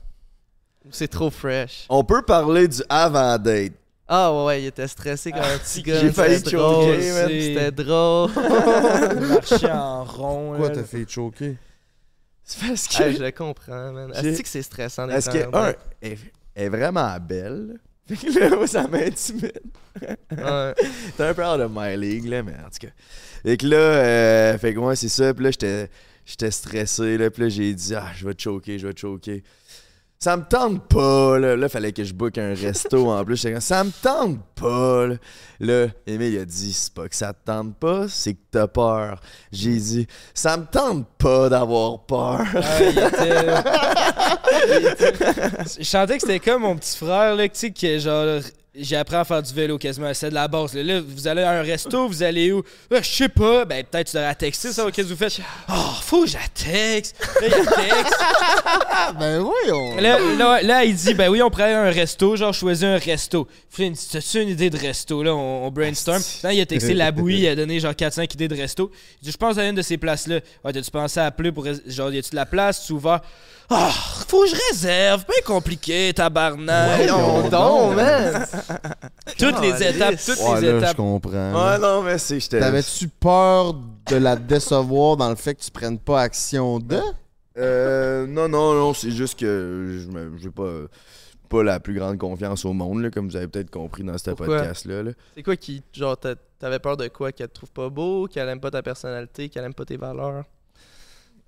[0.91, 1.85] C'est trop fresh?
[1.89, 3.73] On peut parler du avant-date.
[4.07, 5.99] Ah ouais, ouais, il était stressé comme un petit gars.
[6.01, 7.29] j'ai failli choquer, man.
[7.29, 8.31] C'était drôle.
[9.27, 10.49] marcher en rond.
[10.51, 11.57] Pourquoi t'as fait choquer?
[12.43, 13.03] C'est parce que.
[13.03, 14.11] Hey, je le comprends, man.
[14.13, 16.17] Est-ce que c'est stressant d'être Parce que, un, elle,
[16.55, 17.79] est vraiment belle?
[18.05, 19.61] Fait que là, moi, ça m'intimide.
[20.01, 20.73] Ouais.
[21.17, 22.93] T'es un peu hors de my league, là, mais en tout cas.
[23.43, 25.33] Fait que là, euh, fait que moi, c'est ça.
[25.33, 25.89] Puis là, j'étais,
[26.25, 27.31] j'étais stressé, là.
[27.31, 29.41] Puis là, j'ai dit, ah, je vais te choquer, je vais te choquer.
[30.23, 31.57] Ça me tente pas, là.
[31.57, 33.45] Là, fallait que je book un resto en plus.
[33.59, 35.15] Ça me tente pas, là.
[35.59, 38.67] Là, Emile, il a dit, c'est pas que ça te tente pas, c'est que t'as
[38.67, 39.19] peur.
[39.51, 42.39] J'ai dit, ça me tente pas d'avoir peur.
[42.79, 43.53] Il il était-
[45.77, 48.39] Je sentais que c'était comme mon petit frère, là, tu sais, que genre.
[48.75, 50.73] J'ai appris à faire du vélo quasiment, c'est de la base.
[50.73, 52.63] Là, vous allez à un resto, vous allez où?
[52.91, 55.39] Ah, je sais pas, ben peut-être tu devrais texter, ça, qu'est-ce que vous faites?
[55.69, 57.15] Oh, faut que je la texte.
[57.39, 58.15] Là, il texte.
[59.19, 59.95] Ben oui, on.
[59.97, 62.89] Là, là, là, il dit, ben oui, on pourrait aller à un resto, genre choisir
[62.89, 63.47] un resto.
[63.69, 65.21] Flynn, t'as-tu une idée de resto?
[65.21, 66.21] Là, on, on brainstorm.
[66.41, 68.89] Là, il a texté la bouillie, il a donné genre 4-5 idées de resto.
[69.21, 70.39] Il dit, je pense à une de ces places-là.
[70.63, 71.67] Ouais, t'as-tu pensé à appeler pour.
[71.85, 72.85] Genre, y a-tu de la place?
[72.87, 73.21] Tu ouvert?
[73.69, 73.89] Ah,
[74.27, 75.25] faut que je réserve.
[75.25, 76.97] Pas compliqué, tabarnak.
[77.07, 78.45] Voyons donc, man.
[79.37, 80.97] toutes les étapes, toutes Ouais, les là, je étapes.
[80.97, 81.31] comprends.
[81.71, 82.39] Ouais, non, mais c'est.
[82.49, 86.99] T'avais-tu peur de la décevoir dans le fait que tu prennes pas action de?
[87.57, 90.71] Euh, non, non, non, c'est juste que je me- j'ai pas,
[91.49, 94.31] pas la plus grande confiance au monde, là, comme vous avez peut-être compris dans ce
[94.31, 95.03] podcast-là.
[95.03, 95.11] là.
[95.35, 95.81] C'est quoi qui.
[95.93, 98.81] Genre, t'a- t'avais peur de quoi Qu'elle te trouve pas beau Qu'elle aime pas ta
[98.81, 100.43] personnalité Qu'elle aime pas tes valeurs?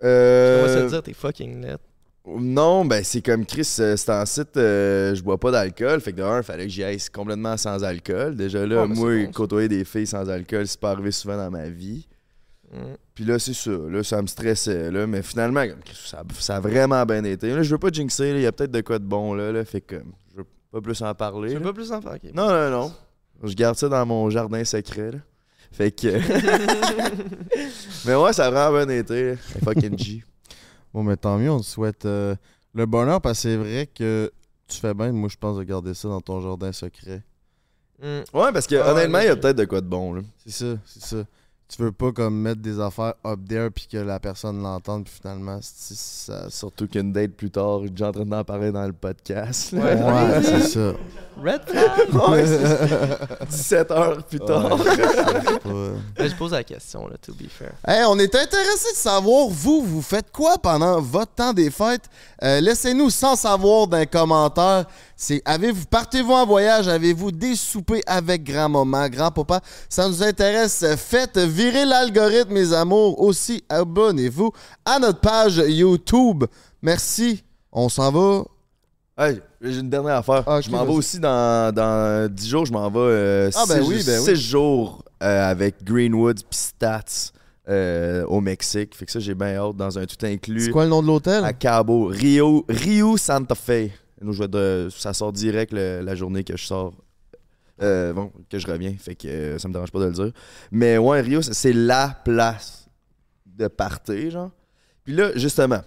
[0.01, 1.79] On va se Euh, dire, t'es fucking net.
[2.27, 6.11] Non, ben c'est comme Chris, euh, c'est en site, euh, je bois pas d'alcool, fait
[6.11, 8.35] que de un, fallait que j'y aille complètement sans alcool.
[8.35, 11.37] Déjà là, Ouais, mais moi, bon, côtoyer des filles sans alcool, c'est pas arrivé souvent
[11.37, 12.07] dans ma vie.
[12.71, 12.77] Mm.
[13.13, 17.05] Puis là, c'est ça, là, ça me stressait, là, mais finalement, ça, ça a vraiment
[17.05, 17.53] bien été.
[17.53, 19.63] Là, je veux pas jinxer, il y a peut-être de quoi de bon, là, là
[19.63, 19.97] fait que
[20.31, 21.49] je veux pas plus en parler.
[21.49, 22.33] Tu veux pas plus en faire ok.
[22.33, 22.91] Non, non, non.
[23.43, 25.11] Je garde ça dans mon jardin secret.
[25.11, 25.19] Là.
[25.71, 26.07] Fait que.
[28.07, 29.35] mais ouais, ça a vraiment bien été.
[29.63, 30.23] Fucking G.
[30.95, 32.37] Bon, mais tant mieux, on te souhaite euh,
[32.73, 34.31] le bonheur parce que c'est vrai que
[34.65, 37.21] tu fais bien, moi je pense, de garder ça dans ton jardin secret.
[38.01, 38.19] Mm.
[38.33, 40.13] Ouais, parce que Ah honnêtement, il y a peut-être de quoi de bon.
[40.13, 40.21] Là.
[40.45, 41.17] C'est ça, c'est ça.
[41.67, 45.13] Tu veux pas comme mettre des affaires up there puis que la personne l'entende puis
[45.19, 46.47] finalement c'est- ça.
[46.49, 49.71] Surtout qu'une date plus tard, j'ai en train d'en parler dans le podcast.
[49.71, 49.81] là.
[49.95, 50.93] Ouais, c'est ça.
[51.43, 54.77] Red flag Ouais, c'est 17 heures plus tard.
[54.79, 57.73] Ouais, je pose la question, là, to be fair.
[57.85, 62.03] Hey, on est intéressé de savoir, vous, vous faites quoi pendant votre temps des fêtes?
[62.43, 64.85] Euh, Laissez-nous sans savoir d'un commentaire.
[65.17, 66.87] C'est avez-vous partez-vous en voyage?
[66.87, 69.61] Avez-vous des soupers avec grand-maman, grand-papa?
[69.87, 70.83] Ça nous intéresse.
[70.97, 73.21] Faites virer l'algorithme, mes amours.
[73.21, 74.51] Aussi, abonnez-vous
[74.83, 76.43] à notre page YouTube.
[76.81, 77.43] Merci.
[77.71, 78.43] On s'en va.
[79.17, 80.43] Hey, j'ai une dernière affaire.
[80.45, 83.81] Ah, je m'en vais aussi dans, dans 10 jours, je m'en vais euh, Ah, ben
[83.81, 84.35] 6 oui, ben oui.
[84.35, 87.31] jours euh, avec Greenwood puis Stats
[87.69, 88.93] euh, au Mexique.
[88.95, 90.65] Fait que ça, j'ai bien hâte dans un tout inclus.
[90.65, 91.45] C'est quoi le nom de l'hôtel?
[91.45, 93.89] à Cabo, Rio, Rio Santa Fe.
[94.21, 96.93] Nous, je vais de- ça sort direct la journée que je sors.
[97.81, 100.31] Euh, bon, que je reviens, fait que euh, ça me dérange pas de le dire.
[100.71, 102.87] Mais ouais, Rio, c'est- la place
[103.45, 104.51] de partir, genre.
[105.03, 105.81] Puis là, justement,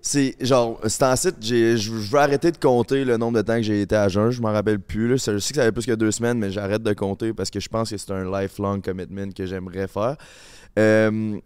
[0.00, 3.56] c'est genre, c'est en site, je je veux arrêter de compter le nombre de temps
[3.56, 5.08] que j'ai été à jeun, je m'en rappelle plus.
[5.08, 5.16] Là.
[5.16, 7.60] Je sais que ça fait plus que deux semaines, mais j'arrête de compter parce que
[7.60, 10.16] je pense que c'est un lifelong commitment que j'aimerais faire.
[10.78, 11.38] Euh,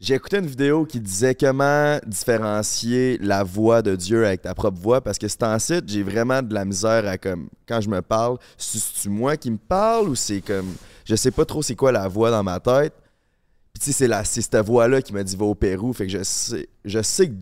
[0.00, 4.78] j'ai écouté une vidéo qui disait comment différencier la voix de Dieu avec ta propre
[4.78, 7.88] voix parce que c'est en site, j'ai vraiment de la misère à comme quand je
[7.88, 10.72] me parle, c'est moi qui me parle ou c'est comme
[11.04, 12.94] je sais pas trop c'est quoi la voix dans ma tête.
[13.72, 16.12] Puis tu sais c'est cette voix là qui m'a dit va au Pérou, fait que
[16.12, 17.32] je sais je sais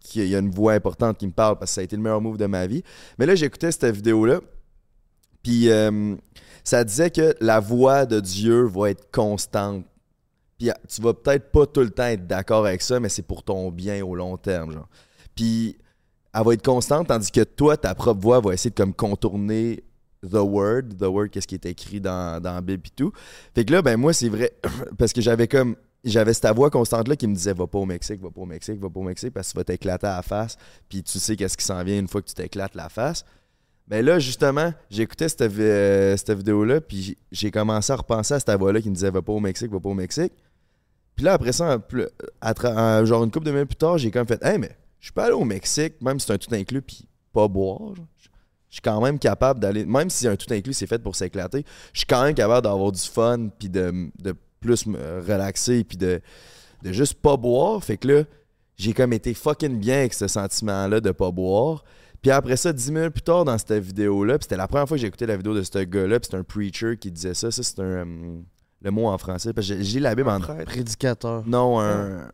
[0.00, 2.02] qu'il y a une voix importante qui me parle parce que ça a été le
[2.02, 2.82] meilleur move de ma vie.
[3.18, 4.40] Mais là j'écoutais cette vidéo là.
[5.42, 6.14] Puis euh,
[6.62, 9.86] ça disait que la voix de Dieu va être constante.
[10.58, 13.22] Puis ah, tu vas peut-être pas tout le temps être d'accord avec ça, mais c'est
[13.22, 14.88] pour ton bien au long terme, genre.
[15.34, 15.76] Puis
[16.32, 19.82] elle va être constante, tandis que toi, ta propre voix va essayer de comme contourner
[20.22, 23.12] the word, the word, qu'est-ce qui est écrit dans, dans la Bible et tout.
[23.54, 24.52] Fait que là, ben moi, c'est vrai,
[24.98, 28.20] parce que j'avais comme, j'avais cette voix constante-là qui me disait, va pas au Mexique,
[28.20, 30.22] va pas au Mexique, va pas au Mexique, parce que tu vas t'éclater à la
[30.22, 30.56] face,
[30.88, 33.24] puis tu sais qu'est-ce qui s'en vient une fois que tu t'éclates la face.
[33.88, 38.50] Mais là, justement, j'écoutais cette, euh, cette vidéo-là, puis j'ai commencé à repenser à cette
[38.58, 40.32] voix-là qui me disait, va pas au Mexique, va pas au Mexique.
[41.16, 41.78] Puis là, après ça,
[43.04, 45.32] genre une couple de minutes plus tard, j'ai même fait Hey, mais je peux aller
[45.32, 47.94] au Mexique, même si c'est un tout inclus, puis pas boire.
[48.68, 51.64] Je suis quand même capable d'aller, même si un tout inclus, c'est fait pour s'éclater,
[51.92, 55.96] je suis quand même capable d'avoir du fun, puis de, de plus me relaxer, puis
[55.96, 56.20] de,
[56.82, 57.82] de juste pas boire.
[57.82, 58.22] Fait que là,
[58.76, 61.84] j'ai comme été fucking bien avec ce sentiment-là de pas boire.
[62.20, 65.00] Puis après ça, 10 minutes plus tard, dans cette vidéo-là, c'était la première fois que
[65.00, 67.50] j'ai écouté la vidéo de ce gars-là, puis c'est un preacher qui disait ça.
[67.50, 67.84] Ça, c'est un.
[67.84, 68.38] euh,
[68.82, 69.52] le mot en français.
[69.52, 70.40] Parce que j'ai- la Bible en.
[70.40, 71.42] Prédicateur.
[71.46, 72.28] Non, un.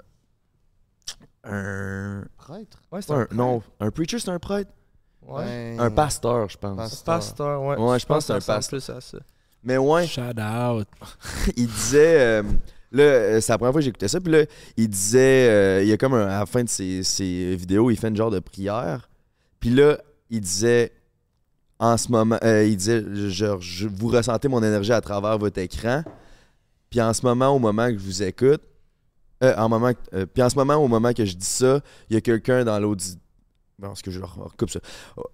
[1.44, 2.24] Un.
[2.36, 2.78] Prêtre?
[2.92, 4.70] Ouais, c'est un un- non, un preacher, c'est un prêtre.
[5.26, 5.76] Ouais.
[5.78, 6.76] Un pasteur, je pense.
[6.76, 7.04] Pasteur.
[7.04, 7.76] Pasteur, ouais.
[7.76, 8.68] Ouais, je pense que c'est un pasteur.
[8.80, 9.18] plus à ça.
[9.64, 10.06] Mais ouais.
[10.06, 10.88] Shout out.
[11.56, 12.20] il disait.
[12.20, 12.42] euh,
[12.90, 14.20] là, euh, c'est la première fois que j'écoutais ça.
[14.20, 14.44] Puis là,
[14.76, 15.48] il disait.
[15.48, 18.08] euh, il y a comme un- à la fin de ses, ses vidéos, il fait
[18.08, 19.08] une genre de prière.
[19.60, 19.98] Puis là,
[20.30, 20.92] il disait.
[21.78, 22.38] En ce moment.
[22.44, 26.02] euh, il disait genre, je, vous ressentez mon énergie à travers votre écran.
[26.92, 28.60] Puis en ce moment, au moment que je vous écoute.
[29.42, 32.14] euh, en moment, euh, puis en ce moment, au moment que je dis ça, il
[32.14, 33.18] y a quelqu'un dans l'audi.
[33.78, 34.78] Bon, que je recoupe ça?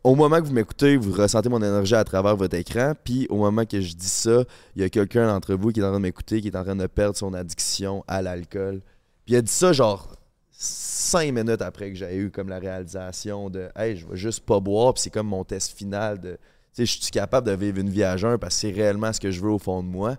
[0.05, 2.93] Au moment que vous m'écoutez, vous ressentez mon énergie à travers votre écran.
[3.03, 4.45] Puis au moment que je dis ça,
[4.77, 6.63] il y a quelqu'un d'entre vous qui est en train de m'écouter, qui est en
[6.63, 8.81] train de perdre son addiction à l'alcool.
[9.27, 10.15] Puis il a dit ça genre
[10.53, 14.61] cinq minutes après que j'ai eu comme la réalisation de Hey, je vais juste pas
[14.61, 16.39] boire, puis c'est comme mon test final de
[16.73, 19.13] Tu sais, je suis capable de vivre une vie à jeun parce que c'est réellement
[19.13, 20.17] ce que je veux au fond de moi?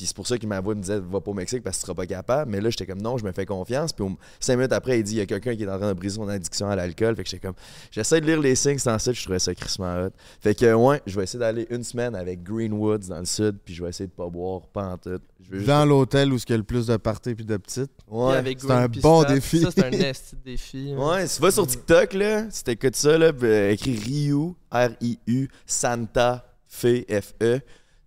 [0.00, 1.80] Puis c'est pour ça que ma voix me disait va pas au Mexique parce que
[1.82, 2.50] tu seras pas capable.
[2.50, 3.92] Mais là, j'étais comme non, je me fais confiance.
[3.92, 4.06] Puis
[4.40, 6.16] cinq minutes après, il dit il y a quelqu'un qui est en train de briser
[6.16, 7.14] son addiction à l'alcool.
[7.16, 7.54] Fait que j'étais comme
[7.90, 10.10] j'essaie de lire les signes sans ça, je trouvais ça crissement hot.
[10.40, 13.74] Fait que ouais, je vais essayer d'aller une semaine avec Greenwoods dans le sud, puis
[13.74, 15.18] je vais essayer de pas boire, pas en tout.
[15.42, 17.58] Je veux juste- Dans l'hôtel où il y a le plus de parties puis de
[17.58, 17.90] petites.
[18.08, 18.36] Ouais.
[18.36, 19.60] avec c'est un bon défi.
[19.60, 20.94] Ça, c'est un de défi.
[20.96, 20.98] hein.
[21.10, 25.48] Ouais, si tu vas sur TikTok, là, si t'écoutes ça, là, euh, écris Ryu, R-I-U,
[25.66, 27.60] Santa, Fe, F-E.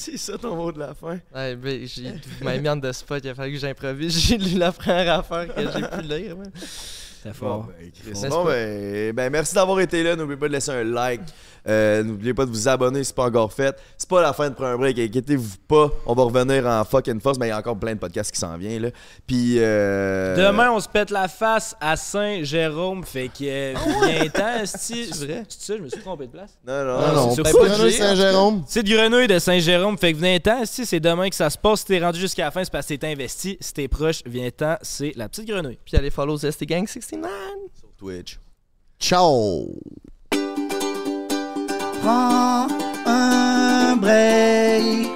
[0.04, 1.18] C'est ça ton mot de la fin?
[1.34, 4.18] Ouais, ben, j'ai- vous m'avez mis en de spot, il a fallu que j'improvise.
[4.26, 6.36] J'ai lu la première affaire que j'ai pu lire.
[7.22, 7.90] C'est Bon, ben.
[8.06, 8.50] N'est-ce Bon, pas?
[8.52, 10.16] ben, ben, merci d'avoir été là.
[10.16, 11.20] N'oubliez pas de laisser un like.
[11.68, 13.76] Euh, N'oubliez pas de vous abonner si c'est pas encore fait.
[13.96, 14.98] C'est pas la fin de prendre un break.
[14.98, 15.90] Inquiétez-vous pas.
[16.06, 17.38] On va revenir en fucking force.
[17.38, 18.82] Mais il y a encore plein de podcasts qui s'en viennent.
[18.82, 18.90] Là.
[19.26, 19.56] Puis.
[19.58, 20.36] Euh...
[20.36, 23.04] Demain, on se pète la face à Saint-Jérôme.
[23.04, 23.74] Fait que euh,
[24.04, 25.10] viens-t'en, esti.
[25.12, 25.44] C'est vrai?
[25.48, 26.58] C'est ça, je me suis trompé de place.
[26.66, 26.98] Non, non.
[26.98, 28.64] Ah non, c'est pas sur de Fuji, Saint-Jérôme.
[28.66, 29.98] C'est de grenouille de Saint-Jérôme.
[29.98, 30.86] Fait que viens-t'en, esti.
[30.86, 31.80] C'est demain que ça se passe.
[31.80, 33.56] Si t'es rendu jusqu'à la fin, c'est parce que t'es investi.
[33.60, 34.76] Si t'es proche, viens-t'en.
[34.82, 35.78] C'est la petite grenouille.
[35.84, 37.30] Puis allez follow Zesty Gang 69.
[37.78, 38.38] Sur Twitch.
[38.98, 39.66] Ciao!
[42.02, 42.66] Prends
[43.06, 45.08] un break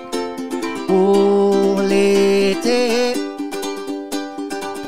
[0.86, 3.15] pour l'été.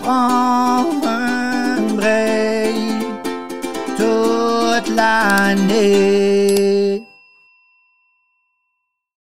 [0.03, 3.07] Prends un break
[3.97, 6.76] toute l'année.